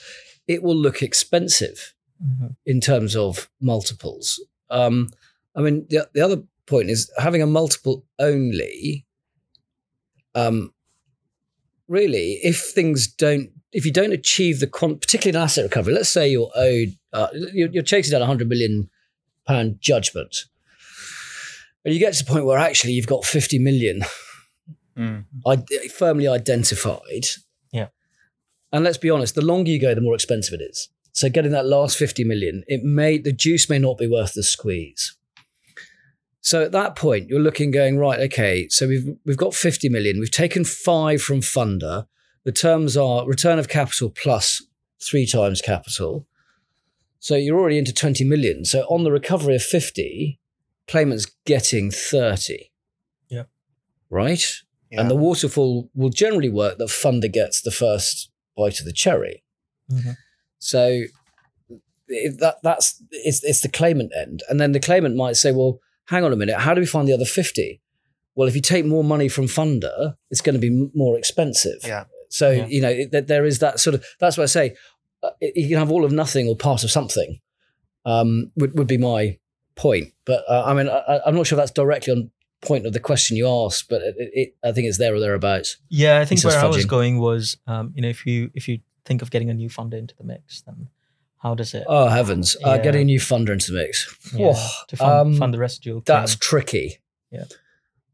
it 0.47 0.63
will 0.63 0.77
look 0.77 1.03
expensive 1.03 1.93
Mhm. 2.25 2.57
in 2.65 2.81
terms 2.81 3.15
of 3.17 3.49
multiples. 3.61 4.41
Um, 4.71 5.09
I 5.57 5.63
mean, 5.63 5.87
the, 5.89 6.09
the 6.15 6.21
other 6.21 6.43
point 6.67 6.91
is 6.91 7.11
having 7.19 7.43
a 7.43 7.47
multiple 7.47 8.05
only. 8.19 9.07
Um, 10.35 10.73
really, 11.89 12.39
if 12.43 12.61
things 12.61 13.07
don't, 13.07 13.51
if 13.73 13.87
you 13.87 13.93
don't 13.93 14.13
achieve 14.13 14.61
the 14.61 14.67
quant, 14.67 15.01
particularly 15.01 15.37
in 15.37 15.43
asset 15.43 15.65
recovery, 15.65 15.95
let's 15.95 16.11
say 16.11 16.29
you're 16.29 16.53
owed, 16.55 16.97
uh, 17.13 17.29
you're, 17.53 17.71
you're 17.71 17.83
chasing 17.83 18.13
down 18.13 18.23
a 18.23 18.27
hundred 18.27 18.49
million 18.49 18.91
pound 19.47 19.81
judgment, 19.81 20.45
and 21.85 21.95
you 21.95 22.01
get 22.01 22.13
to 22.15 22.25
the 22.25 22.31
point 22.31 22.45
where 22.45 22.59
actually 22.59 22.93
you've 22.93 23.07
got 23.07 23.25
fifty 23.25 23.59
million 23.59 24.03
Mm. 24.97 25.25
I- 25.47 25.89
firmly 25.89 26.27
identified. 26.27 27.27
Yeah. 27.73 27.89
And 28.73 28.85
let's 28.85 28.99
be 28.99 29.11
honest, 29.11 29.35
the 29.35 29.45
longer 29.45 29.71
you 29.71 29.81
go, 29.81 29.95
the 29.95 30.01
more 30.01 30.15
expensive 30.15 30.59
it 30.59 30.65
is. 30.65 30.89
So 31.13 31.29
getting 31.29 31.53
that 31.53 31.67
last 31.67 31.97
50 31.97 32.25
million, 32.25 32.65
it 32.67 32.83
may 32.83 33.19
the 33.19 33.33
juice 33.33 33.69
may 33.71 33.79
not 33.79 33.99
be 33.99 34.07
worth 34.09 34.35
the 34.35 34.43
squeeze. 34.43 35.17
So 36.47 36.63
at 36.63 36.71
that 36.71 36.95
point, 36.95 37.29
you're 37.29 37.41
looking 37.41 37.73
going, 37.73 37.99
right, 37.99 38.21
okay, 38.21 38.69
so 38.69 38.87
we've 38.87 39.17
we've 39.25 39.37
got 39.37 39.53
50 39.53 39.89
million. 39.89 40.21
We've 40.21 40.31
taken 40.31 40.65
five 40.65 41.21
from 41.21 41.41
funder. 41.41 42.07
The 42.45 42.53
terms 42.53 42.97
are 42.97 43.27
return 43.27 43.59
of 43.59 43.69
capital 43.69 44.11
plus 44.11 44.63
three 45.03 45.27
times 45.27 45.61
capital. 45.61 46.25
So 47.19 47.35
you're 47.35 47.59
already 47.59 47.79
into 47.79 47.93
20 47.93 48.23
million. 48.23 48.65
So 48.65 48.83
on 48.83 49.03
the 49.03 49.11
recovery 49.11 49.57
of 49.57 49.63
50, 49.65 50.39
claimant's 50.87 51.27
getting 51.47 51.91
30. 51.91 52.71
Yeah. 53.29 53.43
Right? 54.09 54.47
Yeah. 54.93 55.01
And 55.01 55.11
the 55.11 55.17
waterfall 55.17 55.91
will 55.97 56.11
generally 56.11 56.49
work 56.49 56.79
that 56.79 56.91
funder 56.91 57.33
gets 57.33 57.61
the 57.61 57.73
first 57.73 58.31
bite 58.57 58.79
of 58.79 58.87
the 58.87 58.93
cherry. 58.93 59.43
Mhm. 59.91 60.17
So 60.61 61.07
if 62.07 62.39
that 62.39 62.59
that's 62.63 63.03
it's 63.11 63.43
it's 63.43 63.63
the 63.63 63.69
claimant 63.69 64.13
end, 64.17 64.45
and 64.49 64.61
then 64.61 64.71
the 64.71 64.79
claimant 64.79 65.17
might 65.17 65.35
say, 65.35 65.51
"Well, 65.51 65.81
hang 66.07 66.25
on 66.25 66.33
a 66.33 66.37
minute, 66.37 66.59
how 66.59 66.75
do 66.75 66.81
we 66.81 66.87
find 66.87 67.07
the 67.09 67.13
other 67.13 67.25
50? 67.25 67.81
Well, 68.35 68.49
if 68.49 68.55
you 68.55 68.61
take 68.61 68.85
more 68.85 69.03
money 69.05 69.29
from 69.29 69.47
funder, 69.47 70.17
it's 70.31 70.41
going 70.41 70.55
to 70.55 70.61
be 70.61 70.91
more 70.95 71.17
expensive. 71.17 71.79
Yeah. 71.85 72.05
So 72.29 72.51
Yeah. 72.51 72.67
you 72.67 72.81
know 72.83 72.91
it, 72.91 73.13
that 73.13 73.29
there 73.29 73.45
is 73.47 73.61
that 73.61 73.79
sort 73.81 73.95
of 73.95 74.05
that's 74.21 74.37
why 74.37 74.43
I 74.43 74.47
say 74.47 74.75
uh, 75.23 75.31
you 75.41 75.69
can 75.69 75.79
have 75.79 75.91
all 75.91 76.05
of 76.05 76.13
nothing 76.13 76.49
or 76.49 76.57
part 76.57 76.85
of 76.85 76.91
something. 76.91 77.41
Um, 78.05 78.53
would 78.57 78.77
would 78.79 78.87
be 78.87 78.99
my 78.99 79.39
point, 79.75 80.13
but 80.25 80.45
uh, 80.49 80.63
I 80.65 80.75
mean 80.75 80.89
I, 80.89 80.99
I- 80.99 81.21
I'm 81.27 81.35
not 81.35 81.47
sure 81.47 81.57
that's 81.57 81.71
directly 81.73 82.13
on 82.13 82.31
point 82.63 82.87
of 82.87 82.93
the 82.93 83.01
question 83.01 83.37
you 83.37 83.49
asked, 83.49 83.89
but 83.89 84.01
it, 84.03 84.15
it, 84.19 84.57
I 84.65 84.73
think 84.73 84.87
it's 84.89 84.99
there 84.99 85.15
or 85.15 85.21
thereabouts. 85.21 85.77
Yeah, 85.89 86.19
I 86.21 86.25
think 86.25 86.41
says 86.41 86.55
where 86.55 86.63
I 86.65 86.67
was 86.69 86.85
going 86.85 87.19
was, 87.19 87.57
um, 87.67 87.93
you 87.97 88.03
know, 88.03 88.09
if 88.09 88.27
you 88.27 88.51
if 88.55 88.69
you 88.69 88.81
think 89.05 89.23
of 89.23 89.31
getting 89.31 89.51
a 89.51 89.55
new 89.55 89.69
funder 89.69 89.95
into 89.95 90.15
the 90.17 90.25
mix, 90.25 90.63
then 90.63 90.89
how 91.47 91.55
does 91.55 91.75
it 91.75 91.85
Oh 91.87 92.09
heavens! 92.09 92.57
Uh, 92.65 92.77
getting 92.79 93.03
a 93.03 93.05
new 93.05 93.21
funder 93.21 93.51
into 93.51 93.71
the 93.73 93.79
mix. 93.79 94.33
yeah, 94.35 94.53
Whoa, 94.53 94.69
to 94.89 94.97
fund, 94.97 95.13
um, 95.21 95.37
fund 95.37 95.55
the 95.55 95.59
residual? 95.59 96.03
That's 96.05 96.35
claim? 96.35 96.49
tricky. 96.49 96.99
Yeah. 97.31 97.45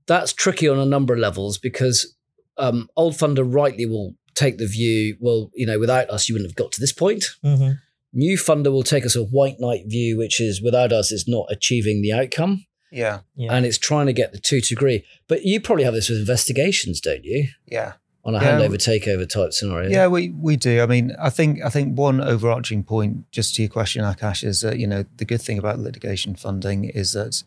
That's 0.06 0.32
tricky 0.32 0.68
on 0.68 0.78
a 0.78 0.84
number 0.86 1.14
of 1.14 1.20
levels 1.20 1.58
because 1.58 2.14
um, 2.58 2.88
old 2.96 3.14
funder 3.14 3.44
rightly 3.46 3.86
will 3.86 4.14
take 4.34 4.58
the 4.58 4.66
view, 4.66 5.16
well, 5.20 5.50
you 5.54 5.66
know, 5.66 5.78
without 5.78 6.10
us, 6.10 6.28
you 6.28 6.34
wouldn't 6.34 6.50
have 6.50 6.56
got 6.56 6.72
to 6.72 6.80
this 6.80 6.92
point. 6.92 7.24
Mhm. 7.44 7.78
New 8.12 8.36
funder 8.36 8.70
will 8.72 8.82
take 8.82 9.06
us 9.06 9.16
a 9.16 9.22
white 9.24 9.56
knight 9.58 9.84
view, 9.86 10.18
which 10.18 10.40
is 10.40 10.60
without 10.60 10.92
us, 10.92 11.10
it's 11.12 11.28
not 11.28 11.46
achieving 11.50 12.02
the 12.02 12.12
outcome. 12.12 12.66
Yeah. 12.90 13.20
Yeah. 13.36 13.54
And 13.54 13.64
it's 13.64 13.78
trying 13.78 14.06
to 14.06 14.12
get 14.12 14.32
the 14.32 14.38
two 14.38 14.60
to 14.60 14.74
agree. 14.74 15.04
But 15.28 15.44
you 15.44 15.60
probably 15.60 15.84
have 15.84 15.94
this 15.94 16.10
with 16.10 16.18
investigations, 16.18 17.00
don't 17.00 17.24
you? 17.24 17.48
Yeah. 17.66 17.94
On 18.24 18.36
a 18.36 18.40
Yeah. 18.40 18.52
handover 18.60 18.74
takeover 18.76 19.28
type 19.28 19.52
scenario. 19.52 19.90
Yeah, 19.90 20.06
we, 20.06 20.30
we 20.30 20.54
do. 20.56 20.80
I 20.80 20.86
mean, 20.86 21.12
I 21.20 21.28
think 21.28 21.60
I 21.64 21.68
think 21.70 21.98
one 21.98 22.20
overarching 22.20 22.84
point, 22.84 23.28
just 23.32 23.56
to 23.56 23.62
your 23.62 23.68
question, 23.68 24.04
Aakash, 24.04 24.44
is 24.44 24.60
that 24.60 24.78
you 24.78 24.86
know 24.86 25.04
the 25.16 25.24
good 25.24 25.42
thing 25.42 25.58
about 25.58 25.80
litigation 25.80 26.36
funding 26.36 26.84
is 26.84 27.12
that 27.14 27.42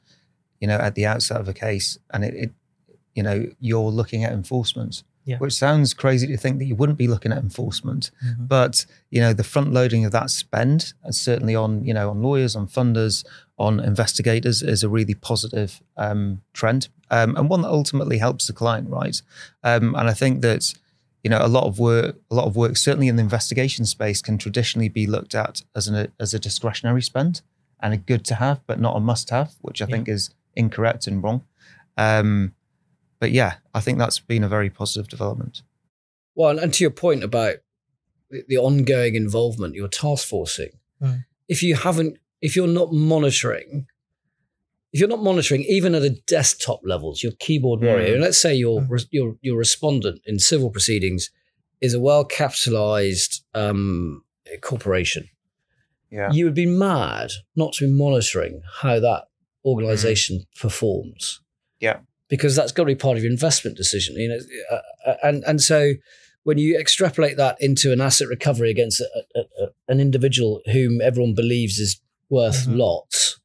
you 0.59 0.67
know 0.67 0.75
at 0.77 0.95
the 0.95 1.05
outset 1.05 1.39
of 1.39 1.47
a 1.47 1.53
case, 1.53 1.97
and 2.11 2.25
it, 2.25 2.33
it 2.35 2.51
you 3.13 3.23
know 3.23 3.45
you're 3.61 3.89
looking 3.89 4.25
at 4.25 4.33
enforcement, 4.33 5.03
Yeah. 5.23 5.37
which 5.37 5.53
sounds 5.53 5.93
crazy 5.93 6.27
to 6.27 6.35
think 6.35 6.59
that 6.59 6.65
you 6.65 6.75
wouldn't 6.75 6.97
be 6.97 7.07
looking 7.07 7.31
at 7.31 7.37
enforcement, 7.37 8.11
Mhm. 8.21 8.47
but 8.49 8.85
you 9.09 9.21
know 9.21 9.31
the 9.31 9.45
front 9.45 9.71
loading 9.71 10.03
of 10.03 10.11
that 10.11 10.29
spend, 10.29 10.91
and 11.05 11.15
certainly 11.15 11.55
on 11.55 11.85
you 11.85 11.93
know 11.93 12.09
on 12.09 12.21
lawyers, 12.21 12.53
on 12.53 12.67
funders, 12.67 13.23
on 13.57 13.79
investigators, 13.79 14.61
is 14.61 14.83
a 14.83 14.89
really 14.89 15.13
positive 15.15 15.81
um, 15.97 16.41
trend, 16.53 16.89
um, 17.09 17.35
and 17.37 17.49
one 17.49 17.61
that 17.61 17.69
ultimately 17.69 18.17
helps 18.17 18.47
the 18.47 18.53
client, 18.53 18.89
right? 18.89 19.21
Um, 19.63 19.95
and 19.95 20.09
I 20.09 20.13
think 20.13 20.41
that 20.41 20.73
you 21.23 21.29
know 21.29 21.39
a 21.43 21.47
lot 21.47 21.63
of 21.65 21.79
work, 21.79 22.17
a 22.29 22.35
lot 22.35 22.45
of 22.45 22.55
work, 22.55 22.75
certainly 22.77 23.07
in 23.07 23.15
the 23.15 23.23
investigation 23.23 23.85
space, 23.85 24.21
can 24.21 24.37
traditionally 24.37 24.89
be 24.89 25.07
looked 25.07 25.33
at 25.35 25.61
as 25.75 25.87
an 25.87 26.11
as 26.19 26.33
a 26.33 26.39
discretionary 26.39 27.01
spend 27.01 27.41
and 27.79 27.93
a 27.93 27.97
good 27.97 28.23
to 28.25 28.35
have, 28.35 28.59
but 28.67 28.79
not 28.79 28.95
a 28.97 28.99
must 28.99 29.29
have, 29.29 29.53
which 29.61 29.81
I 29.81 29.85
Yeah. 29.85 29.95
think 29.95 30.09
is 30.09 30.29
incorrect 30.55 31.07
and 31.07 31.21
wrong. 31.23 31.43
Um, 31.97 32.53
but 33.19 33.31
yeah, 33.31 33.55
I 33.73 33.79
think 33.81 33.97
that's 33.97 34.19
been 34.19 34.43
a 34.43 34.49
very 34.49 34.69
positive 34.69 35.07
development. 35.09 35.61
Well, 36.35 36.49
and- 36.51 36.59
and 36.59 36.73
to 36.73 36.83
your 36.83 36.91
point 36.91 37.23
about 37.23 37.55
the, 38.29 38.43
the 38.47 38.57
ongoing 38.57 39.15
involvement, 39.15 39.75
your 39.75 39.87
task 39.87 40.27
forcing, 40.27 40.71
Mm. 41.01 41.25
if 41.47 41.61
you 41.63 41.75
haven't, 41.75 42.17
if 42.45 42.55
you're 42.55 42.67
not 42.81 42.89
monitoring, 43.13 43.69
if 44.93 44.99
you're 44.99 45.09
not 45.15 45.23
monitoring 45.23 45.63
even 45.77 45.95
at 45.95 46.03
a 46.03 46.15
desktop 46.35 46.79
levels, 46.83 47.23
your 47.23 47.33
keyboard 47.45 47.81
warrior, 47.81 48.09
Mm. 48.09 48.13
and 48.15 48.21
let's 48.27 48.37
say 48.45 48.53
your 48.65 48.81
Mm. 48.81 49.05
your 49.11 49.37
your 49.41 49.57
respondent 49.57 50.17
in 50.25 50.39
civil 50.39 50.69
proceedings 50.69 51.31
is 51.81 51.93
a 51.93 51.99
well 51.99 52.23
capitalized 52.41 53.33
um, 53.53 54.23
corporation, 54.61 55.23
Yeah, 56.11 56.31
you 56.31 56.45
would 56.45 56.55
be 56.65 56.65
mad 56.89 57.29
not 57.55 57.73
to 57.73 57.85
be 57.87 57.91
monitoring 57.91 58.61
how 58.81 58.99
that 58.99 59.23
organization 59.65 60.35
performs. 60.61 61.41
Yeah. 61.79 61.97
Because 62.29 62.55
that's 62.55 62.71
got 62.71 62.83
to 62.83 62.87
be 62.95 63.03
part 63.05 63.17
of 63.17 63.23
your 63.23 63.31
investment 63.31 63.75
decision, 63.77 64.15
you 64.15 64.29
know. 64.29 64.39
uh, 64.71 64.81
uh, 65.09 65.15
And 65.27 65.43
and 65.49 65.59
so 65.61 65.79
when 66.43 66.57
you 66.57 66.77
extrapolate 66.83 67.37
that 67.37 67.55
into 67.59 67.91
an 67.91 67.99
asset 68.01 68.27
recovery 68.27 68.69
against 68.69 69.01
a, 69.01 69.09
a, 69.35 69.41
a, 69.63 69.65
an 69.87 69.99
individual 69.99 70.61
whom 70.73 71.01
everyone 71.01 71.33
believes 71.33 71.79
is 71.79 71.99
worth 72.29 72.65
Mhm. 72.67 72.77
lots, 72.77 73.39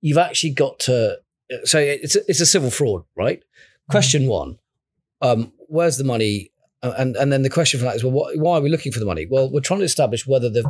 you've 0.00 0.18
actually 0.18 0.50
got 0.50 0.78
to. 0.80 1.18
So 1.64 1.78
it's 1.78 2.16
a, 2.16 2.20
it's 2.28 2.40
a 2.40 2.46
civil 2.46 2.70
fraud, 2.70 3.02
right? 3.16 3.42
Question 3.90 4.26
one: 4.26 4.58
um, 5.20 5.52
Where's 5.68 5.96
the 5.98 6.04
money? 6.04 6.50
Uh, 6.82 6.94
And 6.98 7.16
and 7.16 7.32
then 7.32 7.42
the 7.42 7.50
question 7.50 7.78
for 7.78 7.84
that 7.84 7.96
is, 7.96 8.02
well, 8.04 8.12
what, 8.12 8.36
why 8.38 8.56
are 8.58 8.60
we 8.62 8.70
looking 8.70 8.92
for 8.92 8.98
the 8.98 9.04
money? 9.06 9.26
Well, 9.30 9.50
we're 9.50 9.60
trying 9.60 9.80
to 9.80 9.84
establish 9.86 10.26
whether 10.26 10.48
the 10.50 10.64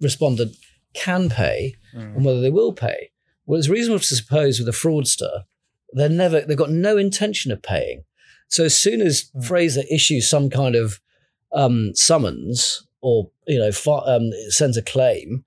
respondent 0.00 0.56
can 0.94 1.28
pay 1.28 1.74
Mm. 1.94 2.16
and 2.16 2.24
whether 2.24 2.40
they 2.40 2.50
will 2.50 2.72
pay. 2.72 3.10
Well, 3.46 3.58
it's 3.58 3.68
reasonable 3.68 4.00
to 4.00 4.16
suppose 4.16 4.58
with 4.58 4.68
a 4.68 4.72
fraudster, 4.72 5.44
they're 5.92 6.08
never 6.08 6.40
they've 6.42 6.56
got 6.56 6.70
no 6.70 6.96
intention 6.96 7.50
of 7.52 7.62
paying. 7.62 8.04
So 8.48 8.64
as 8.64 8.76
soon 8.76 9.00
as 9.00 9.30
Mm. 9.34 9.44
Fraser 9.46 9.82
issues 9.90 10.28
some 10.28 10.50
kind 10.50 10.74
of 10.76 11.00
um, 11.52 11.92
summons 11.94 12.86
or 13.00 13.30
you 13.46 13.58
know 13.58 13.72
fi- 13.72 14.04
um, 14.06 14.30
sends 14.50 14.76
a 14.76 14.82
claim, 14.82 15.44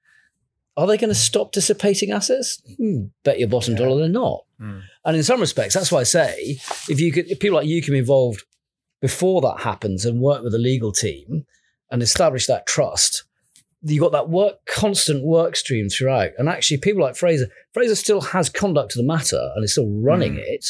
are 0.76 0.88
they 0.88 0.98
going 0.98 1.10
to 1.10 1.16
stop 1.16 1.52
dissipating 1.52 2.12
assets? 2.12 2.62
Hmm, 2.78 3.06
bet 3.24 3.40
your 3.40 3.50
bottom 3.50 3.76
dollar 3.76 4.00
they're 4.00 4.10
not. 4.10 4.44
Mm. 4.60 4.82
And 5.06 5.18
in 5.18 5.24
some 5.24 5.40
respects, 5.40 5.74
that's 5.76 5.92
why 5.92 6.00
I 6.00 6.04
say 6.04 6.60
if 6.90 7.00
you 7.00 7.12
could, 7.12 7.30
if 7.30 7.40
people 7.40 7.58
like 7.58 7.68
you 7.68 7.82
can 7.82 7.94
be 7.94 8.00
involved 8.00 8.44
before 9.02 9.42
that 9.42 9.60
happens 9.62 10.06
and 10.06 10.20
work 10.22 10.44
with 10.44 10.52
the 10.54 10.58
legal 10.58 10.92
team 10.92 11.46
and 11.92 12.02
establish 12.02 12.48
that 12.48 12.66
trust, 12.66 13.26
you 13.84 14.00
got 14.00 14.14
that 14.14 14.30
work 14.30 14.66
constant 14.66 15.24
work 15.26 15.56
stream 15.56 15.90
throughout. 15.90 16.32
And 16.38 16.48
actually, 16.50 16.78
people 16.78 17.04
like 17.04 17.16
Fraser, 17.18 17.48
Fraser 17.74 17.96
still 17.96 18.22
has 18.22 18.50
conduct 18.50 18.94
of 18.94 18.98
the 18.98 19.04
matter 19.04 19.52
and 19.56 19.64
is 19.64 19.74
still 19.74 19.90
running 19.90 20.36
Mm. 20.36 20.44
it, 20.48 20.66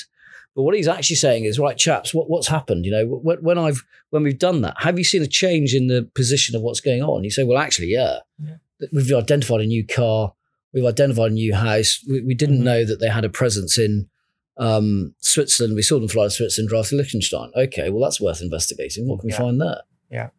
But 0.55 0.63
what 0.63 0.75
he's 0.75 0.87
actually 0.87 1.15
saying 1.17 1.45
is, 1.45 1.59
right, 1.59 1.77
chaps, 1.77 2.13
what, 2.13 2.29
what's 2.29 2.47
happened? 2.47 2.85
You 2.85 2.91
know, 2.91 3.05
when, 3.07 3.37
when 3.37 3.57
I've 3.57 3.83
when 4.09 4.23
we've 4.23 4.37
done 4.37 4.61
that, 4.61 4.75
have 4.79 4.97
you 4.97 5.03
seen 5.03 5.21
a 5.21 5.27
change 5.27 5.73
in 5.73 5.87
the 5.87 6.09
position 6.15 6.55
of 6.55 6.61
what's 6.61 6.81
going 6.81 7.01
on? 7.03 7.23
You 7.23 7.31
say, 7.31 7.43
well, 7.43 7.57
actually, 7.57 7.87
yeah, 7.87 8.17
Yeah. 8.43 8.55
We've 8.91 9.11
identified 9.13 9.61
a 9.61 9.65
new 9.65 9.85
car, 9.85 10.33
we've 10.73 10.85
identified 10.85 11.31
a 11.31 11.33
new 11.35 11.53
house. 11.53 12.03
We, 12.09 12.21
we 12.21 12.33
didn't 12.35 12.59
Mhm. 12.59 12.63
know 12.63 12.85
that 12.85 12.99
they 12.99 13.09
had 13.09 13.25
a 13.25 13.29
presence 13.29 13.77
in 13.77 14.09
um, 14.57 15.15
Switzerland. 15.19 15.75
We 15.75 15.81
saw 15.81 15.99
them 15.99 16.07
fly 16.07 16.25
to 16.25 16.29
Switzerland, 16.29 16.69
drive 16.69 16.87
to 16.89 16.95
Liechtenstein. 16.95 17.51
Okay, 17.55 17.89
well, 17.89 18.01
that's 18.03 18.21
worth 18.21 18.39
investigating. 18.41 19.07
What 19.07 19.19
can 19.19 19.27
we 19.27 19.31
Yeah. 19.33 19.37
find 19.39 19.59
there? 19.61 19.81
Yeah. 20.11 20.29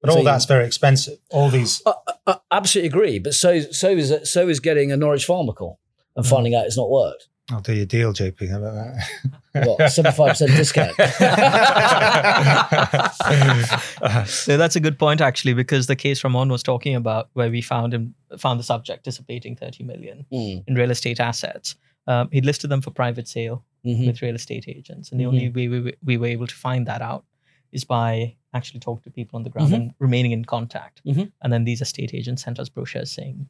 But 0.00 0.10
all 0.10 0.14
So 0.16 0.20
you- 0.20 0.24
that's 0.24 0.44
very 0.46 0.64
expensive. 0.66 1.18
All 1.30 1.50
these. 1.50 1.82
I, 1.84 1.92
I 2.26 2.38
absolutely 2.50 2.88
agree, 2.88 3.18
but 3.18 3.34
so 3.34 3.60
so 3.60 3.90
is 3.90 4.14
so 4.30 4.48
is 4.48 4.60
getting 4.60 4.90
a 4.92 4.96
Norwich 4.96 5.26
Pharmacal 5.26 5.76
and 6.16 6.24
Mm. 6.24 6.28
finding 6.30 6.54
out 6.54 6.64
it's 6.66 6.76
not 6.78 6.88
worked. 6.90 7.28
I'll 7.50 7.60
do 7.60 7.72
your 7.72 7.86
deal, 7.86 8.12
JP. 8.12 8.50
How 8.50 8.58
about 8.58 8.74
that? 8.74 9.66
What 9.78 9.90
seventy 9.90 10.16
five 10.16 10.28
percent 10.30 10.50
discount? 10.52 10.94
So 14.28 14.56
that's 14.56 14.76
a 14.76 14.80
good 14.80 14.98
point 14.98 15.20
actually, 15.20 15.54
because 15.54 15.86
the 15.86 15.96
case 15.96 16.22
Ramon 16.22 16.50
was 16.50 16.62
talking 16.62 16.94
about, 16.94 17.30
where 17.32 17.50
we 17.50 17.62
found 17.62 17.94
him 17.94 18.14
found 18.38 18.60
the 18.60 18.64
subject 18.64 19.04
dissipating 19.04 19.56
30 19.56 19.84
million 19.84 20.26
Mm, 20.32 20.64
in 20.66 20.74
real 20.74 20.90
estate 20.90 21.20
assets. 21.20 21.76
Um, 22.06 22.28
he'd 22.32 22.44
listed 22.44 22.70
them 22.70 22.80
for 22.80 22.90
private 22.90 23.28
sale 23.28 23.64
mhm. 23.84 24.06
with 24.06 24.22
real 24.22 24.34
estate 24.34 24.66
agents, 24.68 25.10
and 25.10 25.20
the 25.20 25.26
only 25.26 25.48
way 25.48 25.68
we, 25.68 25.92
we 26.04 26.16
were 26.16 26.26
able 26.26 26.46
to 26.46 26.54
find 26.54 26.86
that 26.86 27.02
out 27.02 27.24
is 27.72 27.84
by 27.84 28.34
actually 28.54 28.80
talking 28.80 29.02
to 29.04 29.10
people 29.10 29.36
on 29.36 29.42
the 29.42 29.50
ground 29.50 29.72
Mhm. 29.72 29.76
and 29.76 29.94
remaining 29.98 30.32
in 30.32 30.44
contact. 30.44 31.02
Mhm. 31.04 31.32
And 31.42 31.52
then 31.52 31.64
these 31.64 31.82
estate 31.82 32.14
agents 32.14 32.42
sent 32.42 32.58
us 32.58 32.68
brochures 32.70 33.10
saying, 33.10 33.46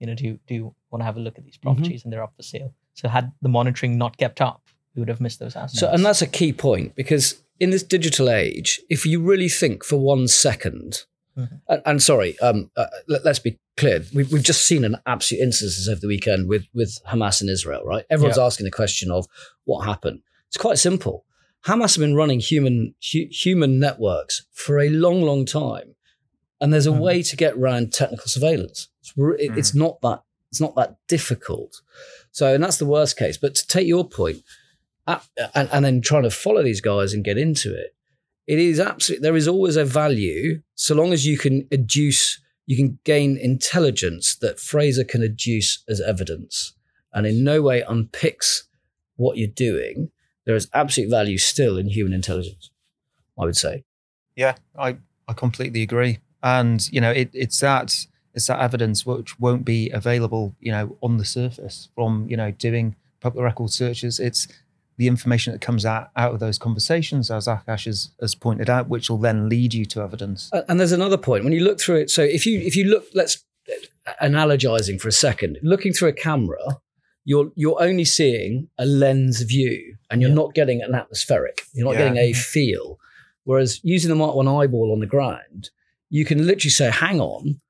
you 0.00 0.06
know, 0.06 0.14
do 0.14 0.24
you, 0.24 0.38
do 0.46 0.54
you 0.54 0.74
want 0.90 1.00
to 1.00 1.04
have 1.06 1.16
a 1.16 1.20
look 1.20 1.38
at 1.38 1.44
these 1.44 1.56
Mm-hmm. 1.56 1.74
properties 1.74 2.04
and 2.04 2.12
they're 2.12 2.22
up 2.22 2.34
for 2.36 2.42
sale? 2.42 2.74
So 2.96 3.08
had 3.08 3.32
the 3.42 3.48
monitoring 3.48 3.96
not 3.98 4.16
kept 4.16 4.40
up, 4.40 4.62
we 4.94 5.00
would 5.00 5.08
have 5.08 5.20
missed 5.20 5.38
those 5.38 5.54
assets. 5.56 5.80
So, 5.80 5.90
and 5.90 6.04
that's 6.04 6.22
a 6.22 6.26
key 6.26 6.52
point 6.52 6.94
because 6.96 7.42
in 7.60 7.70
this 7.70 7.82
digital 7.82 8.28
age, 8.30 8.80
if 8.90 9.06
you 9.06 9.22
really 9.22 9.48
think 9.48 9.84
for 9.84 9.96
one 9.98 10.26
second, 10.28 11.04
2nd 11.36 11.38
Mhm. 11.38 11.60
and, 11.68 11.82
and 11.84 12.02
sorry, 12.02 12.38
um, 12.40 12.70
uh, 12.76 12.86
let, 13.08 13.26
us 13.26 13.38
be 13.38 13.58
clear, 13.76 14.02
we've, 14.14 14.32
we've 14.32 14.42
just 14.42 14.64
seen 14.66 14.84
an 14.84 14.96
absolute 15.04 15.42
instances 15.42 15.86
over 15.88 16.00
the 16.00 16.06
weekend 16.08 16.48
with 16.48 16.64
with 16.72 16.98
Hamas 17.06 17.42
and 17.42 17.50
Israel, 17.50 17.82
right? 17.84 18.06
Everyone's 18.08 18.38
asking 18.38 18.64
the 18.64 18.70
question 18.70 19.10
of 19.10 19.26
what 19.64 19.84
happened. 19.84 20.20
It's 20.48 20.56
quite 20.56 20.78
simple. 20.78 21.26
Hamas 21.66 21.94
have 21.96 22.00
been 22.00 22.14
running 22.14 22.40
human 22.40 22.94
hu- 23.12 23.28
human 23.30 23.78
networks 23.78 24.46
for 24.52 24.78
a 24.80 24.88
long, 24.88 25.20
long 25.20 25.44
time, 25.44 25.94
and 26.58 26.72
there's 26.72 26.86
a 26.86 26.90
Mhm. 26.90 27.00
way 27.00 27.22
to 27.22 27.36
get 27.36 27.52
around 27.54 27.92
technical 27.92 28.28
surveillance. 28.28 28.88
It's, 29.02 29.12
re- 29.14 29.36
it- 29.38 29.58
it's 29.58 29.74
not 29.74 30.00
that 30.00 30.20
it's 30.56 30.60
not 30.62 30.74
that 30.76 30.96
difficult. 31.06 31.82
So, 32.32 32.54
and 32.54 32.64
that's 32.64 32.78
the 32.78 32.86
worst 32.86 33.18
case. 33.18 33.36
But 33.36 33.54
to 33.56 33.66
take 33.66 33.86
your 33.86 34.08
point, 34.08 34.42
and, 35.06 35.68
and 35.70 35.84
then 35.84 36.00
trying 36.00 36.22
to 36.22 36.30
follow 36.30 36.62
these 36.62 36.80
guys 36.80 37.12
and 37.12 37.22
get 37.22 37.36
into 37.36 37.74
it, 37.74 37.94
it 38.46 38.58
is 38.58 38.80
absolutely 38.80 39.22
there 39.22 39.36
is 39.36 39.46
always 39.46 39.76
a 39.76 39.84
value 39.84 40.62
so 40.74 40.94
long 40.94 41.12
as 41.12 41.26
you 41.26 41.36
can 41.36 41.64
adduce, 41.64 42.38
you 42.64 42.74
can 42.74 42.98
gain 43.04 43.36
intelligence 43.36 44.34
that 44.36 44.58
Fraser 44.58 45.04
can 45.04 45.20
adduce 45.20 45.80
as 45.90 46.00
evidence, 46.00 46.72
and 47.12 47.26
in 47.26 47.44
no 47.44 47.60
way 47.60 47.82
unpicks 47.82 48.62
what 49.16 49.36
you're 49.36 49.48
doing. 49.48 50.10
There 50.46 50.56
is 50.56 50.70
absolute 50.72 51.10
value 51.10 51.36
still 51.36 51.76
in 51.76 51.88
human 51.88 52.14
intelligence. 52.14 52.70
I 53.38 53.44
would 53.44 53.56
say. 53.56 53.84
Yeah, 54.36 54.54
I, 54.78 54.96
I 55.28 55.34
completely 55.34 55.82
agree. 55.82 56.20
And, 56.42 56.90
you 56.90 57.02
know, 57.02 57.10
it, 57.10 57.28
it's 57.34 57.60
that 57.60 58.06
it's 58.36 58.46
that 58.46 58.60
evidence 58.60 59.04
which 59.04 59.40
won't 59.40 59.64
be 59.64 59.90
available, 59.90 60.54
you 60.60 60.70
know, 60.70 60.96
on 61.02 61.16
the 61.16 61.24
surface 61.24 61.88
from, 61.94 62.26
you 62.28 62.36
know, 62.36 62.50
doing 62.52 62.94
public 63.20 63.42
record 63.42 63.70
searches. 63.70 64.20
It's 64.20 64.46
the 64.98 65.08
information 65.08 65.52
that 65.52 65.60
comes 65.60 65.84
out, 65.84 66.10
out 66.16 66.32
of 66.34 66.40
those 66.40 66.58
conversations, 66.58 67.30
as 67.30 67.46
Aakash 67.48 67.86
has, 67.86 68.10
has 68.20 68.34
pointed 68.34 68.70
out, 68.70 68.88
which 68.88 69.10
will 69.10 69.18
then 69.18 69.48
lead 69.48 69.74
you 69.74 69.84
to 69.86 70.00
evidence. 70.02 70.50
Uh, 70.52 70.62
And 70.68 70.78
there's 70.78 70.92
another 70.92 71.16
point 71.18 71.44
when 71.44 71.52
you 71.52 71.60
look 71.64 71.80
through 71.80 71.96
it. 71.96 72.10
So 72.10 72.22
if 72.22 72.46
you 72.46 72.60
if 72.60 72.76
you 72.76 72.84
look, 72.84 73.04
let's 73.14 73.42
analogizing 74.22 75.00
for 75.00 75.08
a 75.08 75.12
second, 75.12 75.58
looking 75.62 75.92
through 75.92 76.08
a 76.08 76.12
camera, 76.12 76.78
you're 77.24 77.50
you're 77.56 77.80
only 77.82 78.04
seeing 78.04 78.68
a 78.78 78.86
lens 78.86 79.40
view, 79.42 79.96
and 80.10 80.20
you're 80.20 80.30
Yeah. 80.30 80.34
not 80.42 80.54
getting 80.54 80.82
an 80.82 80.94
atmospheric. 80.94 81.62
You're 81.74 81.86
not 81.86 81.94
Yeah. 81.94 82.04
getting 82.04 82.18
a 82.18 82.32
feel. 82.32 82.98
Whereas 83.44 83.80
using 83.82 84.08
the 84.10 84.14
Mark 84.16 84.34
One 84.34 84.48
eyeball 84.48 84.92
on 84.92 85.00
the 85.00 85.06
ground, 85.06 85.70
you 86.10 86.24
can 86.24 86.46
literally 86.46 86.70
say, 86.70 86.90
"Hang 86.90 87.20
on." 87.20 87.60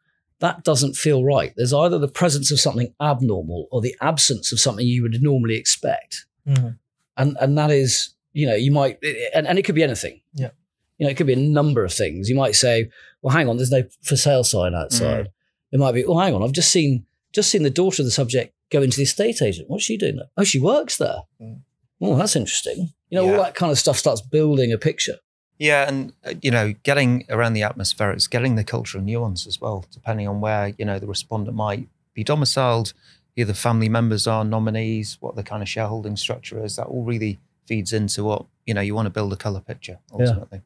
That 0.40 0.64
doesn't 0.64 0.96
feel 0.96 1.24
right. 1.24 1.52
There's 1.56 1.72
either 1.72 1.98
the 1.98 2.08
presence 2.08 2.50
of 2.50 2.60
something 2.60 2.92
abnormal 3.00 3.68
or 3.70 3.80
the 3.80 3.96
absence 4.02 4.52
of 4.52 4.60
something 4.60 4.86
you 4.86 5.02
would 5.02 5.22
normally 5.22 5.56
expect 5.56 6.26
Mhm. 6.46 6.78
and 7.16 7.36
and 7.40 7.56
that 7.58 7.70
is 7.70 8.10
you 8.32 8.46
know 8.46 8.54
you 8.54 8.70
might 8.70 8.98
and, 9.34 9.46
and 9.48 9.58
it 9.58 9.62
could 9.64 9.74
be 9.74 9.82
anything 9.82 10.20
Yeah. 10.34 10.50
you 10.98 11.04
know 11.06 11.10
it 11.10 11.16
could 11.16 11.26
be 11.26 11.32
a 11.32 11.36
number 11.60 11.84
of 11.84 11.92
things 11.92 12.28
you 12.28 12.36
might 12.36 12.54
say 12.54 12.88
well 13.22 13.34
hang 13.34 13.48
on 13.48 13.56
there's 13.56 13.70
no 13.72 13.82
for 14.02 14.14
sale 14.16 14.44
sign 14.44 14.74
outside 14.74 15.30
it 15.72 15.80
might 15.80 15.92
be 15.92 16.04
well 16.04 16.18
hang 16.18 16.34
on 16.34 16.42
i've 16.44 16.52
just 16.52 16.70
seen 16.70 17.04
just 17.32 17.50
seen 17.50 17.62
the 17.64 17.70
daughter 17.70 18.02
of 18.02 18.06
the 18.06 18.12
subject 18.12 18.54
go 18.70 18.80
into 18.82 18.96
the 18.98 19.02
estate 19.04 19.40
agent 19.42 19.68
what's 19.70 19.84
she 19.84 19.96
doing 19.96 20.16
there? 20.16 20.26
oh 20.36 20.44
she 20.44 20.60
works 20.60 20.98
there 20.98 21.22
Mm. 21.40 21.60
oh 22.02 22.16
that's 22.16 22.36
interesting 22.36 22.92
you 23.08 23.16
know 23.18 23.24
Yeah. 23.24 23.32
all 23.38 23.42
that 23.42 23.54
kind 23.56 23.72
of 23.72 23.78
stuff 23.78 23.96
starts 23.96 24.20
building 24.20 24.70
a 24.72 24.78
picture 24.78 25.16
Yeah, 25.58 25.88
and 25.88 26.12
uh, 26.24 26.34
you 26.42 26.50
know, 26.50 26.74
getting 26.82 27.24
around 27.30 27.54
the 27.54 27.62
atmospherics, 27.62 28.28
getting 28.28 28.56
the 28.56 28.64
cultural 28.64 29.02
nuance 29.02 29.46
as 29.46 29.60
well, 29.60 29.84
depending 29.90 30.28
on 30.28 30.40
where 30.40 30.74
you 30.78 30.84
know 30.84 30.98
the 30.98 31.06
respondent 31.06 31.56
might 31.56 31.88
be 32.14 32.24
domiciled, 32.24 32.92
who 33.36 33.44
the 33.44 33.54
family 33.54 33.88
members 33.88 34.26
are, 34.26 34.44
nominees, 34.44 35.16
what 35.20 35.36
the 35.36 35.42
kind 35.42 35.62
of 35.62 35.68
shareholding 35.68 36.16
structure 36.16 36.62
is. 36.64 36.76
That 36.76 36.86
all 36.86 37.04
really 37.04 37.38
feeds 37.66 37.92
into 37.92 38.24
what 38.24 38.44
you 38.66 38.74
know 38.74 38.80
you 38.80 38.94
want 38.94 39.06
to 39.06 39.10
build 39.10 39.32
a 39.32 39.36
color 39.36 39.60
picture 39.60 39.98
ultimately. 40.12 40.62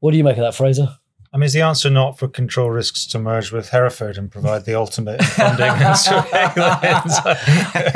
what 0.00 0.12
do 0.12 0.16
you 0.16 0.24
make 0.24 0.36
of 0.36 0.44
that 0.44 0.54
fraser 0.54 0.96
I 1.36 1.38
mean, 1.38 1.44
is 1.44 1.52
the 1.52 1.60
answer 1.60 1.90
not 1.90 2.18
for 2.18 2.28
control 2.28 2.70
risks 2.70 3.04
to 3.08 3.18
merge 3.18 3.52
with 3.52 3.68
Hereford 3.68 4.16
and 4.16 4.30
provide 4.30 4.64
the 4.64 4.74
ultimate 4.74 5.22
funding 5.22 5.66
and 5.68 5.94
surveillance? 5.94 7.18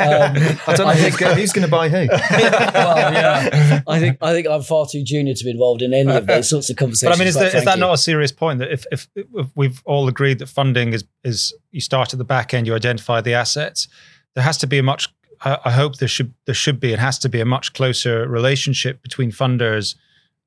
Um, 0.01 0.35
I 0.67 0.73
don't 0.75 0.87
know 0.87 0.93
who's, 0.93 1.15
go- 1.15 1.33
who's 1.33 1.51
going 1.51 1.65
to 1.65 1.71
buy 1.71 1.89
who. 1.89 2.07
well, 2.07 3.13
yeah. 3.13 3.81
I 3.87 3.99
think 3.99 4.17
I 4.21 4.31
think 4.31 4.47
I'm 4.47 4.61
far 4.61 4.85
too 4.85 5.03
junior 5.03 5.33
to 5.33 5.43
be 5.43 5.49
involved 5.49 5.81
in 5.81 5.93
any 5.93 6.11
of 6.11 6.27
those 6.27 6.49
sorts 6.49 6.69
of 6.69 6.75
conversations. 6.75 7.09
But 7.09 7.15
I 7.15 7.19
mean, 7.19 7.27
is, 7.27 7.35
there, 7.35 7.47
is 7.47 7.53
that 7.53 7.63
frankly. 7.63 7.81
not 7.81 7.93
a 7.93 7.97
serious 7.97 8.31
point 8.31 8.59
that 8.59 8.71
if, 8.71 8.85
if, 8.91 9.07
if 9.15 9.47
we've 9.55 9.81
all 9.85 10.07
agreed 10.07 10.39
that 10.39 10.47
funding 10.47 10.93
is, 10.93 11.03
is 11.23 11.53
you 11.71 11.81
start 11.81 12.13
at 12.13 12.19
the 12.19 12.23
back 12.25 12.53
end, 12.53 12.67
you 12.67 12.75
identify 12.75 13.21
the 13.21 13.33
assets, 13.33 13.87
there 14.35 14.43
has 14.43 14.57
to 14.59 14.67
be 14.67 14.77
a 14.77 14.83
much, 14.83 15.09
I, 15.41 15.57
I 15.65 15.71
hope 15.71 15.97
there 15.97 16.07
should, 16.07 16.33
there 16.45 16.55
should 16.55 16.79
be, 16.79 16.93
it 16.93 16.99
has 16.99 17.17
to 17.19 17.29
be 17.29 17.41
a 17.41 17.45
much 17.45 17.73
closer 17.73 18.27
relationship 18.27 19.01
between 19.01 19.31
funders 19.31 19.95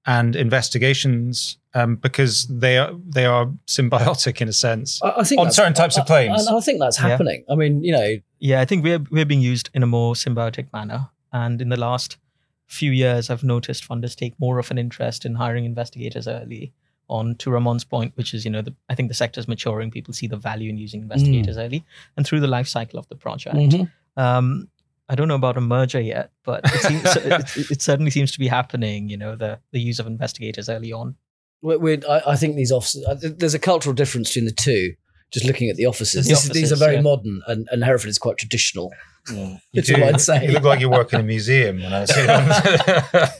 and 0.07 0.37
investigations 0.37 1.59
um, 1.75 1.97
because 1.97 2.47
they 2.47 2.79
are, 2.79 2.93
they 3.09 3.25
are 3.27 3.47
symbiotic 3.67 4.41
in 4.41 4.49
a 4.49 4.53
sense 4.53 5.01
I, 5.03 5.15
I 5.19 5.25
think 5.25 5.41
on 5.41 5.51
certain 5.51 5.75
types 5.75 5.97
of 5.99 6.07
claims. 6.07 6.47
And 6.47 6.57
I 6.57 6.61
think 6.61 6.79
that's 6.81 6.99
Yeah. 7.01 7.09
happening. 7.09 7.45
I 7.51 7.55
mean, 7.55 7.83
you 7.83 7.93
know, 7.93 8.17
Yeah, 8.39 8.61
I 8.61 8.65
think 8.65 8.85
we're 8.85 9.03
we're 9.11 9.25
being 9.27 9.41
used 9.41 9.71
in 9.75 9.83
a 9.83 9.87
more 9.87 10.15
symbiotic 10.15 10.73
manner. 10.73 11.09
And 11.33 11.61
in 11.61 11.69
the 11.71 11.79
last 11.79 12.19
few 12.67 12.93
years, 12.93 13.31
I've 13.31 13.43
noticed 13.45 13.89
funders 13.89 14.15
take 14.15 14.35
more 14.39 14.59
of 14.59 14.71
an 14.71 14.79
interest 14.79 15.25
in 15.25 15.35
hiring 15.35 15.65
investigators 15.65 16.29
early. 16.29 16.73
On 17.09 17.35
to 17.37 17.51
Ramon's 17.51 17.85
point, 17.85 18.13
which 18.17 18.33
is, 18.33 18.45
you 18.47 18.51
know, 18.51 18.63
the, 18.63 18.75
I 18.89 18.95
think 18.95 19.09
the 19.11 19.15
sector's 19.15 19.47
maturing. 19.47 19.91
People 19.91 20.15
see 20.15 20.27
the 20.27 20.39
value 20.39 20.71
in 20.71 20.79
using 20.79 21.03
investigators 21.03 21.59
early 21.59 21.85
and 22.17 22.27
through 22.27 22.41
the 22.41 22.47
life 22.47 22.67
cycle 22.67 22.99
of 22.99 23.07
the 23.09 23.15
project. 23.17 23.57
mhm. 23.57 23.91
Um, 24.17 24.69
I 25.09 25.15
don't 25.15 25.29
know 25.29 25.35
about 25.35 25.57
a 25.57 25.61
merger 25.61 26.01
yet, 26.01 26.33
but 26.45 26.63
it, 26.65 26.81
seems, 26.81 27.17
it, 27.59 27.71
it 27.73 27.83
certainly 27.83 28.11
seems 28.11 28.33
to 28.33 28.39
be 28.39 28.49
happening. 28.49 29.09
You 29.09 29.17
know, 29.19 29.37
the 29.37 29.59
the 29.73 29.81
use 29.81 29.99
of 29.99 30.07
investigators 30.07 30.69
early 30.69 30.93
on. 30.93 31.17
We're, 31.63 31.79
we're, 31.79 32.01
I, 32.09 32.21
I 32.29 32.37
think 32.37 32.57
these 32.57 32.73
offices, 32.73 33.05
uh, 33.07 33.17
there's 33.39 33.55
a 33.55 33.59
cultural 33.59 33.95
difference 33.95 34.29
between 34.31 34.45
the 34.47 34.53
two. 34.53 34.95
Just 35.33 35.47
looking 35.47 35.69
at 35.69 35.75
the 35.77 35.87
offices, 35.87 36.27
The 36.27 36.31
This- 36.35 36.49
these 36.51 36.73
are 36.73 36.77
very 36.77 36.95
yeah. 36.97 37.01
modern, 37.01 37.43
and, 37.49 37.67
and 37.73 37.83
Hereford 37.83 38.09
is 38.09 38.19
quite 38.19 38.37
traditional. 38.39 38.93
You 39.33 39.59
That's 39.73 39.89
do- 39.89 40.19
say. 40.19 40.45
You 40.47 40.53
look 40.53 40.65
like 40.65 40.81
you 40.81 40.91
work 40.91 41.15
in 41.15 41.21
a 41.21 41.23
museum 41.25 41.83
when 41.83 41.95
I 41.95 42.05
see 42.15 42.27
them. 42.27 42.47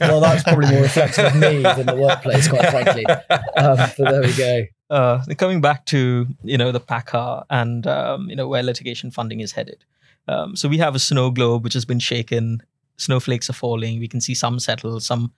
well, 0.01 0.19
that's 0.19 0.41
probably 0.41 0.71
more 0.71 0.81
reflective 0.81 1.25
of 1.25 1.35
me 1.35 1.61
than 1.61 1.85
the 1.85 1.95
workplace, 1.95 2.47
quite 2.47 2.67
frankly. 2.71 3.05
Um, 3.05 3.77
but 3.77 3.95
there 3.97 4.21
we 4.21 4.33
go. 4.35 4.63
uh, 4.89 5.23
coming 5.37 5.61
back 5.61 5.85
to 5.87 6.25
you 6.43 6.57
know 6.57 6.71
the 6.71 6.79
PACCAR 6.79 7.45
and 7.51 7.85
um, 7.85 8.29
you 8.31 8.35
know 8.35 8.47
where 8.47 8.63
litigation 8.63 9.11
funding 9.11 9.41
is 9.41 9.51
headed. 9.51 9.85
Um, 10.27 10.55
so 10.55 10.67
we 10.67 10.77
have 10.77 10.95
a 10.95 10.99
snow 10.99 11.31
globe 11.31 11.63
which 11.63 11.73
has 11.73 11.85
been 11.85 11.99
shaken. 11.99 12.61
Snowflakes 12.97 13.49
are 13.49 13.53
falling. 13.53 13.99
We 13.99 14.07
can 14.07 14.21
see 14.21 14.33
some 14.33 14.59
settle, 14.59 14.99
some 14.99 15.33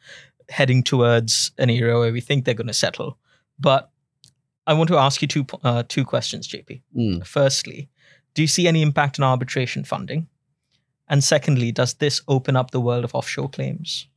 heading 0.50 0.84
towards 0.84 1.52
an 1.58 1.70
area 1.70 1.98
where 1.98 2.14
we 2.14 2.22
think 2.22 2.46
they're 2.46 2.54
going 2.54 2.68
to 2.68 2.74
settle. 2.74 3.18
But 3.60 3.90
I 4.66 4.74
want 4.74 4.90
to 4.90 4.98
ask 4.98 5.22
you 5.22 5.28
two 5.28 5.46
uh, 5.64 5.84
two 5.88 6.06
questions, 6.06 6.48
JP. 6.48 6.82
Mm. 6.96 7.26
Firstly, 7.26 7.90
do 8.34 8.42
you 8.42 8.48
see 8.48 8.68
any 8.68 8.82
impact 8.82 9.20
on 9.20 9.24
arbitration 9.24 9.84
funding? 9.84 10.28
And 11.10 11.24
secondly, 11.24 11.72
does 11.72 11.96
this 11.96 12.22
open 12.28 12.56
up 12.56 12.72
the 12.72 12.82
world 12.82 13.04
of 13.04 13.16
offshore 13.16 13.50
claims? 13.50 14.08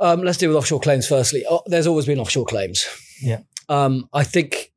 Um, 0.00 0.22
let's 0.22 0.38
deal 0.38 0.50
with 0.50 0.58
offshore 0.58 0.80
claims 0.80 1.08
firstly. 1.08 1.44
Oh, 1.50 1.62
there's 1.66 1.86
always 1.86 2.06
been 2.06 2.18
offshore 2.18 2.44
claims. 2.44 2.86
Yeah. 3.20 3.40
Um, 3.68 4.08
I 4.12 4.24
think, 4.24 4.72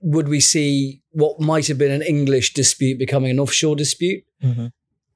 would 0.00 0.28
we 0.28 0.40
see 0.40 1.02
what 1.10 1.40
might 1.40 1.66
have 1.68 1.78
been 1.78 1.90
an 1.90 2.02
English 2.02 2.54
dispute 2.54 2.98
becoming 2.98 3.30
an 3.30 3.40
offshore 3.40 3.76
dispute? 3.76 4.24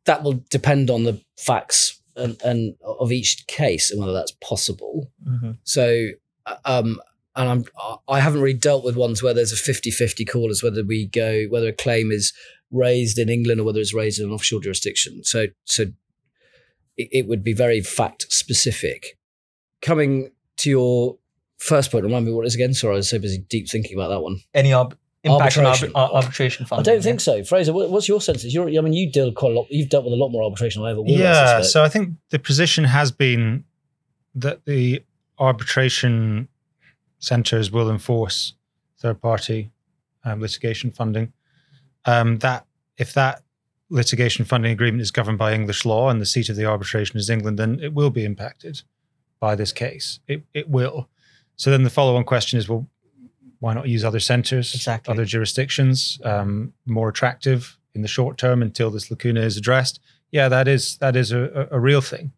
that 0.05 0.23
will 0.23 0.45
depend 0.51 0.91
on 0.91 1.05
the 1.05 1.21
facts 1.39 2.01
and, 2.17 2.41
and 2.45 2.75
of 2.85 3.11
each 3.11 3.47
case 3.47 3.91
and 3.91 4.01
whether 4.01 4.13
that's 4.13 4.33
possible. 4.33 5.11
hmm 5.27 5.53
So, 5.65 6.09
um, 6.65 7.01
and 7.37 7.49
I'm 7.49 7.65
I 8.07 8.21
haven't 8.21 8.43
really 8.43 8.57
dealt 8.57 8.85
with 8.85 8.97
ones 8.97 9.23
where 9.23 9.35
there's 9.35 9.53
a 9.53 9.57
50-50 9.57 10.29
call 10.29 10.51
as 10.51 10.63
whether 10.63 10.85
we 10.85 11.07
go 11.07 11.47
whether 11.49 11.69
a 11.69 11.73
claim 11.73 12.13
is 12.13 12.33
raised 12.71 13.19
in 13.19 13.29
England 13.29 13.61
or 13.61 13.65
whether 13.65 13.81
it's 13.81 13.95
raised 13.95 14.21
in 14.21 14.27
an 14.27 14.33
offshore 14.33 14.61
jurisdiction. 14.61 15.25
So, 15.25 15.47
so 15.65 15.85
it, 16.97 17.09
it 17.11 17.27
would 17.27 17.43
be 17.43 17.55
very 17.55 17.81
fact 17.81 18.27
specific. 18.31 19.19
Coming 19.83 20.31
to 20.59 20.71
your 20.71 21.19
first 21.65 21.91
point, 21.91 22.05
remind 22.05 22.27
me 22.27 22.33
what 22.33 22.43
it 22.43 22.49
is 22.49 22.55
again. 22.55 22.75
Sorry, 22.75 22.95
I 22.95 22.97
was 22.97 23.09
so 23.09 23.19
busy 23.19 23.39
deep 23.39 23.69
thinking 23.69 23.97
about 23.99 24.09
that 24.09 24.21
one. 24.21 24.41
Any 24.53 24.71
arb- 24.71 24.97
impact 25.23 25.57
Arbitration. 25.57 25.93
on 25.95 26.09
arbit- 26.09 26.13
ar- 26.13 26.23
arbitration 26.23 26.67
I 26.71 26.83
don't 26.83 27.03
think 27.03 27.21
so, 27.21 27.43
Fraser. 27.45 27.73
What's 27.73 28.09
your 28.09 28.21
sense? 28.21 28.45
You're, 28.45 28.69
I 28.69 28.81
mean, 28.83 28.93
you 28.93 29.11
deal 29.11 29.33
quite 29.33 29.53
a 29.53 29.55
lot. 29.55 29.67
You've 29.71 29.89
dealt 29.89 30.05
with 30.05 30.13
a 30.13 30.17
lot 30.17 30.29
more 30.29 30.43
arbitration 30.45 30.83
than 30.83 30.89
I 30.89 30.93
ever 30.93 31.03
will. 31.03 31.11
Yeah, 31.11 31.59
suspect. 31.59 31.67
so 31.73 31.83
I 31.83 31.89
think 31.89 32.11
the 32.31 32.39
position 32.39 32.85
has 32.85 33.11
been 33.11 33.65
that 34.35 34.67
the 34.67 35.03
arbitration 35.39 36.49
centres 37.19 37.71
will 37.71 37.91
enforce 37.91 38.55
third 38.99 39.21
party 39.21 39.71
um, 40.25 40.41
litigation 40.41 40.91
funding. 40.91 41.33
Um, 42.05 42.39
that 42.39 42.67
if 42.99 43.15
that 43.15 43.43
litigation 43.89 44.45
funding 44.45 44.73
agreement 44.73 45.01
is 45.01 45.11
governed 45.11 45.39
by 45.39 45.55
English 45.55 45.85
law 45.85 46.11
and 46.11 46.21
the 46.21 46.27
seat 46.27 46.49
of 46.49 46.57
the 46.57 46.67
arbitration 46.67 47.19
is 47.19 47.31
England, 47.31 47.59
then 47.59 47.81
it 47.81 47.95
will 47.95 48.11
be 48.11 48.25
impacted 48.25 48.83
by 49.41 49.55
this 49.55 49.73
case. 49.73 50.21
It 50.29 50.43
it 50.53 50.69
will. 50.69 51.09
So 51.57 51.71
then 51.71 51.83
the 51.85 51.91
follow 51.91 52.17
on 52.17 52.25
question 52.25 52.59
is, 52.59 52.69
well, 52.69 52.89
why 53.61 53.75
not 53.75 53.89
use 53.89 54.05
other 54.05 54.21
centres, 54.21 54.75
Exactly. 54.75 55.13
other 55.13 55.25
jurisdictions, 55.25 56.19
um, 56.25 56.73
more 56.87 57.09
attractive 57.09 57.79
in 57.95 58.03
the 58.03 58.09
short 58.09 58.37
term 58.39 58.61
until 58.63 58.91
this 58.91 59.11
lacuna 59.11 59.41
is 59.41 59.57
addressed? 59.57 60.01
Yeah, 60.31 60.49
that 60.49 60.67
is 60.69 60.97
that 60.99 61.15
is 61.17 61.31
a, 61.33 61.69
a 61.71 61.77
a 61.77 61.81
real 61.81 62.01
thing, 62.01 62.33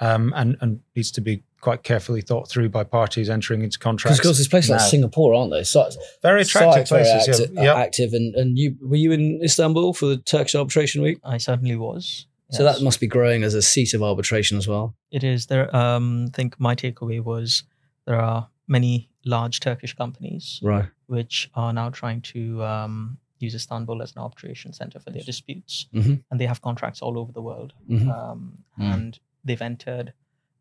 um, 0.00 0.32
and 0.36 0.56
and 0.60 0.80
needs 0.96 1.10
to 1.12 1.20
be 1.20 1.42
quite 1.60 1.82
carefully 1.84 2.20
thought 2.20 2.48
through 2.50 2.68
by 2.68 2.84
parties 2.84 3.30
entering 3.30 3.62
into 3.62 3.78
Because 3.78 3.82
contracts. 3.84 4.18
of 4.18 4.22
course, 4.24 4.36
there's 4.38 4.48
places 4.48 4.70
like. 4.70 4.80
Singapore, 4.80 5.34
aren't 5.34 5.50
they? 5.52 5.64
So, 5.64 5.88
Very 6.22 6.42
attractive 6.42 6.88
very 6.88 7.04
places. 7.04 7.40
active, 7.40 7.54
yeah. 7.54 7.62
Yep. 7.62 7.76
active. 7.76 8.12
And, 8.12 8.34
and 8.34 8.58
you 8.58 8.76
were 8.82 8.96
you 8.96 9.12
in 9.12 9.40
Istanbul 9.42 9.94
for 9.94 10.06
the 10.06 10.16
Turkish 10.18 10.54
arbitration 10.54 11.02
week? 11.02 11.18
I 11.24 11.38
certainly 11.38 11.76
was. 11.76 12.26
So 12.50 12.62
Yes. 12.64 12.76
that 12.78 12.84
must 12.84 13.00
be 13.00 13.06
growing 13.08 13.42
as 13.42 13.54
a 13.54 13.62
seat 13.62 13.94
of 13.94 14.02
arbitration 14.02 14.58
as 14.58 14.68
well. 14.68 14.94
It 15.10 15.24
is 15.24 15.46
there. 15.46 15.74
Um, 15.74 16.26
I 16.28 16.36
think 16.36 16.60
my 16.60 16.74
takeaway 16.76 17.20
was 17.22 17.64
there 18.06 18.20
are 18.20 18.48
many 18.68 19.08
large 19.24 19.60
Turkish 19.60 19.94
companies 19.94 20.60
Right. 20.62 20.88
which 21.06 21.50
are 21.54 21.72
now 21.72 21.90
trying 21.90 22.20
to 22.22 22.62
um, 22.64 23.18
use 23.38 23.54
Istanbul 23.54 24.02
as 24.02 24.12
an 24.16 24.22
arbitration 24.22 24.72
center 24.72 24.98
for 24.98 25.10
their 25.10 25.22
disputes, 25.22 25.86
Mhm. 25.92 26.22
and 26.30 26.40
they 26.40 26.46
have 26.46 26.60
contracts 26.62 27.02
all 27.02 27.18
over 27.18 27.32
the 27.32 27.42
world, 27.42 27.72
Mhm. 27.88 28.08
um, 28.08 28.64
Mm. 28.78 28.94
and 28.94 29.20
they've 29.44 29.62
entered 29.62 30.12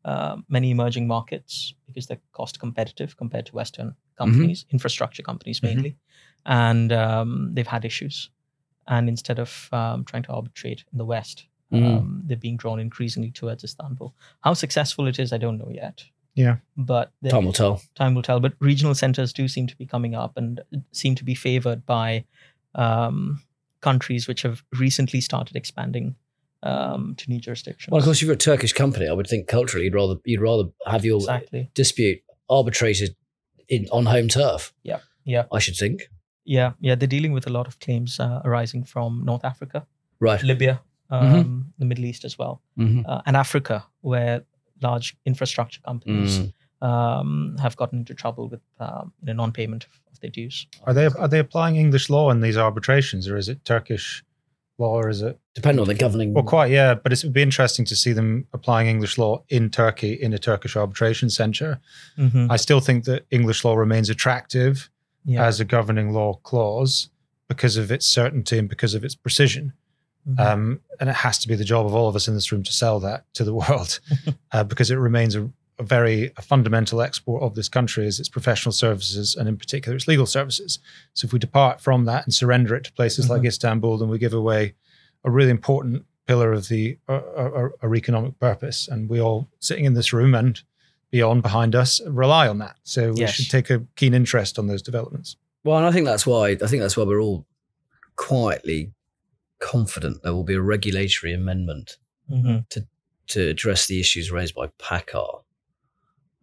uh, 0.04 0.38
many 0.50 0.70
emerging 0.70 1.08
markets 1.08 1.74
because 1.88 2.06
they're 2.06 2.22
cost 2.32 2.60
competitive 2.60 3.18
compared 3.18 3.46
to 3.48 3.56
Western 3.56 3.96
companies, 4.18 4.66
infrastructure 4.70 5.24
companies 5.24 5.64
mainly, 5.64 5.98
and 6.46 6.92
um, 6.92 7.56
they've 7.56 7.66
had 7.76 7.84
issues. 7.86 8.30
And 8.88 9.10
instead 9.10 9.40
of 9.40 9.68
um, 9.72 10.06
trying 10.06 10.22
to 10.24 10.32
arbitrate 10.34 10.84
in 10.92 11.00
the 11.00 11.06
West, 11.06 11.48
Mm. 11.72 11.98
um, 11.98 12.22
they're 12.28 12.38
being 12.38 12.56
drawn 12.56 12.80
increasingly 12.80 13.32
towards 13.32 13.64
Istanbul. 13.64 14.14
How 14.42 14.54
successful 14.54 15.08
it 15.08 15.18
is, 15.18 15.34
I 15.34 15.40
don't 15.40 15.58
know 15.58 15.72
yet. 15.72 16.06
Yeah. 16.36 16.58
But 16.78 17.12
there- 17.22 17.32
Time 17.32 17.46
will 17.46 17.54
tell. 17.54 17.82
time 17.96 18.14
will 18.16 18.22
tell. 18.22 18.40
But 18.40 18.54
regional 18.60 18.94
centers 18.96 19.34
do 19.34 19.48
seem 19.48 19.68
to 19.68 19.76
be 19.78 19.86
coming 19.86 20.14
up 20.16 20.38
and 20.38 20.62
seem 20.92 21.16
to 21.16 21.24
be 21.24 21.34
favored 21.36 21.86
by 21.86 22.26
um, 22.76 23.42
countries 23.82 24.28
which 24.28 24.42
have 24.42 24.64
recently 24.78 25.22
started 25.22 25.56
expanding 25.56 26.16
um, 26.64 27.16
to 27.18 27.30
new 27.30 27.40
jurisdictions. 27.40 27.92
Well, 27.92 28.00
of 28.00 28.06
course, 28.06 28.18
if 28.22 28.24
you're 28.26 28.34
a 28.34 28.38
Turkish 28.38 28.74
company, 28.74 29.08
I 29.08 29.14
would 29.14 29.28
think 29.28 29.48
culturally 29.48 29.86
you'd 29.86 29.96
rather 29.96 30.16
you'd 30.26 30.42
rather 30.42 30.64
have 30.88 31.06
your 31.06 31.18
exactly. 31.18 31.70
dispute 31.74 32.20
arbitrated 32.50 33.16
in 33.70 33.88
on 33.92 34.06
home 34.06 34.28
turf. 34.28 34.74
Yeah. 34.84 35.00
Yeah. 35.24 35.46
I 35.52 35.60
should 35.60 35.76
think. 35.78 36.10
Yeah, 36.48 36.74
yeah, 36.80 36.94
they're 36.94 37.08
dealing 37.08 37.34
with 37.34 37.48
a 37.48 37.50
lot 37.50 37.66
of 37.66 37.80
claims 37.80 38.20
uh, 38.20 38.40
arising 38.46 38.84
from 38.84 39.24
North 39.26 39.44
Africa, 39.44 39.88
Right. 40.20 40.44
Libya, 40.44 40.80
um, 41.10 41.74
the 41.80 41.86
Middle 41.86 42.06
East 42.06 42.24
as 42.24 42.38
well, 42.38 42.62
Mm-hmm. 42.78 43.02
uh, 43.10 43.22
and 43.26 43.36
Africa, 43.36 43.84
where 44.02 44.44
large 44.82 45.16
infrastructure 45.26 45.82
companies 45.82 46.40
Mm. 46.40 46.54
um, 46.88 47.56
have 47.62 47.76
gotten 47.78 48.00
into 48.00 48.14
trouble 48.14 48.50
with 48.50 48.62
um, 48.80 49.14
you 49.22 49.28
know, 49.28 49.34
non-payment 49.34 49.86
of, 49.86 49.92
of 50.12 50.20
their 50.20 50.30
dues. 50.30 50.68
Are 50.84 50.94
they 50.94 51.06
are 51.06 51.28
they 51.28 51.40
applying 51.40 51.76
English 51.78 52.10
law 52.10 52.30
in 52.32 52.42
these 52.42 52.58
arbitrations, 52.58 53.28
or 53.30 53.38
is 53.38 53.48
it 53.50 53.64
Turkish 53.66 54.24
law, 54.78 54.96
or 55.02 55.10
is 55.10 55.22
it? 55.22 55.40
Depending 55.54 55.80
on 55.82 55.88
the 55.88 55.94
governing. 55.94 56.34
Well, 56.34 56.44
quite 56.44 56.70
yeah, 56.72 56.94
but 56.96 57.14
it 57.14 57.24
would 57.24 57.32
be 57.34 57.42
interesting 57.42 57.86
to 57.86 57.96
see 57.96 58.12
them 58.14 58.46
applying 58.54 58.88
English 58.90 59.18
law 59.18 59.44
in 59.50 59.70
Turkey 59.70 60.14
in 60.14 60.34
a 60.34 60.38
Turkish 60.38 60.76
arbitration 60.76 61.30
centre. 61.30 61.80
Mhm. 62.18 62.52
I 62.52 62.58
still 62.58 62.82
think 62.82 63.06
that 63.06 63.26
English 63.32 63.64
law 63.64 63.76
remains 63.76 64.10
attractive 64.10 64.90
Yeah. 65.24 65.46
as 65.48 65.60
a 65.62 65.66
governing 65.66 66.12
law 66.12 66.34
clause 66.44 67.10
because 67.48 67.78
of 67.78 67.90
its 67.92 68.06
certainty 68.06 68.58
and 68.60 68.68
because 68.70 68.94
of 68.96 69.04
its 69.06 69.16
precision. 69.16 69.72
Mhm. 70.28 70.40
Um, 70.40 70.80
and 71.00 71.10
it 71.10 71.16
has 71.18 71.38
to 71.40 71.48
be 71.48 71.56
the 71.56 71.64
job 71.64 71.86
of 71.86 71.94
all 71.94 72.08
of 72.08 72.16
us 72.16 72.28
in 72.28 72.34
this 72.34 72.52
room 72.52 72.64
to 72.64 72.72
sell 72.74 73.00
that 73.02 73.26
to 73.36 73.44
the 73.44 73.54
world 73.62 74.00
uh, 74.52 74.64
because 74.64 74.90
it 74.90 74.96
remains 74.96 75.36
a, 75.36 75.50
a 75.78 75.84
very 75.84 76.32
a 76.38 76.42
fundamental 76.42 77.02
export 77.02 77.44
of 77.44 77.54
this 77.54 77.70
country 77.70 78.08
is 78.08 78.20
its 78.20 78.30
professional 78.30 78.72
services 78.74 79.36
and 79.36 79.48
in 79.48 79.56
particular 79.58 79.96
its 79.96 80.08
legal 80.08 80.26
services. 80.26 80.80
So 81.14 81.26
if 81.26 81.34
we 81.34 81.38
depart 81.40 81.80
from 81.80 82.06
that 82.06 82.26
and 82.26 82.34
surrender 82.34 82.74
it 82.76 82.86
to 82.86 82.94
places 82.94 83.30
like 83.30 83.46
Istanbul, 83.46 83.98
then 84.00 84.10
we 84.10 84.18
give 84.18 84.34
away 84.34 84.74
a 85.24 85.30
really 85.30 85.52
important 85.52 86.06
pillar 86.26 86.52
of 86.54 86.70
the 86.70 86.98
uh, 87.08 87.22
our, 87.38 87.74
our 87.84 87.96
economic 87.96 88.40
purpose. 88.40 88.88
And 88.88 89.08
we 89.10 89.20
all 89.22 89.48
sitting 89.60 89.86
in 89.86 89.94
this 89.94 90.12
room 90.12 90.34
and 90.34 90.60
beyond 91.12 91.44
behind 91.44 91.76
us 91.76 92.02
rely 92.08 92.48
on 92.48 92.58
that. 92.60 92.78
So 92.84 93.12
we 93.14 93.20
Yes. 93.22 93.34
should 93.36 93.52
take 93.52 93.70
a 93.70 93.84
keen 93.96 94.16
interest 94.16 94.58
on 94.58 94.66
those 94.66 94.82
developments. 94.82 95.36
Well, 95.64 95.78
and 95.78 95.86
I 95.86 95.92
think 95.92 96.06
that's 96.08 96.26
why 96.26 96.50
I 96.50 96.56
think 96.68 96.82
that's 96.82 96.98
why 96.98 97.04
we're 97.04 97.22
all 97.22 97.46
quietly 98.16 98.92
confident 99.60 100.24
there 100.24 100.34
will 100.34 100.44
be 100.44 100.54
a 100.56 100.62
regulatory 100.62 101.34
amendment 101.34 101.98
Mhm. 102.32 102.66
to 103.28 103.42
address 103.50 103.88
the 103.88 104.00
issues 104.00 104.32
raised 104.32 104.56
by 104.56 104.68
PACCAR. 104.80 105.44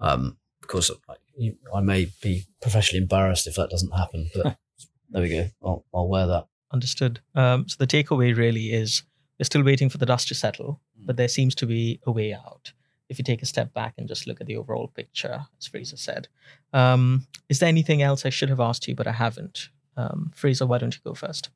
Um, 0.01 0.37
of 0.63 0.69
course, 0.69 0.91
I, 1.09 1.15
you- 1.37 1.59
I 1.75 1.81
may 1.81 2.09
be 2.23 2.47
professionally 2.61 3.03
embarrassed 3.03 3.47
if 3.47 3.55
that 3.57 3.71
doesn't 3.71 3.91
happen, 3.93 4.31
but 4.35 4.57
there 5.11 5.23
we 5.23 5.29
go. 5.29 5.49
I'll, 5.63 5.85
I'll 5.95 6.09
wear 6.09 6.27
that. 6.27 6.47
Understood. 6.73 7.21
Um, 7.35 7.69
so 7.69 7.77
the 7.79 7.87
takeaway 7.87 8.35
really 8.37 8.73
is 8.73 9.03
we're 9.39 9.45
still 9.45 9.63
waiting 9.65 9.89
for 9.89 9.99
the 9.99 10.07
dust 10.07 10.29
to 10.29 10.35
settle, 10.35 10.81
but 11.05 11.17
there 11.17 11.29
seems 11.29 11.55
to 11.57 11.67
be 11.67 12.01
a 12.07 12.13
way 12.13 12.33
out. 12.33 12.73
If 13.09 13.19
you 13.19 13.25
take 13.25 13.43
a 13.43 13.47
step 13.47 13.75
back 13.75 13.95
and 13.99 14.09
just 14.09 14.27
look 14.27 14.41
at 14.41 14.47
the 14.47 14.57
overall 14.57 14.89
picture, 14.89 15.45
as 15.59 15.67
Fraser 15.67 15.99
said. 15.99 16.29
Um, 16.73 17.27
is 17.51 17.59
there 17.59 17.69
anything 17.69 18.01
else 18.01 18.25
I 18.25 18.31
should 18.31 18.49
have 18.49 18.61
asked 18.61 18.89
you, 18.89 18.95
but 18.95 19.07
I 19.07 19.13
haven't? 19.13 19.69
Um, 19.99 20.31
Fraser, 20.35 20.65
why 20.67 20.79
don't 20.79 20.95
you 20.95 21.01
go 21.05 21.13
first? 21.13 21.51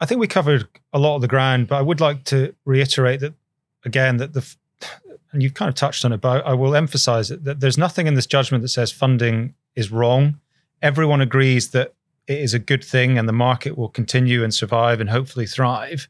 I 0.00 0.06
think 0.06 0.20
we 0.20 0.26
covered 0.26 0.68
a 0.92 0.98
lot 0.98 1.16
of 1.16 1.22
the 1.22 1.28
ground, 1.28 1.68
but 1.68 1.76
I 1.76 1.82
would 1.82 2.00
like 2.00 2.24
to 2.24 2.54
reiterate 2.64 3.20
that 3.20 3.34
again 3.84 4.16
that 4.18 4.32
the 4.32 4.54
and 5.32 5.42
you've 5.42 5.54
kind 5.54 5.68
of 5.68 5.74
touched 5.74 6.04
on 6.04 6.12
it, 6.12 6.20
but 6.20 6.46
I 6.46 6.54
will 6.54 6.76
emphasize 6.76 7.30
it 7.30 7.44
that 7.44 7.60
there's 7.60 7.78
nothing 7.78 8.06
in 8.06 8.14
this 8.14 8.26
judgment 8.26 8.62
that 8.62 8.68
says 8.68 8.92
funding 8.92 9.54
is 9.74 9.90
wrong. 9.90 10.38
Everyone 10.80 11.20
agrees 11.20 11.70
that 11.70 11.94
it 12.28 12.38
is 12.38 12.54
a 12.54 12.58
good 12.58 12.84
thing 12.84 13.18
and 13.18 13.28
the 13.28 13.32
market 13.32 13.76
will 13.76 13.88
continue 13.88 14.44
and 14.44 14.54
survive 14.54 15.00
and 15.00 15.10
hopefully 15.10 15.46
thrive. 15.46 16.08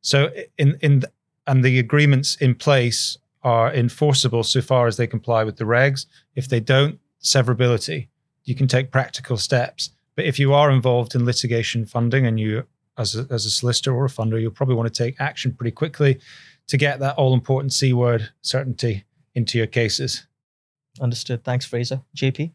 So 0.00 0.30
in 0.58 0.78
in 0.80 1.04
and 1.46 1.62
the 1.62 1.78
agreements 1.78 2.36
in 2.36 2.54
place 2.54 3.18
are 3.42 3.72
enforceable 3.72 4.42
so 4.42 4.62
far 4.62 4.86
as 4.86 4.96
they 4.96 5.06
comply 5.06 5.44
with 5.44 5.56
the 5.56 5.64
regs. 5.64 6.06
If 6.34 6.48
they 6.48 6.60
don't, 6.60 6.98
severability. 7.22 8.08
You 8.44 8.54
can 8.54 8.66
take 8.66 8.90
practical 8.90 9.36
steps. 9.36 9.90
But 10.16 10.24
if 10.24 10.38
you 10.38 10.54
are 10.54 10.70
involved 10.70 11.14
in 11.14 11.24
litigation 11.24 11.86
funding 11.86 12.26
and 12.26 12.40
you 12.40 12.66
as 12.98 13.16
a, 13.16 13.26
as 13.30 13.46
a 13.46 13.50
solicitor 13.50 13.94
or 13.94 14.04
a 14.04 14.08
funder, 14.08 14.40
you'll 14.40 14.50
probably 14.50 14.74
want 14.74 14.92
to 14.92 15.02
take 15.02 15.20
action 15.20 15.52
pretty 15.52 15.72
quickly 15.72 16.20
to 16.68 16.76
get 16.76 17.00
that 17.00 17.16
all 17.16 17.34
important 17.34 17.72
C 17.72 17.92
word 17.92 18.30
certainty 18.42 19.04
into 19.34 19.58
your 19.58 19.66
cases. 19.66 20.26
Understood. 21.00 21.44
Thanks, 21.44 21.66
Fraser. 21.66 22.02
JP? 22.16 22.52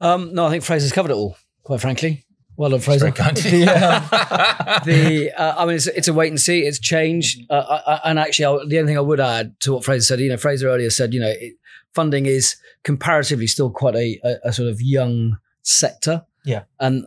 Um, 0.00 0.34
no, 0.34 0.46
I 0.46 0.50
think 0.50 0.64
Fraser's 0.64 0.92
covered 0.92 1.10
it 1.10 1.14
all. 1.14 1.36
Quite 1.62 1.80
frankly, 1.80 2.24
well 2.56 2.70
done, 2.70 2.80
Fraser. 2.80 3.10
very 3.10 3.12
kind. 3.12 3.36
the, 3.38 3.62
um, 3.68 4.80
the 4.84 5.32
uh, 5.36 5.54
I 5.58 5.66
mean, 5.66 5.76
it's, 5.76 5.86
it's 5.86 6.08
a 6.08 6.12
wait 6.12 6.28
and 6.28 6.40
see. 6.40 6.60
It's 6.60 6.78
change, 6.78 7.38
uh, 7.50 7.80
I, 7.86 7.92
I, 7.92 8.10
and 8.10 8.18
actually, 8.18 8.44
I, 8.46 8.64
the 8.66 8.78
only 8.78 8.90
thing 8.90 8.98
I 8.98 9.02
would 9.02 9.20
add 9.20 9.58
to 9.60 9.72
what 9.72 9.84
Fraser 9.84 10.04
said, 10.04 10.20
you 10.20 10.28
know, 10.28 10.36
Fraser 10.36 10.68
earlier 10.68 10.90
said, 10.90 11.14
you 11.14 11.20
know, 11.20 11.30
it, 11.30 11.54
funding 11.94 12.26
is 12.26 12.56
comparatively 12.84 13.46
still 13.46 13.70
quite 13.70 13.94
a, 13.94 14.20
a, 14.24 14.48
a 14.48 14.52
sort 14.52 14.68
of 14.68 14.80
young 14.80 15.38
sector. 15.62 16.24
Yeah. 16.44 16.64
and 16.80 17.06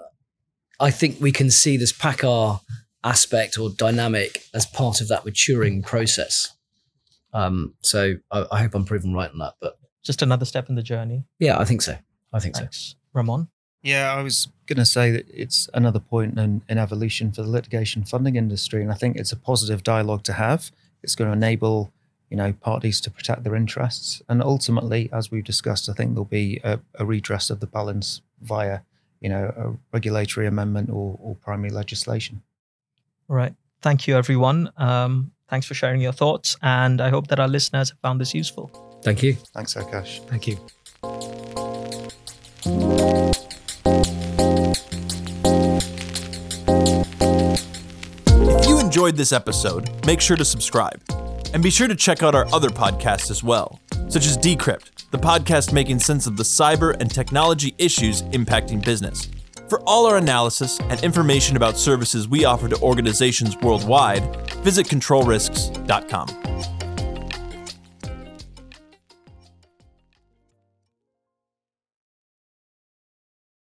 I 0.80 0.92
think 0.92 1.20
we 1.20 1.32
can 1.32 1.50
see 1.50 1.78
this 1.78 1.94
PACCAR 1.94 2.62
aspect 3.04 3.58
or 3.58 3.70
dynamic 3.70 4.44
as 4.54 4.66
part 4.66 5.02
of 5.02 5.08
that 5.10 5.26
maturing 5.26 5.82
process. 5.82 6.54
Um, 7.34 7.74
so 7.82 8.16
I, 8.32 8.46
I 8.52 8.60
hope 8.62 8.76
I'm 8.76 8.86
proven 8.86 9.14
right 9.14 9.30
on 9.30 9.38
that, 9.40 9.56
but 9.60 9.78
Just 10.04 10.22
another 10.22 10.46
step 10.46 10.70
in 10.70 10.76
the 10.76 10.84
journey. 10.84 11.26
yeah, 11.40 11.60
I 11.60 11.66
think 11.66 11.82
so. 11.82 11.98
I 12.34 12.40
think 12.40 12.56
so. 12.56 12.62
Thanks. 12.62 12.96
Ramon? 13.14 13.48
Yeah, 13.84 14.14
I 14.14 14.22
was 14.24 14.48
going 14.66 14.78
to 14.78 14.86
say 14.86 15.12
that 15.12 15.28
it's 15.30 15.70
another 15.74 16.00
point 16.00 16.40
in, 16.40 16.64
in 16.68 16.78
evolution 16.78 17.32
for 17.32 17.44
the 17.44 17.50
litigation 17.50 18.04
funding 18.04 18.36
industry. 18.36 18.82
And 18.82 18.92
I 18.92 18.96
think 18.96 19.18
it's 19.18 19.32
a 19.32 19.38
positive 19.38 19.84
dialogue 19.84 20.24
to 20.24 20.34
have. 20.34 20.72
It's 21.04 21.16
going 21.16 21.30
to 21.30 21.34
enable 21.34 21.94
you 22.32 22.38
know, 22.38 22.52
parties 22.54 23.00
to 23.02 23.12
protect 23.12 23.44
their 23.44 23.56
interests. 23.56 24.22
And 24.28 24.42
ultimately, 24.42 25.10
as 25.14 25.30
we've 25.30 25.44
discussed, 25.44 25.88
I 25.88 25.94
think 25.94 26.14
there'll 26.14 26.26
be 26.26 26.60
a, 26.64 26.80
a 26.96 27.06
redress 27.06 27.52
of 27.52 27.60
the 27.60 27.68
balance 27.68 28.22
via, 28.42 28.80
you 29.22 29.30
know, 29.30 29.54
a 29.58 29.74
regulatory 29.94 30.48
amendment 30.48 30.90
or, 30.90 31.18
or 31.22 31.36
primary 31.36 31.72
legislation. 31.72 32.42
All 33.30 33.36
right. 33.36 33.54
Thank 33.82 34.08
you, 34.08 34.16
everyone. 34.16 34.72
Um, 34.78 35.32
thanks 35.50 35.66
for 35.66 35.74
sharing 35.74 36.02
your 36.02 36.12
thoughts. 36.12 36.58
And 36.62 37.02
I 37.02 37.10
hope 37.10 37.28
that 37.28 37.40
our 37.40 37.48
listeners 37.48 37.90
have 37.90 38.00
found 38.00 38.20
this 38.22 38.34
useful. 38.34 38.70
Thank 39.04 39.22
you. 39.22 39.34
Thanks, 39.54 39.76
Aakash. 39.76 40.28
Thank 40.28 40.48
you. 40.48 40.58
If 48.28 48.68
you 48.68 48.80
enjoyed 48.80 49.16
this 49.16 49.32
episode, 49.32 49.90
make 50.06 50.22
sure 50.22 50.38
to 50.38 50.46
subscribe. 50.46 51.02
And 51.54 51.64
be 51.64 51.70
sure 51.70 51.88
to 51.88 51.96
check 51.96 52.24
out 52.24 52.36
our 52.36 52.48
other 52.54 52.70
podcasts 52.70 53.32
as 53.32 53.44
well, 53.44 53.80
such 54.10 54.26
as 54.26 54.38
Decrypt, 54.38 54.95
the 55.16 55.22
podcast 55.22 55.72
making 55.72 55.98
sense 55.98 56.28
of 56.28 56.36
the 56.36 56.44
cyber 56.44 56.94
and 57.00 57.10
technology 57.10 57.74
issues 57.78 58.24
impacting 58.34 58.84
business. 58.84 59.30
For 59.70 59.80
all 59.88 60.06
our 60.08 60.18
analysis 60.18 60.78
and 60.82 61.02
information 61.04 61.56
about 61.56 61.78
services 61.78 62.28
we 62.28 62.44
offer 62.44 62.68
to 62.68 62.78
organizations 62.82 63.56
worldwide, 63.58 64.36
visit 64.58 64.88
controlrisks.com. 64.88 66.75